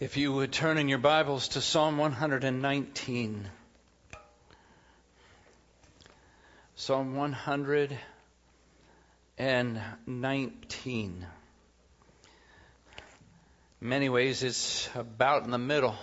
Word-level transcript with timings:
If 0.00 0.16
you 0.16 0.32
would 0.32 0.50
turn 0.50 0.76
in 0.76 0.88
your 0.88 0.98
Bibles 0.98 1.46
to 1.48 1.60
Psalm 1.60 1.98
119. 1.98 3.48
Psalm 6.74 7.14
119. 7.14 7.98
In 9.38 9.78
many 13.80 14.08
ways, 14.08 14.42
it's 14.42 14.90
about 14.96 15.44
in 15.44 15.52
the 15.52 15.58
middle. 15.58 15.94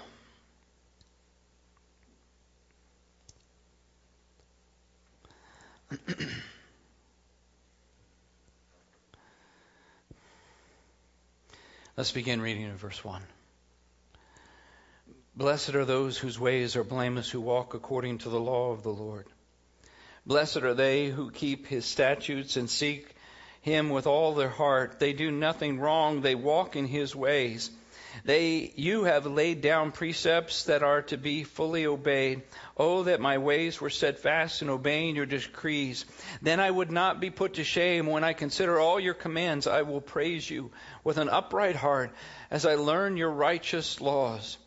Let's 11.97 12.13
begin 12.13 12.41
reading 12.41 12.63
in 12.63 12.77
verse 12.77 13.03
1. 13.03 13.21
Blessed 15.33 15.75
are 15.75 15.85
those 15.85 16.17
whose 16.17 16.37
ways 16.37 16.75
are 16.75 16.83
blameless, 16.83 17.29
who 17.29 17.39
walk 17.39 17.73
according 17.73 18.17
to 18.19 18.29
the 18.29 18.39
law 18.39 18.71
of 18.71 18.83
the 18.83 18.89
Lord. 18.89 19.27
Blessed 20.25 20.57
are 20.57 20.73
they 20.73 21.07
who 21.07 21.31
keep 21.31 21.67
his 21.67 21.85
statutes 21.85 22.57
and 22.57 22.69
seek 22.69 23.15
him 23.61 23.89
with 23.89 24.07
all 24.07 24.33
their 24.33 24.49
heart. 24.49 24.99
They 24.99 25.13
do 25.13 25.31
nothing 25.31 25.79
wrong, 25.79 26.21
they 26.21 26.35
walk 26.35 26.75
in 26.75 26.85
his 26.85 27.15
ways. 27.15 27.71
They, 28.25 28.73
you 28.75 29.05
have 29.05 29.25
laid 29.25 29.61
down 29.61 29.93
precepts 29.93 30.65
that 30.65 30.83
are 30.83 31.03
to 31.03 31.17
be 31.17 31.45
fully 31.45 31.85
obeyed. 31.85 32.41
Oh, 32.75 33.03
that 33.03 33.21
my 33.21 33.37
ways 33.37 33.79
were 33.79 33.89
set 33.89 34.19
fast 34.19 34.61
in 34.61 34.69
obeying 34.69 35.15
your 35.15 35.25
decrees. 35.25 36.03
Then 36.41 36.59
I 36.59 36.69
would 36.69 36.91
not 36.91 37.21
be 37.21 37.29
put 37.29 37.53
to 37.53 37.63
shame. 37.63 38.07
When 38.07 38.25
I 38.25 38.33
consider 38.33 38.79
all 38.79 38.99
your 38.99 39.13
commands, 39.13 39.65
I 39.65 39.83
will 39.83 40.01
praise 40.01 40.49
you 40.49 40.71
with 41.05 41.17
an 41.17 41.29
upright 41.29 41.77
heart 41.77 42.11
as 42.49 42.65
I 42.65 42.75
learn 42.75 43.15
your 43.15 43.31
righteous 43.31 44.01
laws. 44.01 44.57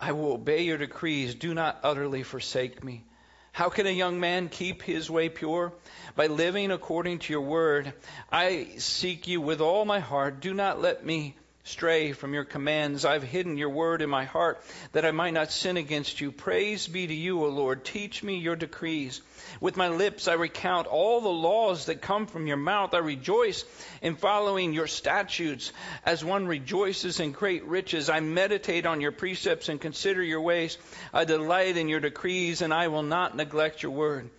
I 0.00 0.12
will 0.12 0.32
obey 0.32 0.62
your 0.62 0.78
decrees. 0.78 1.34
Do 1.34 1.52
not 1.52 1.80
utterly 1.82 2.22
forsake 2.22 2.82
me. 2.82 3.04
How 3.52 3.68
can 3.68 3.86
a 3.86 3.90
young 3.90 4.18
man 4.20 4.48
keep 4.48 4.82
his 4.82 5.10
way 5.10 5.28
pure? 5.28 5.72
By 6.16 6.28
living 6.28 6.70
according 6.70 7.18
to 7.20 7.32
your 7.32 7.42
word. 7.42 7.92
I 8.32 8.68
seek 8.78 9.28
you 9.28 9.40
with 9.40 9.60
all 9.60 9.84
my 9.84 9.98
heart. 9.98 10.40
Do 10.40 10.54
not 10.54 10.80
let 10.80 11.04
me 11.04 11.36
stray 11.62 12.12
from 12.12 12.32
your 12.32 12.44
commands. 12.44 13.04
I've 13.04 13.22
hidden 13.22 13.56
your 13.56 13.68
word 13.68 14.00
in 14.02 14.08
my 14.08 14.24
heart 14.24 14.62
that 14.92 15.04
I 15.04 15.10
might 15.10 15.34
not 15.34 15.52
sin 15.52 15.76
against 15.76 16.20
you. 16.20 16.32
Praise 16.32 16.88
be 16.88 17.06
to 17.06 17.14
you, 17.14 17.44
O 17.44 17.48
Lord. 17.48 17.84
Teach 17.84 18.22
me 18.22 18.38
your 18.38 18.56
decrees. 18.56 19.20
With 19.60 19.76
my 19.76 19.88
lips 19.88 20.26
I 20.26 20.34
recount 20.34 20.86
all 20.86 21.20
the 21.20 21.28
laws 21.28 21.86
that 21.86 22.00
come 22.00 22.26
from 22.26 22.46
your 22.46 22.56
mouth. 22.56 22.94
I 22.94 22.98
rejoice 22.98 23.64
in 24.00 24.16
following 24.16 24.72
your 24.72 24.86
statutes 24.86 25.72
as 26.04 26.24
one 26.24 26.46
rejoices 26.46 27.20
in 27.20 27.32
great 27.32 27.64
riches. 27.64 28.08
I 28.08 28.20
meditate 28.20 28.86
on 28.86 29.00
your 29.00 29.12
precepts 29.12 29.68
and 29.68 29.80
consider 29.80 30.22
your 30.22 30.40
ways. 30.40 30.78
I 31.12 31.24
delight 31.24 31.76
in 31.76 31.88
your 31.88 32.00
decrees 32.00 32.62
and 32.62 32.72
I 32.72 32.88
will 32.88 33.02
not 33.02 33.36
neglect 33.36 33.82
your 33.82 33.92
word. 33.92 34.30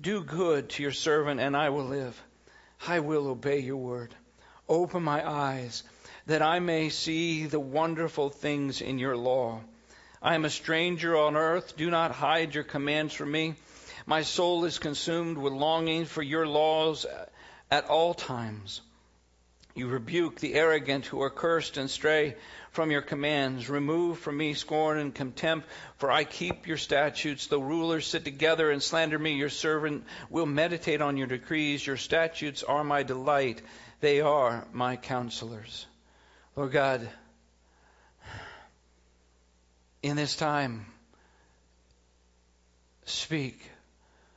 Do 0.00 0.24
good 0.24 0.70
to 0.70 0.82
your 0.82 0.92
servant 0.92 1.40
and 1.40 1.54
I 1.54 1.68
will 1.68 1.84
live. 1.84 2.20
I 2.88 3.00
will 3.00 3.28
obey 3.28 3.58
your 3.58 3.76
word. 3.76 4.14
Open 4.66 5.02
my 5.02 5.28
eyes 5.28 5.82
that 6.30 6.42
I 6.42 6.60
may 6.60 6.90
see 6.90 7.46
the 7.46 7.58
wonderful 7.58 8.30
things 8.30 8.80
in 8.80 9.00
your 9.00 9.16
law. 9.16 9.62
I 10.22 10.36
am 10.36 10.44
a 10.44 10.50
stranger 10.50 11.16
on 11.16 11.34
earth. 11.34 11.76
Do 11.76 11.90
not 11.90 12.12
hide 12.12 12.54
your 12.54 12.62
commands 12.62 13.12
from 13.12 13.32
me. 13.32 13.56
My 14.06 14.22
soul 14.22 14.64
is 14.64 14.78
consumed 14.78 15.38
with 15.38 15.52
longing 15.52 16.04
for 16.04 16.22
your 16.22 16.46
laws 16.46 17.04
at 17.68 17.88
all 17.88 18.14
times. 18.14 18.80
You 19.74 19.88
rebuke 19.88 20.38
the 20.38 20.54
arrogant 20.54 21.04
who 21.04 21.20
are 21.20 21.30
cursed 21.30 21.78
and 21.78 21.90
stray 21.90 22.36
from 22.70 22.92
your 22.92 23.02
commands. 23.02 23.68
Remove 23.68 24.20
from 24.20 24.36
me 24.36 24.54
scorn 24.54 24.98
and 24.98 25.12
contempt, 25.12 25.66
for 25.96 26.12
I 26.12 26.22
keep 26.22 26.68
your 26.68 26.76
statutes. 26.76 27.48
Though 27.48 27.58
rulers 27.58 28.06
sit 28.06 28.24
together 28.24 28.70
and 28.70 28.80
slander 28.80 29.18
me, 29.18 29.32
your 29.32 29.48
servant 29.48 30.04
will 30.28 30.46
meditate 30.46 31.02
on 31.02 31.16
your 31.16 31.26
decrees. 31.26 31.84
Your 31.84 31.96
statutes 31.96 32.62
are 32.62 32.84
my 32.84 33.02
delight. 33.02 33.62
They 33.98 34.20
are 34.20 34.68
my 34.72 34.94
counselors. 34.94 35.86
Lord 36.60 36.72
God, 36.72 37.08
in 40.02 40.14
this 40.14 40.36
time, 40.36 40.84
speak, 43.06 43.62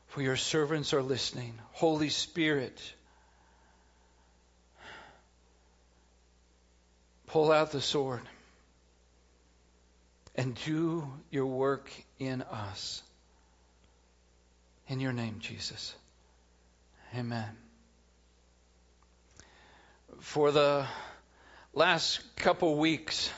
for 0.08 0.22
your 0.22 0.38
servants 0.38 0.94
are 0.94 1.02
listening. 1.02 1.54
Holy 1.74 2.08
Spirit, 2.08 2.82
pull 7.28 7.52
out 7.52 7.74
the 7.74 7.82
sword 7.82 8.22
and 10.36 10.56
do 10.64 11.06
your 11.30 11.48
work 11.48 11.92
in 12.20 12.42
us. 12.44 13.04
In 14.88 15.02
your 15.02 15.12
name, 15.12 15.40
Jesus. 15.42 15.94
Amen. 17.18 17.50
For 20.22 20.52
the 20.52 20.88
last 21.76 22.22
couple 22.36 22.76
weeks, 22.78 23.32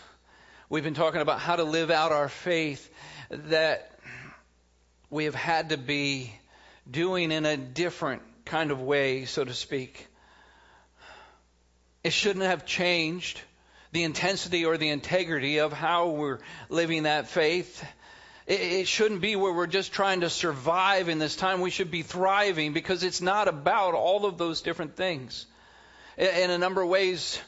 we've 0.69 0.83
been 0.83 0.93
talking 0.93 1.21
about 1.21 1.39
how 1.39 1.55
to 1.55 1.63
live 1.63 1.89
out 1.89 2.11
our 2.11 2.27
faith 2.27 2.91
that 3.29 3.97
we 5.09 5.23
have 5.23 5.35
had 5.35 5.69
to 5.69 5.77
be 5.77 6.33
doing 6.89 7.31
in 7.31 7.45
a 7.45 7.55
different 7.55 8.21
kind 8.43 8.71
of 8.71 8.81
way, 8.81 9.23
so 9.23 9.45
to 9.45 9.53
speak. 9.53 10.07
It 12.03 12.11
shouldn't 12.11 12.43
have 12.43 12.65
changed 12.65 13.39
the 13.93 14.03
intensity 14.03 14.65
or 14.65 14.77
the 14.77 14.89
integrity 14.89 15.59
of 15.59 15.71
how 15.71 16.09
we're 16.09 16.39
living 16.67 17.03
that 17.03 17.29
faith. 17.29 17.85
It 18.47 18.87
shouldn't 18.89 19.21
be 19.21 19.37
where 19.37 19.53
we're 19.53 19.65
just 19.65 19.93
trying 19.93 20.21
to 20.21 20.29
survive 20.29 21.07
in 21.07 21.19
this 21.19 21.37
time. 21.37 21.61
We 21.61 21.71
should 21.71 21.89
be 21.89 22.01
thriving 22.01 22.73
because 22.73 23.03
it's 23.03 23.21
not 23.21 23.47
about 23.47 23.93
all 23.93 24.25
of 24.25 24.37
those 24.37 24.61
different 24.61 24.97
things. 24.97 25.45
In 26.17 26.51
a 26.51 26.57
number 26.57 26.81
of 26.81 26.89
ways, 26.89 27.39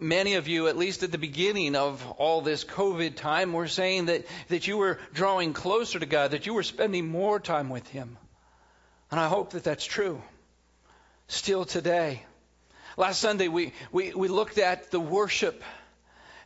many 0.00 0.34
of 0.34 0.48
you, 0.48 0.68
at 0.68 0.76
least 0.76 1.02
at 1.02 1.12
the 1.12 1.18
beginning 1.18 1.76
of 1.76 2.04
all 2.18 2.40
this 2.40 2.64
COVID 2.64 3.16
time, 3.16 3.52
were 3.52 3.68
saying 3.68 4.06
that, 4.06 4.26
that 4.48 4.66
you 4.66 4.76
were 4.76 4.98
drawing 5.12 5.52
closer 5.52 5.98
to 5.98 6.06
God, 6.06 6.32
that 6.32 6.46
you 6.46 6.54
were 6.54 6.62
spending 6.62 7.08
more 7.08 7.40
time 7.40 7.68
with 7.68 7.86
Him. 7.88 8.16
And 9.10 9.20
I 9.20 9.28
hope 9.28 9.50
that 9.50 9.64
that's 9.64 9.84
true 9.84 10.20
still 11.28 11.64
today. 11.64 12.22
Last 12.96 13.20
Sunday, 13.20 13.48
we, 13.48 13.72
we, 13.92 14.14
we 14.14 14.28
looked 14.28 14.58
at 14.58 14.90
the 14.90 15.00
worship 15.00 15.62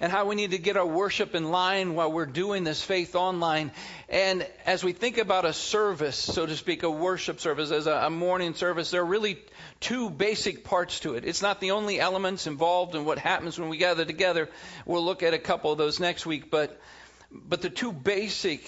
and 0.00 0.12
how 0.12 0.26
we 0.26 0.34
need 0.34 0.52
to 0.52 0.58
get 0.58 0.76
our 0.76 0.86
worship 0.86 1.34
in 1.34 1.50
line 1.50 1.94
while 1.94 2.12
we're 2.12 2.26
doing 2.26 2.64
this 2.64 2.82
faith 2.82 3.14
online. 3.14 3.72
And 4.08 4.46
as 4.64 4.84
we 4.84 4.92
think 4.92 5.18
about 5.18 5.44
a 5.44 5.52
service, 5.52 6.16
so 6.16 6.46
to 6.46 6.56
speak, 6.56 6.82
a 6.82 6.90
worship 6.90 7.40
service, 7.40 7.70
as 7.70 7.86
a, 7.86 8.08
morning 8.10 8.54
service, 8.54 8.90
there 8.90 9.02
are 9.02 9.06
really 9.06 9.38
two 9.80 10.10
basic 10.10 10.64
parts 10.64 11.00
to 11.00 11.14
it. 11.14 11.24
It's 11.24 11.42
not 11.42 11.60
the 11.60 11.72
only 11.72 12.00
elements 12.00 12.46
involved 12.46 12.94
in 12.94 13.04
what 13.04 13.18
happens 13.18 13.58
when 13.58 13.68
we 13.68 13.76
gather 13.76 14.04
together. 14.04 14.48
We'll 14.86 15.04
look 15.04 15.22
at 15.22 15.34
a 15.34 15.38
couple 15.38 15.72
of 15.72 15.78
those 15.78 16.00
next 16.00 16.26
week, 16.26 16.50
but 16.50 16.80
but 17.30 17.60
the 17.60 17.70
two 17.70 17.92
basic 17.92 18.64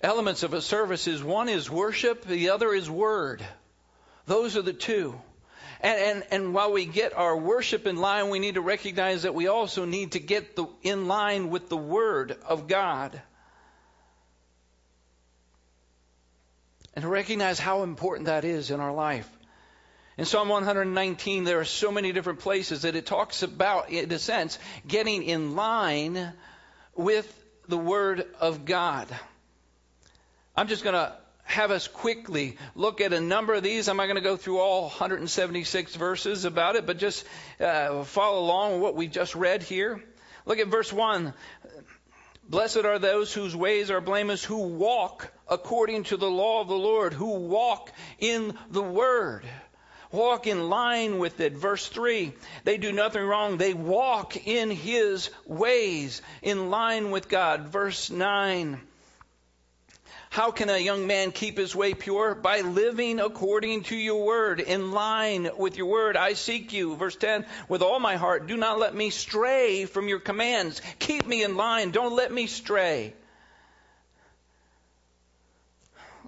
elements 0.00 0.42
of 0.42 0.52
a 0.52 0.60
service 0.60 1.06
is 1.06 1.22
one 1.22 1.48
is 1.48 1.70
worship, 1.70 2.24
the 2.24 2.50
other 2.50 2.72
is 2.72 2.88
word. 2.90 3.44
Those 4.26 4.56
are 4.56 4.62
the 4.62 4.74
two. 4.74 5.18
And, 5.80 6.00
and, 6.00 6.24
and 6.30 6.54
while 6.54 6.72
we 6.72 6.86
get 6.86 7.16
our 7.16 7.36
worship 7.36 7.86
in 7.86 7.96
line, 7.96 8.30
we 8.30 8.38
need 8.38 8.54
to 8.54 8.60
recognize 8.60 9.22
that 9.22 9.34
we 9.34 9.46
also 9.46 9.84
need 9.84 10.12
to 10.12 10.18
get 10.18 10.56
the, 10.56 10.66
in 10.82 11.06
line 11.06 11.50
with 11.50 11.68
the 11.68 11.76
Word 11.76 12.36
of 12.46 12.66
God. 12.66 13.20
And 16.94 17.04
to 17.04 17.08
recognize 17.08 17.60
how 17.60 17.84
important 17.84 18.26
that 18.26 18.44
is 18.44 18.72
in 18.72 18.80
our 18.80 18.92
life. 18.92 19.28
In 20.16 20.24
Psalm 20.24 20.48
119, 20.48 21.44
there 21.44 21.60
are 21.60 21.64
so 21.64 21.92
many 21.92 22.10
different 22.10 22.40
places 22.40 22.82
that 22.82 22.96
it 22.96 23.06
talks 23.06 23.44
about, 23.44 23.90
in 23.90 24.10
a 24.10 24.18
sense, 24.18 24.58
getting 24.84 25.22
in 25.22 25.54
line 25.54 26.32
with 26.96 27.32
the 27.68 27.78
Word 27.78 28.26
of 28.40 28.64
God. 28.64 29.06
I'm 30.56 30.66
just 30.66 30.82
going 30.82 30.94
to 30.94 31.14
have 31.48 31.70
us 31.70 31.88
quickly 31.88 32.58
look 32.74 33.00
at 33.00 33.14
a 33.14 33.20
number 33.20 33.54
of 33.54 33.62
these. 33.62 33.88
I'm 33.88 33.96
not 33.96 34.04
going 34.04 34.16
to 34.16 34.20
go 34.20 34.36
through 34.36 34.60
all 34.60 34.82
176 34.82 35.96
verses 35.96 36.44
about 36.44 36.76
it, 36.76 36.86
but 36.86 36.98
just 36.98 37.24
uh, 37.58 38.04
follow 38.04 38.40
along 38.40 38.74
with 38.74 38.82
what 38.82 38.94
we 38.94 39.08
just 39.08 39.34
read 39.34 39.62
here. 39.62 40.04
Look 40.44 40.58
at 40.58 40.68
verse 40.68 40.92
1. 40.92 41.32
Blessed 42.48 42.84
are 42.84 42.98
those 42.98 43.32
whose 43.32 43.56
ways 43.56 43.90
are 43.90 44.02
blameless, 44.02 44.44
who 44.44 44.58
walk 44.58 45.32
according 45.48 46.04
to 46.04 46.18
the 46.18 46.30
law 46.30 46.60
of 46.60 46.68
the 46.68 46.74
Lord, 46.74 47.14
who 47.14 47.30
walk 47.40 47.92
in 48.18 48.54
the 48.70 48.82
Word. 48.82 49.44
Walk 50.12 50.46
in 50.46 50.68
line 50.68 51.18
with 51.18 51.40
it. 51.40 51.54
Verse 51.54 51.86
3 51.88 52.32
They 52.64 52.76
do 52.76 52.92
nothing 52.92 53.22
wrong. 53.22 53.56
They 53.56 53.74
walk 53.74 54.46
in 54.46 54.70
His 54.70 55.30
ways, 55.46 56.20
in 56.42 56.68
line 56.68 57.10
with 57.10 57.28
God. 57.28 57.68
Verse 57.68 58.10
9 58.10 58.80
How 60.30 60.50
can 60.50 60.68
a 60.68 60.78
young 60.78 61.06
man 61.06 61.32
keep 61.32 61.56
his 61.56 61.74
way 61.74 61.94
pure? 61.94 62.34
By 62.34 62.60
living 62.60 63.18
according 63.18 63.84
to 63.84 63.96
your 63.96 64.24
word, 64.24 64.60
in 64.60 64.92
line 64.92 65.48
with 65.56 65.76
your 65.76 65.86
word. 65.86 66.16
I 66.16 66.34
seek 66.34 66.72
you. 66.72 66.96
Verse 66.96 67.16
10, 67.16 67.46
with 67.68 67.80
all 67.80 67.98
my 67.98 68.16
heart. 68.16 68.46
Do 68.46 68.56
not 68.56 68.78
let 68.78 68.94
me 68.94 69.10
stray 69.10 69.86
from 69.86 70.06
your 70.06 70.20
commands. 70.20 70.82
Keep 70.98 71.26
me 71.26 71.42
in 71.42 71.56
line. 71.56 71.92
Don't 71.92 72.14
let 72.14 72.30
me 72.30 72.46
stray. 72.46 73.14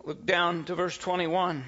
Look 0.05 0.25
down 0.25 0.65
to 0.65 0.75
verse 0.75 0.97
21. 0.97 1.65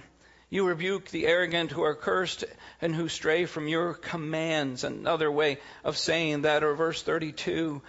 You 0.48 0.66
rebuke 0.66 1.10
the 1.10 1.26
arrogant 1.26 1.70
who 1.70 1.82
are 1.82 1.94
cursed 1.94 2.44
and 2.80 2.94
who 2.94 3.08
stray 3.08 3.44
from 3.44 3.68
your 3.68 3.92
commands. 3.92 4.84
Another 4.84 5.30
way 5.30 5.58
of 5.84 5.98
saying 5.98 6.42
that, 6.42 6.64
or 6.64 6.74
verse 6.74 7.02
32. 7.02 7.82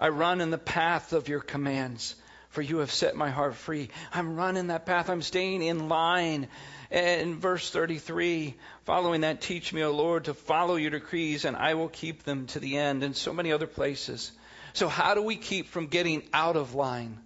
I 0.00 0.08
run 0.08 0.40
in 0.40 0.50
the 0.50 0.58
path 0.58 1.12
of 1.12 1.28
your 1.28 1.40
commands 1.40 2.16
for 2.48 2.62
you 2.62 2.78
have 2.78 2.90
set 2.90 3.14
my 3.14 3.30
heart 3.30 3.54
free. 3.54 3.90
I'm 4.12 4.36
running 4.36 4.68
that 4.68 4.86
path. 4.86 5.10
I'm 5.10 5.22
staying 5.22 5.62
in 5.62 5.88
line. 5.88 6.48
And 6.90 7.36
verse 7.36 7.70
33, 7.70 8.54
following 8.84 9.20
that, 9.20 9.42
teach 9.42 9.74
me, 9.74 9.82
O 9.82 9.92
Lord, 9.92 10.24
to 10.24 10.34
follow 10.34 10.76
your 10.76 10.90
decrees, 10.90 11.44
and 11.44 11.56
I 11.56 11.74
will 11.74 11.88
keep 11.88 12.22
them 12.22 12.46
to 12.48 12.60
the 12.60 12.78
end, 12.78 13.02
and 13.02 13.14
so 13.14 13.34
many 13.34 13.52
other 13.52 13.66
places. 13.66 14.32
So, 14.72 14.88
how 14.88 15.14
do 15.14 15.22
we 15.22 15.36
keep 15.36 15.68
from 15.68 15.88
getting 15.88 16.22
out 16.32 16.56
of 16.56 16.74
line? 16.74 17.18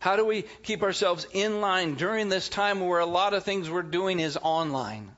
How 0.00 0.14
do 0.14 0.24
we 0.24 0.42
keep 0.62 0.84
ourselves 0.84 1.26
in 1.32 1.60
line 1.60 1.94
during 1.94 2.28
this 2.28 2.48
time 2.48 2.80
where 2.80 3.00
a 3.00 3.06
lot 3.06 3.34
of 3.34 3.42
things 3.42 3.68
we're 3.68 3.82
doing 3.82 4.20
is 4.20 4.36
online? 4.36 5.10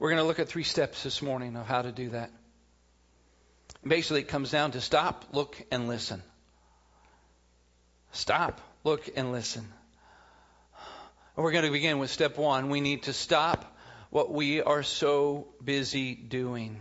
We're 0.00 0.10
going 0.10 0.22
to 0.22 0.26
look 0.26 0.40
at 0.40 0.48
three 0.48 0.64
steps 0.64 1.04
this 1.04 1.22
morning 1.22 1.54
of 1.56 1.66
how 1.66 1.82
to 1.82 1.92
do 1.92 2.10
that. 2.10 2.32
Basically, 3.86 4.22
it 4.22 4.28
comes 4.28 4.50
down 4.50 4.72
to 4.72 4.80
stop, 4.80 5.26
look, 5.32 5.62
and 5.70 5.86
listen. 5.86 6.22
Stop, 8.12 8.60
look, 8.84 9.08
and 9.16 9.32
listen. 9.32 9.66
We're 11.36 11.52
going 11.52 11.64
to 11.64 11.70
begin 11.70 11.98
with 11.98 12.10
step 12.10 12.36
one. 12.36 12.68
We 12.68 12.80
need 12.80 13.04
to 13.04 13.12
stop 13.12 13.76
what 14.10 14.32
we 14.32 14.60
are 14.60 14.82
so 14.82 15.46
busy 15.64 16.14
doing. 16.14 16.76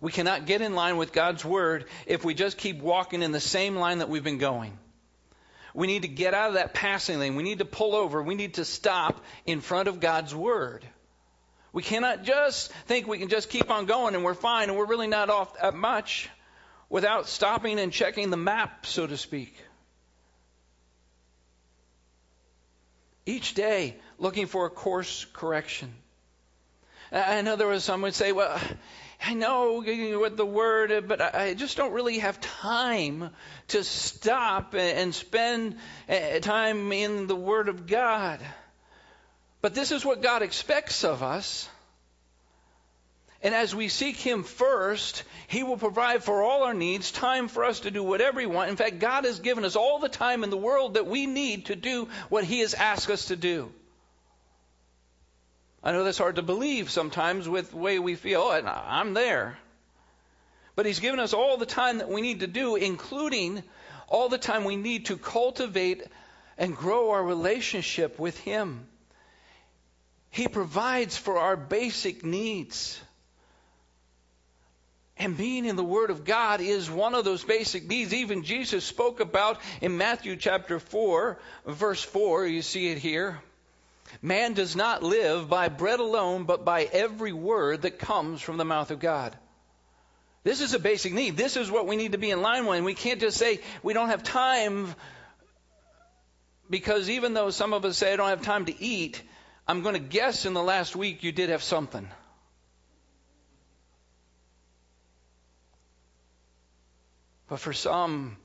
We 0.00 0.10
cannot 0.10 0.46
get 0.46 0.62
in 0.62 0.74
line 0.74 0.96
with 0.96 1.12
God's 1.12 1.44
word 1.44 1.84
if 2.06 2.24
we 2.24 2.34
just 2.34 2.58
keep 2.58 2.80
walking 2.80 3.22
in 3.22 3.30
the 3.30 3.40
same 3.40 3.76
line 3.76 3.98
that 3.98 4.08
we've 4.08 4.24
been 4.24 4.38
going. 4.38 4.76
We 5.74 5.86
need 5.86 6.02
to 6.02 6.08
get 6.08 6.34
out 6.34 6.48
of 6.48 6.54
that 6.54 6.74
passing 6.74 7.18
lane. 7.18 7.36
We 7.36 7.42
need 7.42 7.58
to 7.58 7.64
pull 7.64 7.94
over. 7.94 8.22
We 8.22 8.34
need 8.34 8.54
to 8.54 8.64
stop 8.64 9.22
in 9.46 9.60
front 9.60 9.88
of 9.88 10.00
God's 10.00 10.34
word. 10.34 10.84
We 11.72 11.82
cannot 11.82 12.24
just 12.24 12.72
think 12.86 13.06
we 13.06 13.18
can 13.18 13.28
just 13.28 13.48
keep 13.48 13.70
on 13.70 13.86
going 13.86 14.14
and 14.14 14.24
we're 14.24 14.34
fine 14.34 14.68
and 14.68 14.76
we're 14.76 14.86
really 14.86 15.06
not 15.06 15.30
off 15.30 15.60
that 15.60 15.74
much 15.74 16.28
without 16.90 17.28
stopping 17.28 17.78
and 17.78 17.92
checking 17.92 18.30
the 18.30 18.36
map, 18.36 18.84
so 18.86 19.06
to 19.06 19.16
speak. 19.16 19.54
Each 23.26 23.54
day 23.54 23.96
looking 24.18 24.46
for 24.46 24.66
a 24.66 24.70
course 24.70 25.26
correction. 25.32 25.92
I 27.12 27.42
know 27.42 27.56
there 27.56 27.68
was 27.68 27.84
some 27.84 28.02
would 28.02 28.14
say, 28.14 28.32
well, 28.32 28.58
I 29.24 29.34
know 29.34 29.82
what 30.18 30.36
the 30.36 30.46
word, 30.46 31.06
but 31.06 31.20
I 31.20 31.54
just 31.54 31.76
don't 31.76 31.92
really 31.92 32.18
have 32.18 32.40
time 32.40 33.30
to 33.68 33.84
stop 33.84 34.74
and 34.74 35.14
spend 35.14 35.76
eh, 36.08 36.40
time 36.40 36.90
in 36.90 37.26
the 37.26 37.36
word 37.36 37.68
of 37.68 37.86
God. 37.86 38.40
But 39.60 39.74
this 39.74 39.92
is 39.92 40.04
what 40.04 40.22
God 40.22 40.42
expects 40.42 41.04
of 41.04 41.22
us. 41.22 41.68
And 43.42 43.54
as 43.54 43.74
we 43.74 43.88
seek 43.88 44.16
Him 44.16 44.44
first, 44.44 45.24
He 45.48 45.64
will 45.64 45.76
provide 45.76 46.22
for 46.22 46.42
all 46.42 46.62
our 46.62 46.74
needs, 46.74 47.10
time 47.10 47.48
for 47.48 47.64
us 47.64 47.80
to 47.80 47.90
do 47.90 48.02
whatever 48.02 48.38
we 48.38 48.46
want. 48.46 48.70
In 48.70 48.76
fact, 48.76 49.00
God 49.00 49.24
has 49.24 49.40
given 49.40 49.64
us 49.64 49.74
all 49.74 49.98
the 49.98 50.08
time 50.08 50.44
in 50.44 50.50
the 50.50 50.56
world 50.56 50.94
that 50.94 51.08
we 51.08 51.26
need 51.26 51.66
to 51.66 51.76
do 51.76 52.08
what 52.28 52.44
He 52.44 52.60
has 52.60 52.74
asked 52.74 53.10
us 53.10 53.26
to 53.26 53.36
do. 53.36 53.72
I 55.82 55.90
know 55.90 56.04
that's 56.04 56.18
hard 56.18 56.36
to 56.36 56.42
believe 56.42 56.90
sometimes 56.90 57.48
with 57.48 57.70
the 57.70 57.76
way 57.76 57.98
we 57.98 58.14
feel, 58.14 58.52
and 58.52 58.68
I'm 58.68 59.14
there. 59.14 59.58
But 60.76 60.86
He's 60.86 61.00
given 61.00 61.18
us 61.18 61.32
all 61.32 61.56
the 61.56 61.66
time 61.66 61.98
that 61.98 62.08
we 62.08 62.20
need 62.20 62.40
to 62.40 62.46
do, 62.46 62.76
including 62.76 63.64
all 64.06 64.28
the 64.28 64.38
time 64.38 64.62
we 64.62 64.76
need 64.76 65.06
to 65.06 65.16
cultivate 65.16 66.04
and 66.56 66.76
grow 66.76 67.10
our 67.10 67.24
relationship 67.24 68.20
with 68.20 68.38
Him. 68.38 68.86
He 70.30 70.46
provides 70.46 71.16
for 71.16 71.38
our 71.38 71.56
basic 71.56 72.24
needs. 72.24 73.00
And 75.18 75.36
being 75.36 75.66
in 75.66 75.76
the 75.76 75.84
Word 75.84 76.10
of 76.10 76.24
God 76.24 76.60
is 76.60 76.90
one 76.90 77.14
of 77.14 77.24
those 77.24 77.44
basic 77.44 77.86
needs. 77.86 78.14
Even 78.14 78.42
Jesus 78.42 78.84
spoke 78.84 79.20
about 79.20 79.60
in 79.80 79.98
Matthew 79.98 80.36
chapter 80.36 80.78
4, 80.78 81.38
verse 81.66 82.02
4. 82.02 82.46
You 82.46 82.62
see 82.62 82.88
it 82.88 82.98
here. 82.98 83.40
Man 84.20 84.54
does 84.54 84.74
not 84.74 85.02
live 85.02 85.48
by 85.48 85.68
bread 85.68 86.00
alone, 86.00 86.44
but 86.44 86.64
by 86.64 86.84
every 86.84 87.32
word 87.32 87.82
that 87.82 87.98
comes 87.98 88.40
from 88.40 88.56
the 88.56 88.64
mouth 88.64 88.90
of 88.90 89.00
God. 89.00 89.36
This 90.44 90.60
is 90.60 90.74
a 90.74 90.78
basic 90.78 91.12
need. 91.12 91.36
This 91.36 91.56
is 91.56 91.70
what 91.70 91.86
we 91.86 91.96
need 91.96 92.12
to 92.12 92.18
be 92.18 92.30
in 92.30 92.42
line 92.42 92.66
with. 92.66 92.82
We 92.82 92.94
can't 92.94 93.20
just 93.20 93.36
say 93.36 93.60
we 93.82 93.92
don't 93.92 94.08
have 94.08 94.22
time 94.22 94.94
because 96.68 97.10
even 97.10 97.32
though 97.32 97.50
some 97.50 97.72
of 97.72 97.84
us 97.84 97.96
say 97.96 98.12
I 98.12 98.16
don't 98.16 98.28
have 98.28 98.42
time 98.42 98.64
to 98.64 98.82
eat, 98.82 99.22
I'm 99.68 99.82
going 99.82 99.94
to 99.94 100.00
guess 100.00 100.44
in 100.44 100.54
the 100.54 100.62
last 100.62 100.96
week 100.96 101.22
you 101.22 101.30
did 101.30 101.50
have 101.50 101.62
something. 101.62 102.08
But 107.52 107.60
for 107.60 107.74
some, 107.74 108.38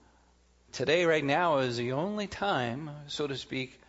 today, 0.74 1.06
right 1.06 1.24
now, 1.24 1.60
is 1.60 1.78
the 1.78 1.94
only 1.94 2.28
time, 2.28 2.90
so 3.08 3.26
to 3.26 3.38
speak, 3.38 3.80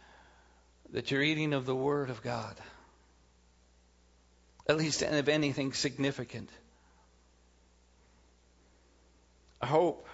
that 0.92 1.10
you're 1.10 1.24
eating 1.24 1.54
of 1.54 1.66
the 1.66 1.74
Word 1.74 2.10
of 2.10 2.22
God. 2.22 2.54
At 4.68 4.76
least 4.76 5.02
of 5.02 5.28
anything 5.28 5.72
significant. 5.72 6.48
I 9.60 9.66
hope 9.66 10.06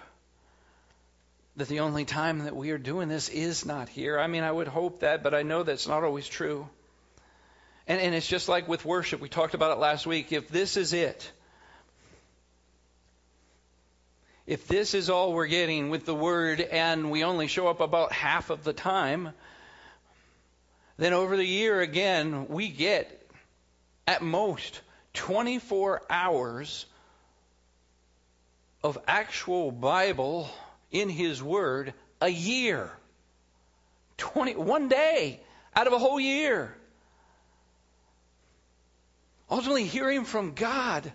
that 1.55 1.67
the 1.67 1.81
only 1.81 2.05
time 2.05 2.39
that 2.39 2.55
we 2.55 2.71
are 2.71 2.79
doing 2.79 3.07
this 3.07 3.29
is 3.29 3.63
not 3.63 3.89
here. 3.89 4.17
I 4.17 4.25
mean, 4.25 4.41
I 4.41 4.51
would 4.51 4.67
hope 4.67 5.01
that, 5.01 5.21
but 5.21 5.35
I 5.35 5.43
know 5.43 5.61
that's 5.61 5.87
not 5.87 6.03
always 6.03 6.27
true. 6.27 6.67
And, 7.87 8.01
and 8.01 8.15
it's 8.15 8.25
just 8.25 8.49
like 8.49 8.67
with 8.67 8.83
worship. 8.83 9.21
We 9.21 9.29
talked 9.29 9.53
about 9.53 9.77
it 9.77 9.79
last 9.79 10.07
week. 10.07 10.31
If 10.31 10.47
this 10.47 10.77
is 10.77 10.93
it, 10.93 11.31
if 14.47 14.67
this 14.67 14.93
is 14.93 15.09
all 15.09 15.33
we're 15.33 15.47
getting 15.47 15.89
with 15.89 16.05
the 16.05 16.15
word 16.15 16.61
and 16.61 17.09
we 17.09 17.23
only 17.23 17.47
show 17.47 17.67
up 17.67 17.79
about 17.79 18.11
half 18.11 18.49
of 18.49 18.63
the 18.63 18.73
time, 18.73 19.31
then 20.97 21.13
over 21.13 21.35
the 21.35 21.45
year 21.45 21.81
again, 21.81 22.47
we 22.47 22.69
get 22.69 23.27
at 24.07 24.21
most 24.21 24.81
24 25.13 26.03
hours 26.09 26.85
of 28.83 28.99
actual 29.07 29.71
Bible 29.71 30.49
in 30.91 31.09
His 31.09 31.41
Word 31.41 31.93
a 32.21 32.29
year. 32.29 32.91
20, 34.17 34.55
one 34.55 34.87
day 34.87 35.39
out 35.75 35.87
of 35.87 35.93
a 35.93 35.97
whole 35.97 36.19
year. 36.19 36.75
Ultimately, 39.49 39.85
hearing 39.85 40.23
from 40.23 40.53
God 40.53 41.11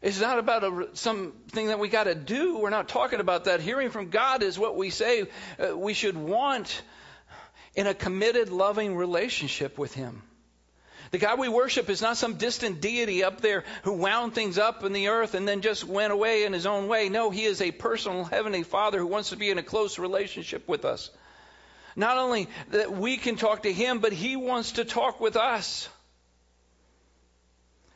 it's 0.00 0.20
not 0.20 0.38
about 0.38 0.64
a, 0.64 0.88
something 0.94 1.66
that 1.68 1.78
we 1.78 1.88
got 1.88 2.04
to 2.04 2.14
do. 2.14 2.58
We're 2.58 2.70
not 2.70 2.88
talking 2.88 3.20
about 3.20 3.44
that. 3.44 3.60
Hearing 3.60 3.90
from 3.90 4.10
God 4.10 4.42
is 4.42 4.58
what 4.58 4.76
we 4.76 4.90
say 4.90 5.26
uh, 5.58 5.76
we 5.76 5.94
should 5.94 6.16
want 6.16 6.82
in 7.74 7.86
a 7.86 7.94
committed, 7.94 8.50
loving 8.50 8.96
relationship 8.96 9.76
with 9.76 9.94
Him. 9.94 10.22
The 11.10 11.18
God 11.18 11.38
we 11.38 11.48
worship 11.48 11.88
is 11.88 12.02
not 12.02 12.16
some 12.16 12.34
distant 12.34 12.80
deity 12.80 13.24
up 13.24 13.40
there 13.40 13.64
who 13.82 13.94
wound 13.94 14.34
things 14.34 14.58
up 14.58 14.84
in 14.84 14.92
the 14.92 15.08
earth 15.08 15.34
and 15.34 15.48
then 15.48 15.62
just 15.62 15.84
went 15.84 16.12
away 16.12 16.44
in 16.44 16.52
his 16.52 16.66
own 16.66 16.86
way. 16.86 17.08
No, 17.08 17.30
he 17.30 17.44
is 17.44 17.62
a 17.62 17.70
personal 17.70 18.24
heavenly 18.24 18.62
Father 18.62 18.98
who 18.98 19.06
wants 19.06 19.30
to 19.30 19.36
be 19.36 19.50
in 19.50 19.58
a 19.58 19.62
close 19.62 19.98
relationship 19.98 20.68
with 20.68 20.84
us. 20.84 21.10
Not 21.96 22.18
only 22.18 22.48
that 22.70 22.92
we 22.92 23.16
can 23.16 23.36
talk 23.36 23.62
to 23.62 23.72
him, 23.72 24.00
but 24.00 24.12
he 24.12 24.36
wants 24.36 24.72
to 24.72 24.84
talk 24.84 25.18
with 25.18 25.36
us. 25.36 25.88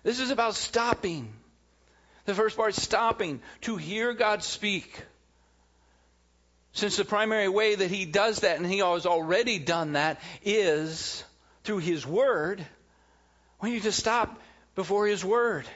This 0.03 0.19
is 0.19 0.31
about 0.31 0.55
stopping 0.55 1.33
the 2.25 2.35
first 2.35 2.57
part, 2.57 2.77
is 2.77 2.83
stopping 2.83 3.41
to 3.63 3.77
hear 3.77 4.13
God 4.15 4.43
speak. 4.43 5.03
Since 6.73 6.97
the 6.97 7.05
primary 7.05 7.49
way 7.49 7.75
that 7.75 7.91
He 7.91 8.07
does 8.07 8.41
that, 8.41 8.57
and 8.57 8.67
He 8.67 8.79
has 8.79 9.07
already 9.07 9.59
done 9.59 9.93
that, 9.93 10.21
is 10.45 11.23
through 11.65 11.79
His 11.79 12.07
Word, 12.07 12.65
we 13.61 13.71
need 13.71 13.83
to 13.83 13.93
stop 13.93 14.41
before 14.75 15.07
His 15.07 15.25
Word. 15.25 15.67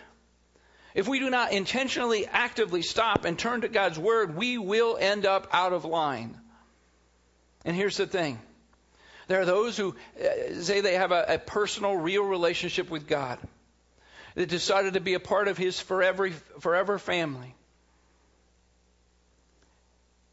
If 0.94 1.06
we 1.06 1.18
do 1.18 1.28
not 1.28 1.52
intentionally, 1.52 2.26
actively 2.26 2.80
stop 2.80 3.26
and 3.26 3.38
turn 3.38 3.60
to 3.60 3.68
God's 3.68 3.98
Word, 3.98 4.34
we 4.34 4.56
will 4.56 4.96
end 4.98 5.26
up 5.26 5.48
out 5.52 5.74
of 5.74 5.84
line. 5.84 6.38
And 7.64 7.76
here's 7.76 7.96
the 7.96 8.06
thing 8.06 8.38
there 9.28 9.40
are 9.40 9.44
those 9.44 9.76
who 9.76 9.96
uh, 10.18 10.62
say 10.62 10.80
they 10.80 10.94
have 10.94 11.10
a, 11.10 11.24
a 11.28 11.38
personal, 11.38 11.96
real 11.96 12.22
relationship 12.22 12.88
with 12.88 13.06
God 13.08 13.38
that 14.36 14.50
decided 14.50 14.94
to 14.94 15.00
be 15.00 15.14
a 15.14 15.20
part 15.20 15.48
of 15.48 15.58
his 15.58 15.80
forever, 15.80 16.30
forever 16.60 16.98
family. 16.98 17.54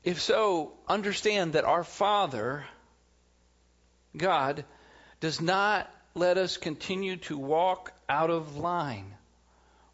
If 0.04 0.22
so, 0.22 0.74
understand 0.88 1.54
that 1.54 1.64
our 1.64 1.86
Father, 1.86 2.66
God, 4.16 4.66
does 5.22 5.40
not 5.40 5.90
let 6.14 6.38
us 6.38 6.58
continue 6.58 7.16
to 7.16 7.38
walk 7.38 7.94
out 8.10 8.30
of 8.30 8.58
line 8.58 9.16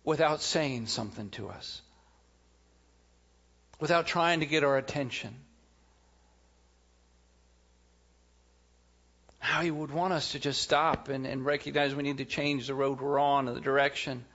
without 0.03 0.41
saying 0.41 0.87
something 0.87 1.29
to 1.29 1.49
us, 1.49 1.81
without 3.79 4.07
trying 4.07 4.39
to 4.39 4.47
get 4.47 4.63
our 4.63 4.77
attention. 4.77 5.35
How 9.39 9.62
He 9.62 9.72
would 9.72 9.91
want 9.91 10.13
us 10.13 10.34
to 10.34 10.39
just 10.39 10.62
stop 10.62 11.10
and, 11.10 11.25
and 11.25 11.46
recognize 11.46 11.96
we 11.96 12.03
need 12.03 12.17
to 12.17 12.25
change 12.25 12.67
the 12.67 12.75
road 12.75 13.01
we're 13.01 13.19
on 13.19 13.48
and 13.48 13.58
the 13.58 13.62
direction. 13.62 14.25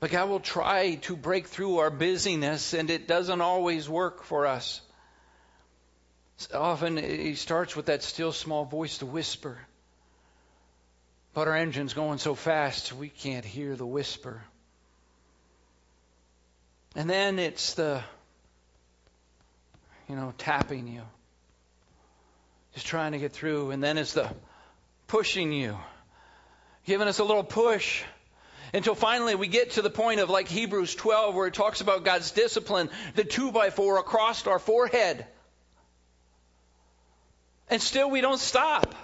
But 0.00 0.10
God 0.10 0.28
will 0.28 0.40
try 0.40 0.96
to 1.02 1.16
break 1.16 1.46
through 1.46 1.78
our 1.78 1.90
busyness, 1.90 2.74
and 2.74 2.90
it 2.90 3.08
doesn't 3.08 3.40
always 3.40 3.88
work 3.88 4.22
for 4.22 4.46
us. 4.46 4.80
Often 6.52 6.96
He 6.96 7.34
starts 7.34 7.76
with 7.76 7.86
that 7.86 8.02
still 8.02 8.32
small 8.32 8.64
voice 8.64 8.98
to 8.98 9.06
whisper. 9.06 9.58
But 11.32 11.48
our 11.48 11.56
engine's 11.56 11.94
going 11.94 12.18
so 12.18 12.34
fast 12.34 12.92
we 12.92 13.08
can't 13.08 13.44
hear 13.44 13.74
the 13.74 13.86
whisper. 13.86 14.42
And 16.94 17.10
then 17.10 17.40
it's 17.40 17.74
the, 17.74 18.02
you 20.08 20.14
know, 20.14 20.32
tapping 20.38 20.86
you. 20.86 21.02
Just 22.74 22.86
trying 22.86 23.12
to 23.12 23.18
get 23.18 23.32
through. 23.32 23.70
And 23.70 23.82
then 23.82 23.98
it's 23.98 24.12
the 24.12 24.30
pushing 25.06 25.52
you. 25.52 25.78
Giving 26.86 27.08
us 27.08 27.18
a 27.18 27.24
little 27.24 27.44
push. 27.44 28.02
Until 28.72 28.94
finally 28.94 29.36
we 29.36 29.46
get 29.46 29.72
to 29.72 29.82
the 29.82 29.90
point 29.90 30.20
of 30.20 30.30
like 30.30 30.48
Hebrews 30.48 30.94
12 30.94 31.34
where 31.34 31.46
it 31.46 31.54
talks 31.54 31.80
about 31.80 32.04
God's 32.04 32.32
discipline, 32.32 32.90
the 33.14 33.24
two 33.24 33.52
by 33.52 33.70
four 33.70 33.98
across 33.98 34.46
our 34.46 34.58
forehead. 34.58 35.24
And 37.70 37.80
still 37.80 38.10
we 38.10 38.20
don't 38.20 38.40
stop. 38.40 38.94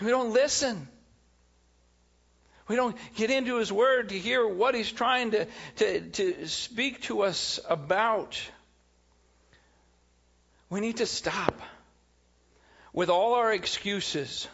We 0.00 0.08
don't 0.08 0.32
listen. 0.32 0.88
We 2.68 2.76
don't 2.76 2.96
get 3.16 3.30
into 3.30 3.56
His 3.56 3.72
Word 3.72 4.10
to 4.10 4.18
hear 4.18 4.46
what 4.46 4.74
He's 4.74 4.90
trying 4.90 5.32
to, 5.32 5.46
to, 5.76 6.00
to 6.00 6.46
speak 6.48 7.02
to 7.02 7.22
us 7.22 7.60
about. 7.68 8.40
We 10.70 10.80
need 10.80 10.98
to 10.98 11.06
stop 11.06 11.60
with 12.92 13.10
all 13.10 13.34
our 13.34 13.52
excuses 13.52 14.46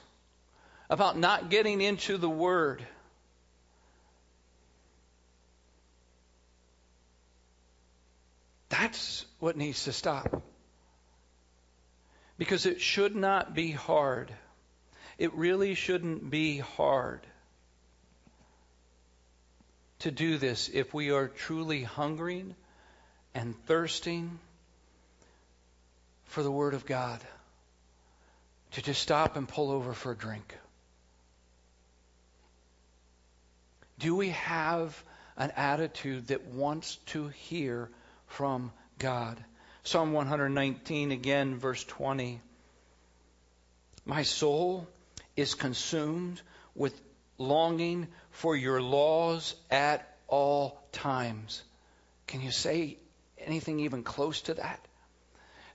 about 0.88 1.18
not 1.18 1.50
getting 1.50 1.82
into 1.82 2.16
the 2.16 2.28
Word. 2.28 2.82
That's 8.70 9.26
what 9.40 9.56
needs 9.58 9.84
to 9.84 9.92
stop. 9.92 10.42
Because 12.38 12.66
it 12.66 12.80
should 12.80 13.14
not 13.14 13.54
be 13.54 13.70
hard. 13.70 14.32
It 15.18 15.34
really 15.34 15.74
shouldn't 15.74 16.30
be 16.30 16.58
hard 16.58 17.26
to 20.00 20.10
do 20.10 20.38
this 20.38 20.70
if 20.72 20.92
we 20.92 21.10
are 21.10 21.28
truly 21.28 21.82
hungering 21.82 22.54
and 23.34 23.54
thirsting 23.66 24.38
for 26.36 26.42
the 26.42 26.52
Word 26.52 26.74
of 26.74 26.84
God. 26.84 27.18
To 28.72 28.82
just 28.82 29.00
stop 29.00 29.36
and 29.36 29.48
pull 29.48 29.70
over 29.70 29.94
for 29.94 30.12
a 30.12 30.14
drink. 30.14 30.54
Do 33.98 34.14
we 34.14 34.28
have 34.28 35.02
an 35.38 35.50
attitude 35.56 36.26
that 36.26 36.44
wants 36.44 36.96
to 37.06 37.28
hear 37.28 37.88
from 38.26 38.70
God? 38.98 39.42
Psalm 39.82 40.12
119, 40.12 41.10
again, 41.10 41.56
verse 41.56 41.82
20. 41.84 42.42
My 44.04 44.22
soul 44.22 44.86
is 45.36 45.54
consumed 45.54 46.42
with 46.74 47.00
longing 47.38 48.08
for 48.30 48.54
your 48.54 48.82
laws 48.82 49.54
at 49.70 50.06
all 50.28 50.78
times. 50.92 51.62
Can 52.26 52.42
you 52.42 52.50
say 52.50 52.98
anything 53.38 53.80
even 53.80 54.02
close 54.02 54.42
to 54.42 54.52
that? 54.52 54.86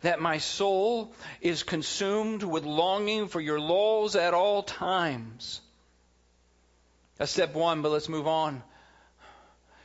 That 0.01 0.19
my 0.19 0.39
soul 0.39 1.13
is 1.41 1.63
consumed 1.63 2.43
with 2.43 2.63
longing 2.63 3.27
for 3.27 3.39
your 3.39 3.59
laws 3.59 4.15
at 4.15 4.33
all 4.33 4.63
times. 4.63 5.61
That's 7.17 7.31
step 7.31 7.53
one, 7.53 7.81
but 7.81 7.91
let's 7.91 8.09
move 8.09 8.27
on. 8.27 8.63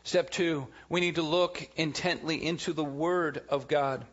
Step 0.05 0.31
two, 0.31 0.69
we 0.89 1.01
need 1.01 1.17
to 1.17 1.23
look 1.23 1.69
intently 1.77 2.45
into 2.47 2.73
the 2.73 2.85
Word 2.85 3.43
of 3.49 3.69
God. 3.69 4.05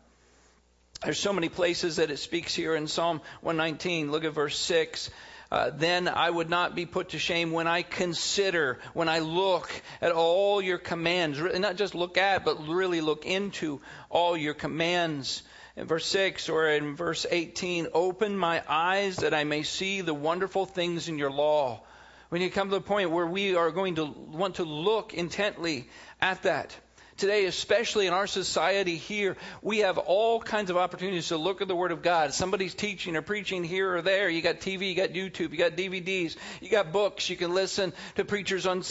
There's 1.04 1.20
so 1.20 1.32
many 1.32 1.48
places 1.48 1.96
that 1.96 2.10
it 2.10 2.18
speaks 2.18 2.54
here 2.54 2.74
in 2.74 2.86
Psalm 2.86 3.20
119. 3.42 4.10
Look 4.10 4.24
at 4.24 4.32
verse 4.32 4.58
6. 4.58 5.10
Uh, 5.50 5.70
then 5.72 6.08
I 6.08 6.28
would 6.28 6.50
not 6.50 6.74
be 6.74 6.84
put 6.84 7.10
to 7.10 7.18
shame 7.18 7.52
when 7.52 7.68
I 7.68 7.82
consider, 7.82 8.80
when 8.92 9.08
I 9.08 9.20
look 9.20 9.70
at 10.00 10.12
all 10.12 10.60
your 10.60 10.78
commands. 10.78 11.38
Not 11.38 11.76
just 11.76 11.94
look 11.94 12.18
at, 12.18 12.44
but 12.44 12.66
really 12.66 13.00
look 13.00 13.24
into 13.24 13.80
all 14.10 14.36
your 14.36 14.54
commands. 14.54 15.42
In 15.76 15.86
verse 15.86 16.06
6 16.06 16.48
or 16.50 16.68
in 16.68 16.94
verse 16.94 17.26
18, 17.28 17.88
open 17.94 18.38
my 18.38 18.62
eyes 18.68 19.16
that 19.16 19.34
I 19.34 19.42
may 19.42 19.64
see 19.64 20.02
the 20.02 20.14
wonderful 20.14 20.66
things 20.66 21.08
in 21.08 21.18
your 21.18 21.32
law. 21.32 21.82
When 22.28 22.40
you 22.40 22.50
come 22.50 22.68
to 22.68 22.76
the 22.76 22.80
point 22.80 23.10
where 23.10 23.26
we 23.26 23.56
are 23.56 23.72
going 23.72 23.96
to 23.96 24.04
want 24.04 24.56
to 24.56 24.64
look 24.64 25.14
intently 25.14 25.88
at 26.20 26.42
that. 26.44 26.76
Today, 27.16 27.44
especially 27.46 28.08
in 28.08 28.12
our 28.12 28.26
society 28.26 28.96
here, 28.96 29.36
we 29.62 29.78
have 29.78 29.98
all 29.98 30.40
kinds 30.40 30.70
of 30.70 30.76
opportunities 30.76 31.28
to 31.28 31.36
look 31.36 31.60
at 31.60 31.68
the 31.68 31.76
Word 31.76 31.92
of 31.92 32.02
God. 32.02 32.34
Somebody's 32.34 32.74
teaching 32.74 33.14
or 33.14 33.22
preaching 33.22 33.62
here 33.62 33.96
or 33.96 34.02
there. 34.02 34.28
You 34.28 34.42
got 34.42 34.60
TV, 34.60 34.88
you 34.88 34.96
got 34.96 35.10
YouTube, 35.10 35.52
you 35.52 35.56
got 35.56 35.72
DVDs, 35.72 36.36
you 36.60 36.70
got 36.70 36.92
books. 36.92 37.30
You 37.30 37.36
can 37.36 37.54
listen 37.54 37.92
to 38.16 38.24
preachers 38.24 38.66
on 38.66 38.82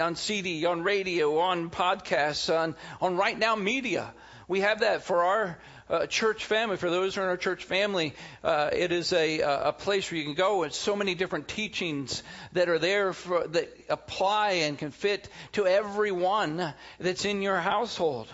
on 0.00 0.16
CD, 0.16 0.66
on 0.66 0.82
radio, 0.82 1.38
on 1.38 1.70
podcasts, 1.70 2.52
on 2.52 2.74
on 3.00 3.16
right 3.16 3.38
now 3.38 3.54
media. 3.54 4.12
We 4.48 4.60
have 4.60 4.80
that 4.80 5.04
for 5.04 5.22
our 5.22 5.58
uh, 5.88 6.06
church 6.06 6.44
family, 6.44 6.76
for 6.76 6.90
those 6.90 7.14
who 7.14 7.20
are 7.20 7.24
in 7.24 7.30
our 7.30 7.36
church 7.36 7.64
family, 7.64 8.14
uh, 8.42 8.70
it 8.72 8.92
is 8.92 9.12
a, 9.12 9.40
a 9.40 9.72
place 9.72 10.10
where 10.10 10.18
you 10.18 10.24
can 10.24 10.34
go. 10.34 10.64
It's 10.64 10.76
so 10.76 10.96
many 10.96 11.14
different 11.14 11.48
teachings 11.48 12.22
that 12.52 12.68
are 12.68 12.78
there 12.78 13.12
for, 13.12 13.46
that 13.46 13.72
apply 13.88 14.50
and 14.50 14.78
can 14.78 14.90
fit 14.90 15.28
to 15.52 15.66
everyone 15.66 16.74
that's 16.98 17.24
in 17.24 17.42
your 17.42 17.58
household. 17.58 18.28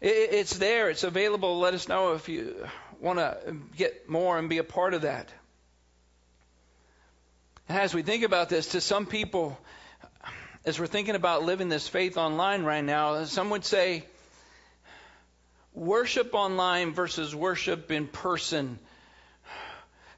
It, 0.00 0.32
it's 0.32 0.58
there. 0.58 0.90
It's 0.90 1.04
available. 1.04 1.58
Let 1.58 1.74
us 1.74 1.88
know 1.88 2.12
if 2.14 2.28
you 2.28 2.66
want 3.00 3.18
to 3.18 3.56
get 3.76 4.08
more 4.08 4.38
and 4.38 4.48
be 4.48 4.58
a 4.58 4.64
part 4.64 4.94
of 4.94 5.02
that. 5.02 5.32
And 7.68 7.78
as 7.78 7.94
we 7.94 8.02
think 8.02 8.22
about 8.22 8.48
this, 8.48 8.68
to 8.68 8.80
some 8.80 9.06
people, 9.06 9.58
as 10.64 10.78
we're 10.78 10.86
thinking 10.86 11.14
about 11.14 11.42
living 11.42 11.68
this 11.68 11.88
faith 11.88 12.16
online 12.16 12.64
right 12.64 12.84
now, 12.84 13.24
some 13.24 13.50
would 13.50 13.64
say, 13.64 14.04
worship 15.76 16.34
online 16.34 16.94
versus 16.94 17.34
worship 17.34 17.92
in 17.92 18.08
person. 18.08 18.78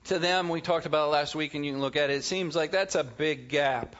To 0.04 0.18
them, 0.18 0.48
we 0.48 0.62
talked 0.62 0.86
about 0.86 1.08
it 1.08 1.10
last 1.10 1.34
week, 1.34 1.54
and 1.54 1.66
you 1.66 1.72
can 1.72 1.80
look 1.82 1.96
at 1.96 2.08
it. 2.08 2.14
It 2.14 2.24
seems 2.24 2.56
like 2.56 2.70
that's 2.70 2.94
a 2.94 3.04
big 3.04 3.48
gap. 3.48 3.94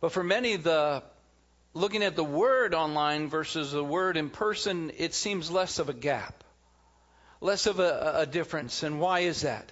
But 0.00 0.10
for 0.10 0.24
many, 0.24 0.56
the 0.56 1.04
looking 1.74 2.02
at 2.02 2.16
the 2.16 2.24
word 2.24 2.74
online 2.74 3.28
versus 3.28 3.70
the 3.70 3.84
word 3.84 4.16
in 4.16 4.30
person, 4.30 4.90
it 4.96 5.14
seems 5.14 5.50
less 5.50 5.78
of 5.78 5.90
a 5.90 5.92
gap, 5.92 6.42
less 7.40 7.66
of 7.66 7.78
a, 7.78 8.14
a 8.20 8.26
difference. 8.26 8.82
And 8.82 8.98
why 8.98 9.20
is 9.20 9.42
that? 9.42 9.70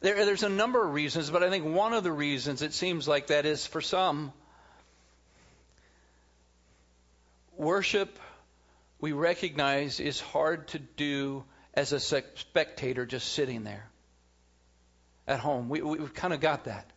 There, 0.00 0.24
there's 0.24 0.44
a 0.44 0.48
number 0.48 0.84
of 0.84 0.94
reasons, 0.94 1.30
but 1.30 1.42
I 1.42 1.50
think 1.50 1.64
one 1.64 1.92
of 1.92 2.04
the 2.04 2.12
reasons 2.12 2.62
it 2.62 2.72
seems 2.72 3.06
like 3.06 3.26
that 3.26 3.44
is 3.44 3.66
for 3.66 3.80
some, 3.80 4.32
worship 7.56 8.18
we 9.02 9.10
recognize 9.10 9.98
is 9.98 10.20
hard 10.20 10.68
to 10.68 10.78
do 10.78 11.42
as 11.74 11.92
a 11.92 11.98
spectator 11.98 13.04
just 13.04 13.32
sitting 13.32 13.64
there 13.64 13.84
at 15.26 15.40
home. 15.40 15.68
We, 15.68 15.82
we, 15.82 15.98
have 15.98 16.14
kind 16.14 16.32
of 16.32 16.40
got 16.40 16.64
that. 16.64 16.88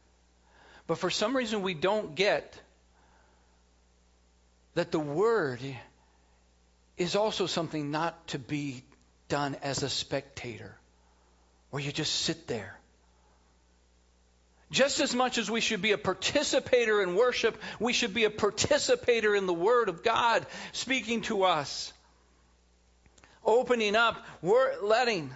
But 0.85 0.99
for 0.99 1.09
some 1.09 1.35
reason, 1.35 1.63
we 1.63 1.73
don't 1.73 2.13
get 2.13 2.61
that 4.75 4.91
the 4.91 4.99
Word 4.99 5.59
is 6.95 7.15
also 7.15 7.47
something 7.47 7.89
not 7.89 8.27
to 8.27 8.39
be 8.39 8.83
done 9.27 9.57
as 9.63 9.81
a 9.81 9.89
spectator, 9.89 10.77
where 11.71 11.81
you 11.81 11.91
just 11.91 12.13
sit 12.13 12.45
there. 12.45 12.77
Just 14.69 14.99
as 14.99 15.15
much 15.15 15.39
as 15.39 15.49
we 15.49 15.59
should 15.59 15.81
be 15.81 15.91
a 15.91 15.97
participator 15.97 17.01
in 17.01 17.15
worship, 17.15 17.59
we 17.79 17.93
should 17.93 18.13
be 18.13 18.25
a 18.25 18.29
participator 18.29 19.35
in 19.35 19.47
the 19.47 19.53
Word 19.53 19.89
of 19.89 20.03
God 20.03 20.45
speaking 20.71 21.21
to 21.23 21.45
us 21.45 21.91
opening 23.45 23.95
up, 23.95 24.23
we're 24.41 24.81
letting, 24.81 25.31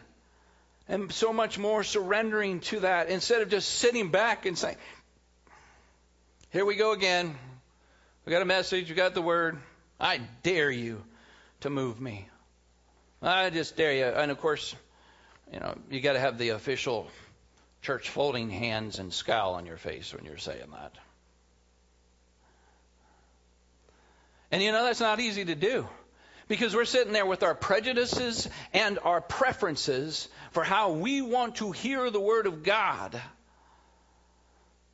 and 0.88 1.12
so 1.12 1.32
much 1.32 1.58
more 1.58 1.84
surrendering 1.84 2.60
to 2.62 2.82
that 2.82 3.10
instead 3.10 3.42
of 3.42 3.50
just 3.50 3.70
sitting 3.70 4.10
back 4.10 4.46
and 4.46 4.58
saying, 4.58 4.78
Here 6.51 6.66
we 6.66 6.75
go 6.75 6.92
again. 6.92 7.36
We 8.25 8.32
got 8.32 8.42
a 8.42 8.46
message, 8.46 8.89
we 8.89 8.96
got 8.96 9.13
the 9.13 9.22
word. 9.22 9.58
I 10.00 10.22
dare 10.44 10.72
you 10.72 11.04
to 11.62 11.70
move 11.70 12.00
me. 12.00 12.28
I 13.22 13.50
just 13.50 13.75
dare 13.75 13.94
you. 13.94 14.06
And 14.06 14.32
of 14.32 14.39
course, 14.39 14.75
you 15.51 15.60
know, 15.60 15.75
you 15.89 16.00
got 16.00 16.13
to 16.13 16.20
have 16.20 16.38
the 16.38 16.50
official 16.50 17.08
church 17.82 18.10
folding 18.10 18.50
hands 18.50 19.00
and 19.00 19.13
scowl 19.13 19.56
on 19.56 19.66
your 19.66 19.78
face 19.78 20.13
when 20.13 20.25
you're 20.25 20.38
saying 20.38 20.70
that. 20.72 20.94
And 24.51 24.63
you 24.63 24.72
know, 24.72 24.84
that's 24.84 25.00
not 25.00 25.20
easy 25.20 25.46
to 25.46 25.56
do. 25.56 25.88
Because 26.50 26.75
we're 26.75 26.86
sitting 26.86 27.13
there 27.13 27.27
with 27.27 27.44
our 27.44 27.56
prejudices 27.56 28.50
and 28.74 29.00
our 29.03 29.22
preferences 29.22 30.27
for 30.51 30.63
how 30.63 30.91
we 30.91 31.22
want 31.22 31.58
to 31.58 31.72
hear 31.72 32.10
the 32.10 32.20
Word 32.20 32.48
of 32.48 32.63
God. 32.63 33.22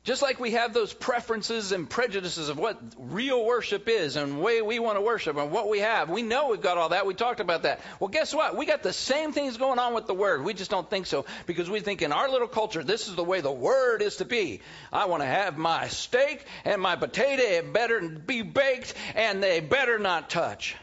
Just 0.04 0.22
like 0.22 0.38
we 0.38 0.52
have 0.52 0.72
those 0.72 0.92
preferences 0.92 1.72
and 1.72 1.90
prejudices 1.90 2.48
of 2.48 2.58
what 2.58 2.80
real 2.96 3.44
worship 3.44 3.88
is 3.88 4.14
and 4.14 4.32
the 4.34 4.38
way 4.38 4.62
we 4.62 4.78
want 4.78 4.98
to 4.98 5.00
worship 5.00 5.36
and 5.36 5.50
what 5.50 5.68
we 5.68 5.80
have. 5.80 6.10
We 6.10 6.22
know 6.22 6.50
we've 6.50 6.60
got 6.60 6.78
all 6.78 6.90
that. 6.90 7.06
We 7.06 7.14
talked 7.14 7.40
about 7.40 7.62
that. 7.62 7.80
Well, 7.98 8.08
guess 8.08 8.32
what? 8.32 8.56
We 8.56 8.66
got 8.66 8.84
the 8.84 8.92
same 8.92 9.32
things 9.32 9.56
going 9.56 9.80
on 9.80 9.94
with 9.94 10.06
the 10.06 10.14
Word. 10.14 10.44
We 10.44 10.54
just 10.54 10.70
don't 10.70 10.88
think 10.88 11.06
so 11.06 11.24
because 11.46 11.68
we 11.68 11.80
think 11.80 12.02
in 12.02 12.12
our 12.12 12.30
little 12.30 12.46
culture, 12.46 12.84
this 12.84 13.08
is 13.08 13.16
the 13.16 13.24
way 13.24 13.40
the 13.40 13.50
Word 13.50 14.00
is 14.00 14.16
to 14.16 14.24
be. 14.24 14.60
I 14.92 15.06
want 15.06 15.22
to 15.22 15.26
have 15.26 15.56
my 15.56 15.88
steak 15.88 16.44
and 16.64 16.80
my 16.80 16.96
potato. 16.96 17.42
It 17.42 17.72
better 17.72 18.00
be 18.00 18.42
baked 18.42 18.94
and 19.14 19.42
they 19.42 19.58
better 19.58 19.98
not 19.98 20.30
touch. 20.30 20.76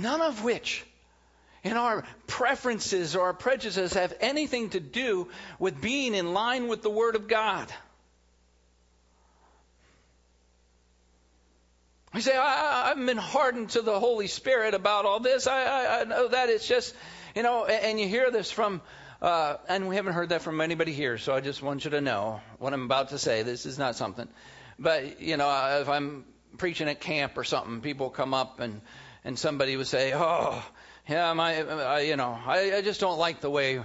None 0.00 0.22
of 0.22 0.42
which 0.42 0.84
and 1.62 1.76
our 1.76 2.04
preferences 2.26 3.14
or 3.14 3.26
our 3.26 3.34
prejudices 3.34 3.92
have 3.92 4.14
anything 4.20 4.70
to 4.70 4.80
do 4.80 5.28
with 5.58 5.80
being 5.80 6.14
in 6.14 6.32
line 6.32 6.68
with 6.68 6.80
the 6.80 6.88
Word 6.88 7.16
of 7.16 7.28
God. 7.28 7.70
We 12.14 12.22
say, 12.22 12.36
I, 12.36 12.88
have 12.88 13.06
been 13.06 13.18
hardened 13.18 13.70
to 13.70 13.82
the 13.82 14.00
Holy 14.00 14.26
Spirit 14.26 14.74
about 14.74 15.04
all 15.04 15.20
this. 15.20 15.46
I, 15.46 15.64
I, 15.64 16.00
I 16.00 16.04
know 16.04 16.28
that 16.28 16.48
it's 16.48 16.66
just, 16.66 16.94
you 17.36 17.42
know, 17.42 17.66
and, 17.66 17.84
and 17.84 18.00
you 18.00 18.08
hear 18.08 18.30
this 18.30 18.50
from, 18.50 18.80
uh, 19.20 19.56
and 19.68 19.86
we 19.86 19.96
haven't 19.96 20.14
heard 20.14 20.30
that 20.30 20.42
from 20.42 20.60
anybody 20.60 20.92
here, 20.92 21.18
so 21.18 21.34
I 21.34 21.40
just 21.40 21.62
want 21.62 21.84
you 21.84 21.90
to 21.92 22.00
know 22.00 22.40
what 22.58 22.72
I'm 22.72 22.84
about 22.84 23.10
to 23.10 23.18
say. 23.18 23.42
This 23.42 23.66
is 23.66 23.78
not 23.78 23.94
something. 23.96 24.26
But, 24.78 25.20
you 25.20 25.36
know, 25.36 25.78
if 25.82 25.88
I'm 25.88 26.24
preaching 26.56 26.88
at 26.88 27.00
camp 27.00 27.36
or 27.36 27.44
something, 27.44 27.80
people 27.80 28.10
come 28.10 28.34
up 28.34 28.58
and, 28.58 28.80
and 29.24 29.38
somebody 29.38 29.76
would 29.76 29.86
say, 29.86 30.12
oh, 30.14 30.62
yeah, 31.08 31.32
my, 31.32 31.62
I, 31.62 32.00
you 32.00 32.16
know, 32.16 32.38
I, 32.46 32.76
I 32.76 32.82
just 32.82 33.00
don't 33.00 33.18
like 33.18 33.40
the 33.40 33.50
way 33.50 33.82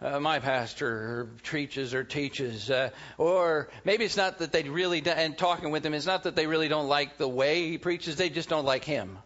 uh, 0.00 0.20
my 0.20 0.38
pastor 0.40 1.28
preaches 1.42 1.94
or 1.94 2.04
teaches, 2.04 2.70
uh, 2.70 2.90
or 3.18 3.68
maybe 3.84 4.04
it's 4.04 4.16
not 4.16 4.38
that 4.38 4.52
they 4.52 4.62
really, 4.64 5.00
do, 5.00 5.10
and 5.10 5.36
talking 5.36 5.70
with 5.70 5.84
him, 5.84 5.94
it's 5.94 6.06
not 6.06 6.24
that 6.24 6.36
they 6.36 6.46
really 6.46 6.68
don't 6.68 6.88
like 6.88 7.16
the 7.16 7.28
way 7.28 7.68
he 7.68 7.78
preaches, 7.78 8.16
they 8.16 8.28
just 8.28 8.48
don't 8.48 8.66
like 8.66 8.84
him. 8.84 9.18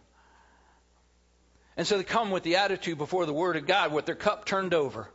And 1.77 1.87
so 1.87 1.97
they 1.97 2.03
come 2.03 2.31
with 2.31 2.43
the 2.43 2.57
attitude 2.57 2.97
before 2.97 3.25
the 3.25 3.33
Word 3.33 3.55
of 3.55 3.65
God 3.65 3.93
with 3.93 4.05
their 4.05 4.15
cup 4.15 4.45
turned 4.45 4.73
over. 4.73 5.09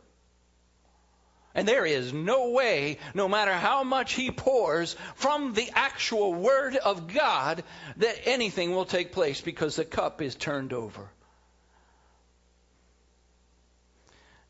And 1.57 1.67
there 1.67 1.87
is 1.87 2.13
no 2.13 2.51
way, 2.51 2.99
no 3.15 3.27
matter 3.27 3.51
how 3.51 3.83
much 3.83 4.13
he 4.13 4.29
pours 4.29 4.95
from 5.15 5.53
the 5.53 5.71
actual 5.73 6.31
Word 6.35 6.75
of 6.75 7.11
God, 7.11 7.63
that 7.97 8.27
anything 8.27 8.75
will 8.75 8.85
take 8.85 9.11
place 9.11 9.41
because 9.41 9.75
the 9.75 9.83
cup 9.83 10.21
is 10.21 10.35
turned 10.35 10.71
over. 10.71 11.09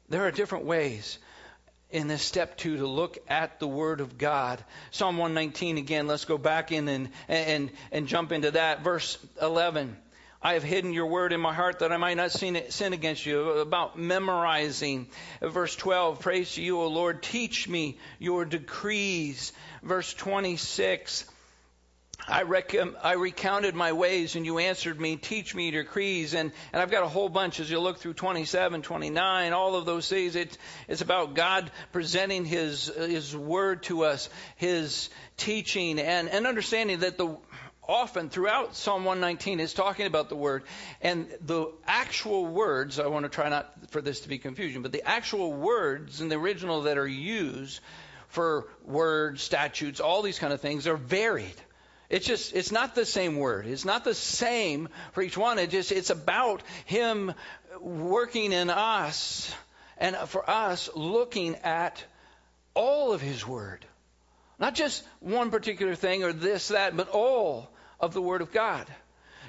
There 0.10 0.28
are 0.28 0.32
different 0.32 0.66
ways 0.66 1.18
in 1.92 2.10
this 2.10 2.22
step 2.22 2.58
two 2.58 2.76
to 2.76 2.86
look 2.86 3.18
at 3.30 3.62
the 3.62 3.68
Word 3.70 4.02
of 4.02 4.18
God. 4.18 4.62
Psalm 4.92 5.16
119 5.16 5.78
again, 5.78 6.08
let's 6.08 6.26
go 6.26 6.38
back 6.38 6.74
in 6.74 6.90
and, 6.90 7.10
and, 7.30 7.72
and 7.90 8.08
jump 8.10 8.34
into 8.34 8.52
that. 8.52 8.82
Verse 8.82 9.18
11. 9.42 9.96
I 10.42 10.54
have 10.54 10.64
hidden 10.64 10.94
your 10.94 11.08
word 11.08 11.34
in 11.34 11.42
my 11.42 11.54
heart 11.54 11.80
that 11.80 11.92
I 11.92 11.98
might 11.98 12.18
not 12.18 12.32
sin 12.32 12.94
against 12.94 13.26
you. 13.26 13.50
About 13.50 13.98
memorizing. 13.98 15.08
Verse 15.42 15.76
12, 15.76 16.20
praise 16.20 16.54
to 16.54 16.62
you, 16.62 16.80
O 16.80 16.88
Lord. 16.88 17.24
Teach 17.24 17.68
me 17.68 17.98
your 18.20 18.46
decrees. 18.46 19.52
Verse 19.82 20.14
26, 20.14 21.26
I, 22.28 22.44
rec- 22.44 22.76
I 23.04 23.14
recounted 23.14 23.74
my 23.74 23.94
ways 23.94 24.36
and 24.36 24.46
you 24.46 24.60
answered 24.60 25.00
me, 25.00 25.16
teach 25.16 25.56
me 25.56 25.70
your 25.70 25.84
decrees. 25.84 26.34
And, 26.34 26.52
and 26.74 26.82
I've 26.82 26.92
got 26.92 27.04
a 27.04 27.08
whole 27.08 27.30
bunch 27.30 27.60
as 27.60 27.72
you 27.72 27.80
look 27.80 28.00
through 28.00 28.14
27, 28.14 28.82
29, 28.82 29.54
all 29.54 29.76
of 29.76 29.86
those 29.86 30.10
things. 30.10 30.36
It, 30.36 30.58
it's 30.88 31.02
about 31.02 31.36
God 31.36 31.72
presenting 31.92 32.46
His, 32.46 32.88
His 32.88 33.36
word 33.36 33.84
to 33.84 34.04
us, 34.04 34.30
His 34.58 35.10
teaching, 35.38 36.00
and, 36.00 36.30
and 36.30 36.46
understanding 36.46 37.00
that 37.00 37.18
the, 37.18 37.38
often 37.88 38.30
throughout 38.30 38.76
Psalm 38.76 39.06
119 39.06 39.60
is 39.60 39.74
talking 39.74 40.06
about 40.06 40.30
the 40.30 40.36
word. 40.36 40.64
And 41.02 41.28
the 41.42 41.72
actual 41.86 42.46
words, 42.46 43.00
I 43.00 43.08
want 43.08 43.24
to 43.24 43.30
try 43.30 43.50
not 43.50 43.74
for 43.92 44.02
this 44.02 44.22
to 44.22 44.30
be 44.30 44.38
confusion, 44.38 44.82
but 44.82 44.92
the 44.92 45.08
actual 45.08 45.54
words 45.54 46.22
in 46.22 46.30
the 46.30 46.36
original 46.36 46.84
that 46.84 46.98
are 46.98 47.08
used 47.08 47.80
for 48.30 48.68
words, 48.86 49.42
statutes, 49.42 50.00
all 50.00 50.22
these 50.22 50.40
kind 50.40 50.54
of 50.54 50.62
things 50.62 50.88
are 50.88 50.98
varied. 50.98 51.56
It's 52.10 52.26
just, 52.26 52.54
it's 52.54 52.72
not 52.72 52.96
the 52.96 53.06
same 53.06 53.38
word. 53.38 53.68
It's 53.68 53.86
not 53.86 54.04
the 54.04 54.14
same 54.14 54.90
for 55.12 55.22
each 55.22 55.38
one. 55.38 55.60
It 55.60 55.70
just, 55.70 55.92
it's 55.92 56.10
about 56.10 56.62
Him 56.86 57.34
working 57.82 58.54
in 58.54 58.70
us 58.70 59.54
and 59.98 60.16
for 60.28 60.50
us 60.50 60.90
looking 60.96 61.56
at 61.56 62.04
all 62.74 63.12
of 63.12 63.22
His 63.22 63.46
Word. 63.46 63.86
Not 64.60 64.74
just 64.74 65.04
one 65.20 65.52
particular 65.52 65.96
thing 65.96 66.24
or 66.24 66.34
this, 66.34 66.70
that, 66.70 66.96
but 66.96 67.10
all 67.10 67.70
of 68.00 68.14
the 68.14 68.22
Word 68.22 68.42
of 68.42 68.52
God. 68.52 68.88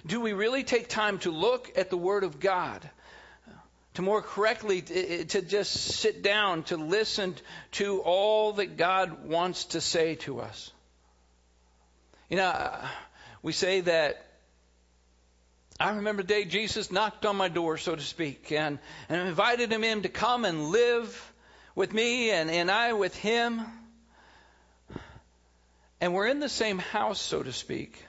Do 0.07 0.21
we 0.21 0.33
really 0.33 0.65
take 0.65 0.89
time 0.89 1.19
to 1.21 1.31
look 1.31 1.73
at 1.77 1.91
the 1.91 1.97
Word 1.97 2.25
of 2.25 2.41
God? 2.41 2.89
To 3.95 4.03
more 4.03 4.23
correctly, 4.23 4.83
to 4.83 5.43
just 5.43 5.73
sit 5.73 6.23
down, 6.23 6.63
to 6.65 6.77
listen 6.77 7.35
to 7.73 8.01
all 8.01 8.53
that 8.55 8.77
God 8.77 9.27
wants 9.27 9.65
to 9.67 9.81
say 9.81 10.15
to 10.17 10.41
us? 10.41 10.71
You 12.29 12.37
know, 12.37 12.45
uh, 12.45 12.87
we 13.43 13.53
say 13.53 13.81
that 13.81 14.25
I 15.81 15.91
remember 15.91 16.23
the 16.23 16.29
day 16.29 16.45
Jesus 16.45 16.91
knocked 16.91 17.25
on 17.25 17.37
my 17.37 17.49
door, 17.49 17.79
so 17.79 17.95
to 17.95 18.03
speak, 18.03 18.53
and, 18.53 18.79
and 19.09 19.29
invited 19.29 19.73
him 19.73 19.85
in 19.85 20.03
to 20.03 20.09
come 20.09 20.45
and 20.45 20.71
live 20.71 21.33
with 21.75 21.93
me 21.93 22.31
and, 22.31 22.51
and 22.51 22.71
I 22.71 22.93
with 22.93 23.17
him. 23.17 23.63
And 26.01 26.15
we're 26.15 26.27
in 26.27 26.41
the 26.41 26.49
same 26.49 26.79
house, 26.79 27.21
so 27.21 27.43
to 27.43 27.53
speak. 27.53 28.05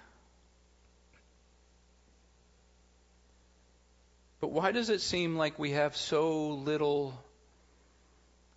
But 4.39 4.51
why 4.51 4.71
does 4.71 4.89
it 4.89 5.01
seem 5.01 5.35
like 5.35 5.59
we 5.59 5.71
have 5.71 5.97
so 5.97 6.49
little 6.49 7.13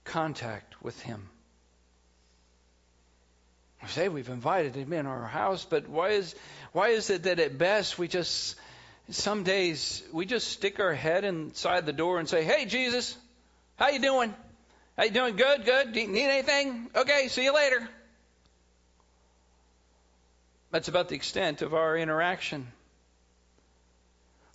contact 0.05 0.83
with 0.83 1.01
him? 1.03 1.29
We 3.83 3.89
say 3.89 4.09
we've 4.09 4.29
invited 4.29 4.77
him 4.77 4.93
in 4.93 5.07
our 5.07 5.27
house, 5.27 5.65
but 5.65 5.89
why 5.89 6.11
is 6.11 6.35
why 6.73 6.91
is 6.91 7.11
it 7.11 7.25
that 7.25 7.41
at 7.41 7.59
best 7.59 7.99
we 7.99 8.07
just 8.07 8.55
some 9.11 9.43
days 9.43 10.03
we 10.13 10.25
just 10.25 10.49
stick 10.49 10.79
our 10.79 10.95
head 10.95 11.25
inside 11.25 11.85
the 11.85 11.93
door 11.93 12.21
and 12.21 12.29
say, 12.29 12.45
"Hey 12.45 12.65
Jesus, 12.67 13.17
how 13.77 13.89
you 13.89 13.99
doing? 13.99 14.33
How 14.97 15.05
you 15.05 15.11
doing? 15.11 15.35
Good, 15.35 15.65
good. 15.65 15.93
Do 15.93 16.01
you 16.01 16.07
need 16.07 16.29
anything? 16.29 16.91
Okay, 16.95 17.27
see 17.27 17.43
you 17.43 17.53
later." 17.53 17.89
That's 20.71 20.89
about 20.89 21.09
the 21.09 21.17
extent 21.17 21.61
of 21.61 21.75
our 21.75 21.97
interaction. 21.97 22.71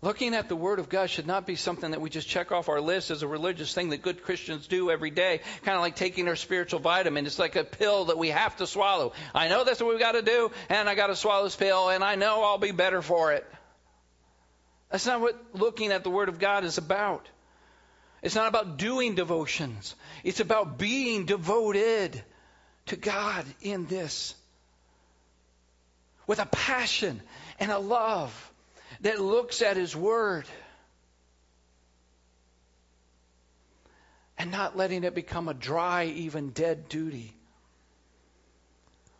Looking 0.03 0.35
at 0.35 0.47
the 0.47 0.55
Word 0.55 0.77
of 0.77 0.89
God 0.89 1.09
should 1.09 1.25
not 1.25 1.47
be 1.47 1.55
something 1.55 1.89
that 1.89 2.01
we 2.01 2.11
just 2.11 2.27
check 2.27 2.51
off 2.51 2.69
our 2.69 2.79
list 2.79 3.09
as 3.09 3.23
a 3.23 3.27
religious 3.27 3.73
thing 3.73 3.89
that 3.89 4.03
good 4.03 4.21
Christians 4.21 4.67
do 4.67 4.91
every 4.91 5.09
day, 5.09 5.41
kind 5.63 5.75
of 5.75 5.81
like 5.81 5.95
taking 5.95 6.27
our 6.27 6.35
spiritual 6.35 6.79
vitamin. 6.79 7.25
It's 7.25 7.39
like 7.39 7.55
a 7.55 7.63
pill 7.63 8.05
that 8.05 8.17
we 8.17 8.29
have 8.29 8.55
to 8.57 8.67
swallow. 8.67 9.13
I 9.33 9.47
know 9.47 9.63
that's 9.63 9.81
what 9.81 9.89
we've 9.89 9.99
got 9.99 10.11
to 10.11 10.21
do, 10.21 10.51
and 10.69 10.87
I 10.87 10.93
got 10.93 11.07
to 11.07 11.15
swallow 11.15 11.45
this 11.45 11.55
pill, 11.55 11.89
and 11.89 12.03
I 12.03 12.13
know 12.13 12.43
I'll 12.43 12.59
be 12.59 12.71
better 12.71 13.01
for 13.01 13.33
it. 13.33 13.47
That's 14.91 15.07
not 15.07 15.19
what 15.19 15.35
looking 15.53 15.91
at 15.91 16.03
the 16.03 16.11
Word 16.11 16.29
of 16.29 16.37
God 16.37 16.63
is 16.63 16.77
about. 16.77 17.27
It's 18.21 18.35
not 18.35 18.47
about 18.47 18.77
doing 18.77 19.15
devotions, 19.15 19.95
it's 20.23 20.39
about 20.39 20.77
being 20.77 21.25
devoted 21.25 22.23
to 22.87 22.95
God 22.95 23.45
in 23.61 23.87
this 23.87 24.35
with 26.27 26.39
a 26.39 26.45
passion 26.45 27.19
and 27.59 27.71
a 27.71 27.79
love 27.79 28.51
that 29.01 29.19
looks 29.19 29.61
at 29.61 29.77
His 29.77 29.95
Word 29.95 30.45
and 34.37 34.51
not 34.51 34.77
letting 34.77 35.03
it 35.03 35.15
become 35.15 35.47
a 35.47 35.53
dry, 35.53 36.05
even 36.05 36.49
dead 36.49 36.89
duty. 36.89 37.33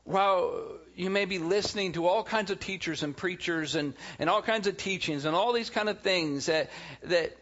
While 0.03 0.77
you 0.95 1.09
may 1.09 1.25
be 1.25 1.37
listening 1.37 1.93
to 1.93 2.07
all 2.07 2.23
kinds 2.23 2.49
of 2.49 2.59
teachers 2.59 3.03
and 3.03 3.15
preachers 3.15 3.75
and, 3.75 3.93
and 4.19 4.29
all 4.29 4.41
kinds 4.41 4.67
of 4.67 4.77
teachings 4.77 5.25
and 5.25 5.35
all 5.35 5.53
these 5.53 5.69
kind 5.69 5.89
of 5.89 5.99
things 5.99 6.45
that 6.45 6.69
that 7.03 7.35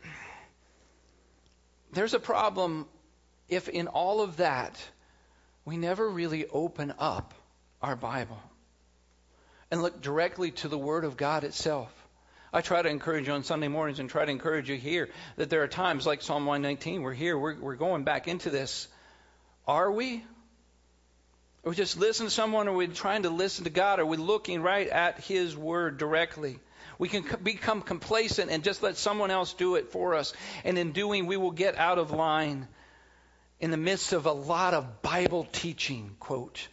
there's 1.93 2.13
a 2.13 2.19
problem 2.19 2.87
if 3.47 3.69
in 3.69 3.87
all 3.87 4.21
of 4.21 4.37
that 4.37 4.81
we 5.63 5.77
never 5.77 6.09
really 6.09 6.47
open 6.47 6.93
up 6.97 7.33
our 7.81 7.95
Bible. 7.95 8.39
and 9.71 9.81
look 9.81 10.01
directly 10.01 10.51
to 10.51 10.67
the 10.67 10.77
Word 10.77 11.03
of 11.05 11.17
God 11.17 11.43
itself. 11.43 11.91
I 12.55 12.61
try 12.61 12.81
to 12.81 12.87
encourage 12.87 13.27
you 13.27 13.33
on 13.33 13.43
Sunday 13.43 13.67
mornings 13.67 13.99
and 13.99 14.09
try 14.09 14.23
to 14.23 14.31
encourage 14.31 14.69
you 14.69 14.77
here 14.77 15.09
that 15.35 15.49
there 15.49 15.63
are 15.63 15.67
times 15.67 16.05
like 16.05 16.21
Psalm 16.21 16.45
119, 16.45 17.01
we're 17.01 17.11
here, 17.11 17.37
we're, 17.37 17.59
we're 17.59 17.75
going 17.75 18.05
back 18.05 18.29
into 18.29 18.49
this. 18.49 18.87
Are 19.67 19.91
we? 19.91 20.23
Are 21.65 21.71
we 21.71 21.75
just 21.75 21.97
listening 21.97 22.29
to 22.29 22.33
someone? 22.33 22.69
Or 22.69 22.71
are 22.71 22.77
we 22.77 22.87
trying 22.87 23.23
to 23.23 23.29
listen 23.29 23.65
to 23.65 23.69
God? 23.69 23.99
Are 23.99 24.05
we 24.05 24.15
looking 24.15 24.61
right 24.61 24.87
at 24.87 25.19
His 25.19 25.53
Word 25.53 25.97
directly? 25.97 26.57
We 26.97 27.09
can 27.09 27.25
become 27.43 27.81
complacent 27.81 28.49
and 28.49 28.63
just 28.63 28.81
let 28.81 28.95
someone 28.95 29.31
else 29.31 29.51
do 29.51 29.75
it 29.75 29.91
for 29.91 30.15
us. 30.15 30.31
And 30.63 30.77
in 30.77 30.93
doing, 30.93 31.25
we 31.25 31.35
will 31.35 31.51
get 31.51 31.77
out 31.77 31.97
of 31.97 32.11
line 32.11 32.69
in 33.59 33.69
the 33.69 33.75
midst 33.75 34.13
of 34.13 34.27
a 34.27 34.31
lot 34.31 34.73
of 34.73 35.01
Bible 35.01 35.45
teaching, 35.51 36.15
quote. 36.21 36.69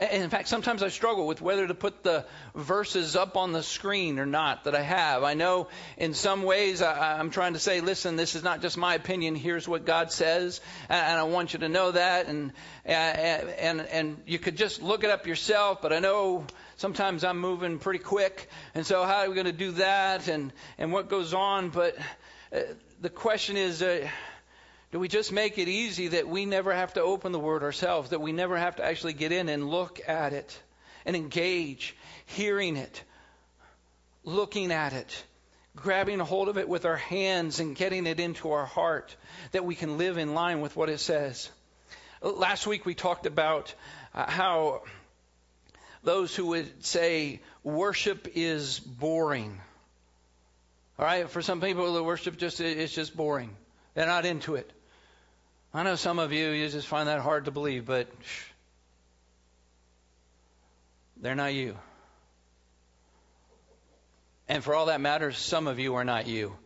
And 0.00 0.22
in 0.22 0.30
fact, 0.30 0.46
sometimes 0.46 0.84
I 0.84 0.88
struggle 0.90 1.26
with 1.26 1.40
whether 1.40 1.66
to 1.66 1.74
put 1.74 2.04
the 2.04 2.24
verses 2.54 3.16
up 3.16 3.36
on 3.36 3.50
the 3.50 3.64
screen 3.64 4.20
or 4.20 4.26
not 4.26 4.64
that 4.64 4.76
I 4.76 4.80
have. 4.80 5.24
I 5.24 5.34
know 5.34 5.66
in 5.96 6.14
some 6.14 6.44
ways 6.44 6.82
I, 6.82 7.18
am 7.18 7.30
trying 7.30 7.54
to 7.54 7.58
say, 7.58 7.80
listen, 7.80 8.14
this 8.14 8.36
is 8.36 8.44
not 8.44 8.62
just 8.62 8.76
my 8.76 8.94
opinion. 8.94 9.34
Here's 9.34 9.66
what 9.66 9.84
God 9.84 10.12
says, 10.12 10.60
and 10.88 11.18
I 11.18 11.24
want 11.24 11.52
you 11.52 11.58
to 11.60 11.68
know 11.68 11.90
that. 11.90 12.26
And 12.26 12.52
and 12.84 13.80
and, 13.80 14.22
you 14.24 14.38
could 14.38 14.56
just 14.56 14.80
look 14.82 15.02
it 15.02 15.10
up 15.10 15.26
yourself. 15.26 15.82
But 15.82 15.92
I 15.92 15.98
know 15.98 16.46
sometimes 16.76 17.24
I'm 17.24 17.40
moving 17.40 17.80
pretty 17.80 17.98
quick, 17.98 18.48
and 18.76 18.86
so 18.86 19.02
how 19.02 19.22
are 19.22 19.28
we 19.28 19.34
going 19.34 19.46
to 19.46 19.52
do 19.52 19.72
that? 19.72 20.28
And 20.28 20.52
and 20.78 20.92
what 20.92 21.08
goes 21.08 21.34
on? 21.34 21.70
But 21.70 21.96
uh, 22.52 22.60
the 23.00 23.10
question 23.10 23.56
is. 23.56 23.82
Uh, 23.82 24.08
do 24.90 24.98
we 24.98 25.08
just 25.08 25.32
make 25.32 25.58
it 25.58 25.68
easy 25.68 26.08
that 26.08 26.28
we 26.28 26.46
never 26.46 26.72
have 26.72 26.94
to 26.94 27.02
open 27.02 27.32
the 27.32 27.38
Word 27.38 27.62
ourselves, 27.62 28.10
that 28.10 28.20
we 28.20 28.32
never 28.32 28.56
have 28.56 28.76
to 28.76 28.84
actually 28.84 29.12
get 29.12 29.32
in 29.32 29.48
and 29.48 29.68
look 29.68 30.00
at 30.08 30.32
it 30.32 30.58
and 31.04 31.14
engage, 31.14 31.94
hearing 32.24 32.76
it, 32.76 33.02
looking 34.24 34.72
at 34.72 34.94
it, 34.94 35.24
grabbing 35.76 36.20
a 36.20 36.24
hold 36.24 36.48
of 36.48 36.56
it 36.56 36.68
with 36.68 36.86
our 36.86 36.96
hands 36.96 37.60
and 37.60 37.76
getting 37.76 38.06
it 38.06 38.18
into 38.18 38.50
our 38.50 38.64
heart, 38.64 39.14
that 39.52 39.64
we 39.64 39.74
can 39.74 39.98
live 39.98 40.16
in 40.16 40.32
line 40.32 40.62
with 40.62 40.74
what 40.74 40.88
it 40.88 41.00
says? 41.00 41.50
Last 42.22 42.66
week 42.66 42.86
we 42.86 42.94
talked 42.94 43.26
about 43.26 43.74
uh, 44.14 44.28
how 44.28 44.82
those 46.02 46.34
who 46.34 46.46
would 46.46 46.84
say 46.84 47.40
worship 47.62 48.28
is 48.34 48.80
boring. 48.80 49.60
All 50.98 51.04
right, 51.04 51.28
for 51.28 51.42
some 51.42 51.60
people, 51.60 51.92
the 51.92 52.02
worship 52.02 52.38
just 52.38 52.60
is 52.60 52.92
just 52.92 53.16
boring. 53.16 53.54
They're 53.94 54.06
not 54.06 54.24
into 54.24 54.56
it. 54.56 54.72
I 55.78 55.84
know 55.84 55.94
some 55.94 56.18
of 56.18 56.32
you, 56.32 56.50
you 56.50 56.68
just 56.68 56.88
find 56.88 57.08
that 57.08 57.20
hard 57.20 57.44
to 57.44 57.52
believe, 57.52 57.86
but 57.86 58.08
shh, 58.24 58.44
they're 61.18 61.36
not 61.36 61.54
you. 61.54 61.78
And 64.48 64.64
for 64.64 64.74
all 64.74 64.86
that 64.86 65.00
matters, 65.00 65.38
some 65.38 65.68
of 65.68 65.78
you 65.78 65.94
are 65.94 66.02
not 66.02 66.26
you. 66.26 66.56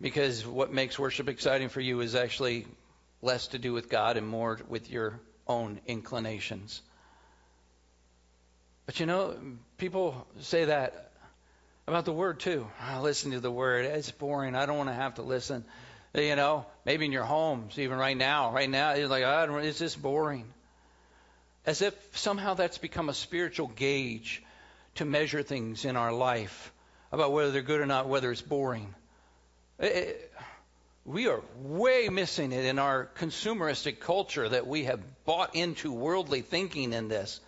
Because 0.00 0.46
what 0.46 0.72
makes 0.72 0.96
worship 0.96 1.28
exciting 1.28 1.68
for 1.68 1.80
you 1.80 1.98
is 1.98 2.14
actually 2.14 2.68
less 3.22 3.48
to 3.48 3.58
do 3.58 3.72
with 3.72 3.88
God 3.88 4.16
and 4.16 4.28
more 4.28 4.60
with 4.68 4.88
your 4.88 5.18
own 5.48 5.80
inclinations. 5.88 6.80
But 8.86 9.00
you 9.00 9.06
know, 9.06 9.36
people 9.78 10.28
say 10.42 10.66
that 10.66 11.10
about 11.88 12.04
the 12.04 12.12
Word 12.12 12.38
too. 12.38 12.68
I 12.80 13.00
listen 13.00 13.32
to 13.32 13.40
the 13.40 13.50
Word. 13.50 13.84
It's 13.84 14.12
boring. 14.12 14.54
I 14.54 14.66
don't 14.66 14.78
want 14.78 14.90
to 14.90 14.94
have 14.94 15.14
to 15.14 15.22
listen. 15.22 15.64
You 16.14 16.36
know, 16.36 16.64
maybe 16.84 17.06
in 17.06 17.12
your 17.12 17.24
homes, 17.24 17.78
even 17.78 17.98
right 17.98 18.16
now. 18.16 18.52
Right 18.52 18.70
now, 18.70 18.92
it's 18.92 19.10
like, 19.10 19.24
oh, 19.24 19.56
it's 19.56 19.80
just 19.80 20.00
boring. 20.00 20.46
As 21.66 21.82
if 21.82 21.94
somehow 22.16 22.54
that's 22.54 22.78
become 22.78 23.08
a 23.08 23.14
spiritual 23.14 23.68
gauge 23.68 24.42
to 24.96 25.04
measure 25.04 25.42
things 25.42 25.84
in 25.84 25.96
our 25.96 26.12
life 26.12 26.72
about 27.10 27.32
whether 27.32 27.50
they're 27.50 27.62
good 27.62 27.80
or 27.80 27.86
not, 27.86 28.08
whether 28.08 28.30
it's 28.30 28.42
boring. 28.42 28.94
It, 29.78 29.86
it, 29.86 30.32
we 31.04 31.26
are 31.26 31.42
way 31.56 32.08
missing 32.08 32.52
it 32.52 32.64
in 32.64 32.78
our 32.78 33.10
consumeristic 33.18 34.00
culture 34.00 34.48
that 34.48 34.66
we 34.66 34.84
have 34.84 35.00
bought 35.24 35.54
into 35.54 35.92
worldly 35.92 36.42
thinking 36.42 36.92
in 36.92 37.08
this. 37.08 37.40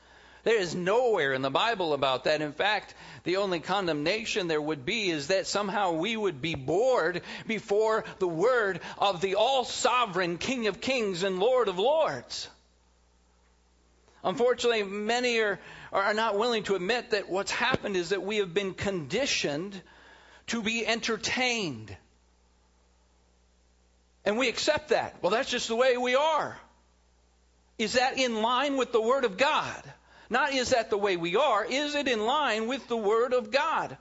There 0.46 0.61
is 0.61 0.76
nowhere 0.76 1.32
in 1.32 1.42
the 1.42 1.50
Bible 1.50 1.92
about 1.92 2.22
that. 2.22 2.40
In 2.40 2.52
fact, 2.52 2.94
the 3.24 3.38
only 3.38 3.59
condemnation 3.59 4.46
there 4.46 4.62
would 4.62 4.85
be 4.85 5.11
is 5.11 5.26
that 5.26 5.48
somehow 5.48 5.94
we 5.94 6.16
would 6.16 6.40
be 6.40 6.54
bored 6.54 7.22
before 7.48 8.04
the 8.20 8.28
word 8.28 8.78
of 8.96 9.20
the 9.20 9.35
all 9.35 9.64
sovereign 9.64 10.38
King 10.38 10.68
of 10.68 10.80
Kings 10.80 11.24
and 11.24 11.40
Lord 11.40 11.66
of 11.66 11.80
Lords. 11.80 12.48
Unfortunately, 14.22 14.85
many 14.85 15.40
are, 15.40 15.59
are 15.92 16.14
not 16.14 16.38
willing 16.38 16.62
to 16.62 16.76
admit 16.76 17.11
that 17.11 17.28
what's 17.28 17.50
happened 17.50 17.96
is 17.96 18.11
that 18.11 18.22
we 18.22 18.37
have 18.37 18.54
been 18.54 18.72
conditioned 18.72 19.74
to 20.46 20.62
be 20.62 20.87
entertained. 20.87 21.96
And 24.24 24.38
we 24.38 24.48
accept 24.48 24.90
that. 24.90 25.16
Well, 25.22 25.32
that's 25.32 25.50
just 25.50 25.66
the 25.66 25.74
way 25.74 25.96
we 25.96 26.14
are. 26.14 26.56
Is 27.78 27.94
that 27.94 28.16
in 28.16 28.42
line 28.42 28.76
with 28.76 28.92
the 28.92 29.02
Word 29.02 29.24
of 29.24 29.38
God? 29.38 29.82
Not 30.29 30.53
is 30.53 30.71
that 30.71 30.91
the 30.91 30.99
way 30.99 31.17
we 31.17 31.37
are, 31.37 31.65
is 31.65 31.95
it 31.95 32.09
in 32.09 32.25
line 32.25 32.67
with 32.67 32.87
the 32.89 32.97
Word 32.97 33.33
of 33.33 33.51
God? 33.51 33.97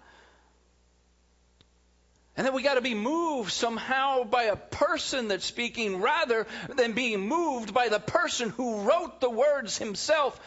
And 2.38 2.46
then 2.46 2.54
we 2.54 2.64
got 2.64 2.74
to 2.74 2.82
be 2.82 2.96
moved 2.96 3.52
somehow 3.52 4.26
by 4.26 4.44
a 4.44 4.58
person 4.58 5.30
that's 5.30 5.46
speaking 5.46 6.02
rather 6.02 6.46
than 6.76 6.92
being 6.92 7.22
moved 7.22 7.74
by 7.74 7.88
the 7.88 8.00
person 8.00 8.50
who 8.50 8.82
wrote 8.82 9.22
the 9.22 9.30
words 9.30 9.78
himself 9.78 10.38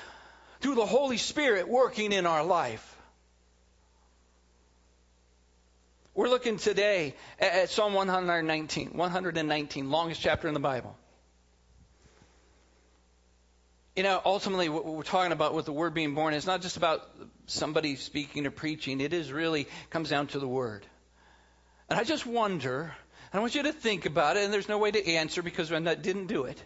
through 0.60 0.74
the 0.74 0.84
Holy 0.84 1.16
Spirit 1.16 1.66
working 1.66 2.12
in 2.12 2.26
our 2.26 2.44
life. 2.44 2.96
We're 6.14 6.28
looking 6.28 6.58
today 6.58 7.14
at 7.38 7.70
Psalm 7.70 7.94
119, 7.94 8.90
119, 8.92 9.90
longest 9.90 10.20
chapter 10.20 10.48
in 10.48 10.54
the 10.54 10.60
Bible. 10.60 10.96
You 13.98 14.04
know, 14.04 14.22
ultimately, 14.24 14.68
what 14.68 14.86
we're 14.86 15.02
talking 15.02 15.32
about 15.32 15.54
with 15.54 15.64
the 15.64 15.72
word 15.72 15.92
being 15.92 16.14
born 16.14 16.32
is 16.32 16.46
not 16.46 16.62
just 16.62 16.76
about 16.76 17.02
somebody 17.46 17.96
speaking 17.96 18.46
or 18.46 18.52
preaching. 18.52 19.00
It 19.00 19.12
is 19.12 19.32
really 19.32 19.66
comes 19.90 20.08
down 20.08 20.28
to 20.28 20.38
the 20.38 20.46
word. 20.46 20.86
And 21.90 21.98
I 21.98 22.04
just 22.04 22.24
wonder, 22.24 22.82
and 22.82 22.92
I 23.32 23.40
want 23.40 23.56
you 23.56 23.64
to 23.64 23.72
think 23.72 24.06
about 24.06 24.36
it, 24.36 24.44
and 24.44 24.52
there's 24.52 24.68
no 24.68 24.78
way 24.78 24.92
to 24.92 25.04
answer 25.04 25.42
because 25.42 25.72
I 25.72 25.80
didn't 25.96 26.28
do 26.28 26.44
it. 26.44 26.62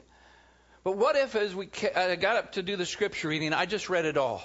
But 0.85 0.99
what 0.99 1.17
if, 1.17 1.35
as 1.35 1.55
we 1.55 1.71
I 1.97 2.13
uh, 2.13 2.17
got 2.17 2.37
up 2.37 2.53
to 2.53 2.63
do 2.63 2.77
the 2.77 2.85
scripture 2.85 3.29
reading, 3.29 3.55
I 3.55 3.65
just 3.65 3.89
read 3.89 4.05
it 4.05 4.19
all? 4.19 4.43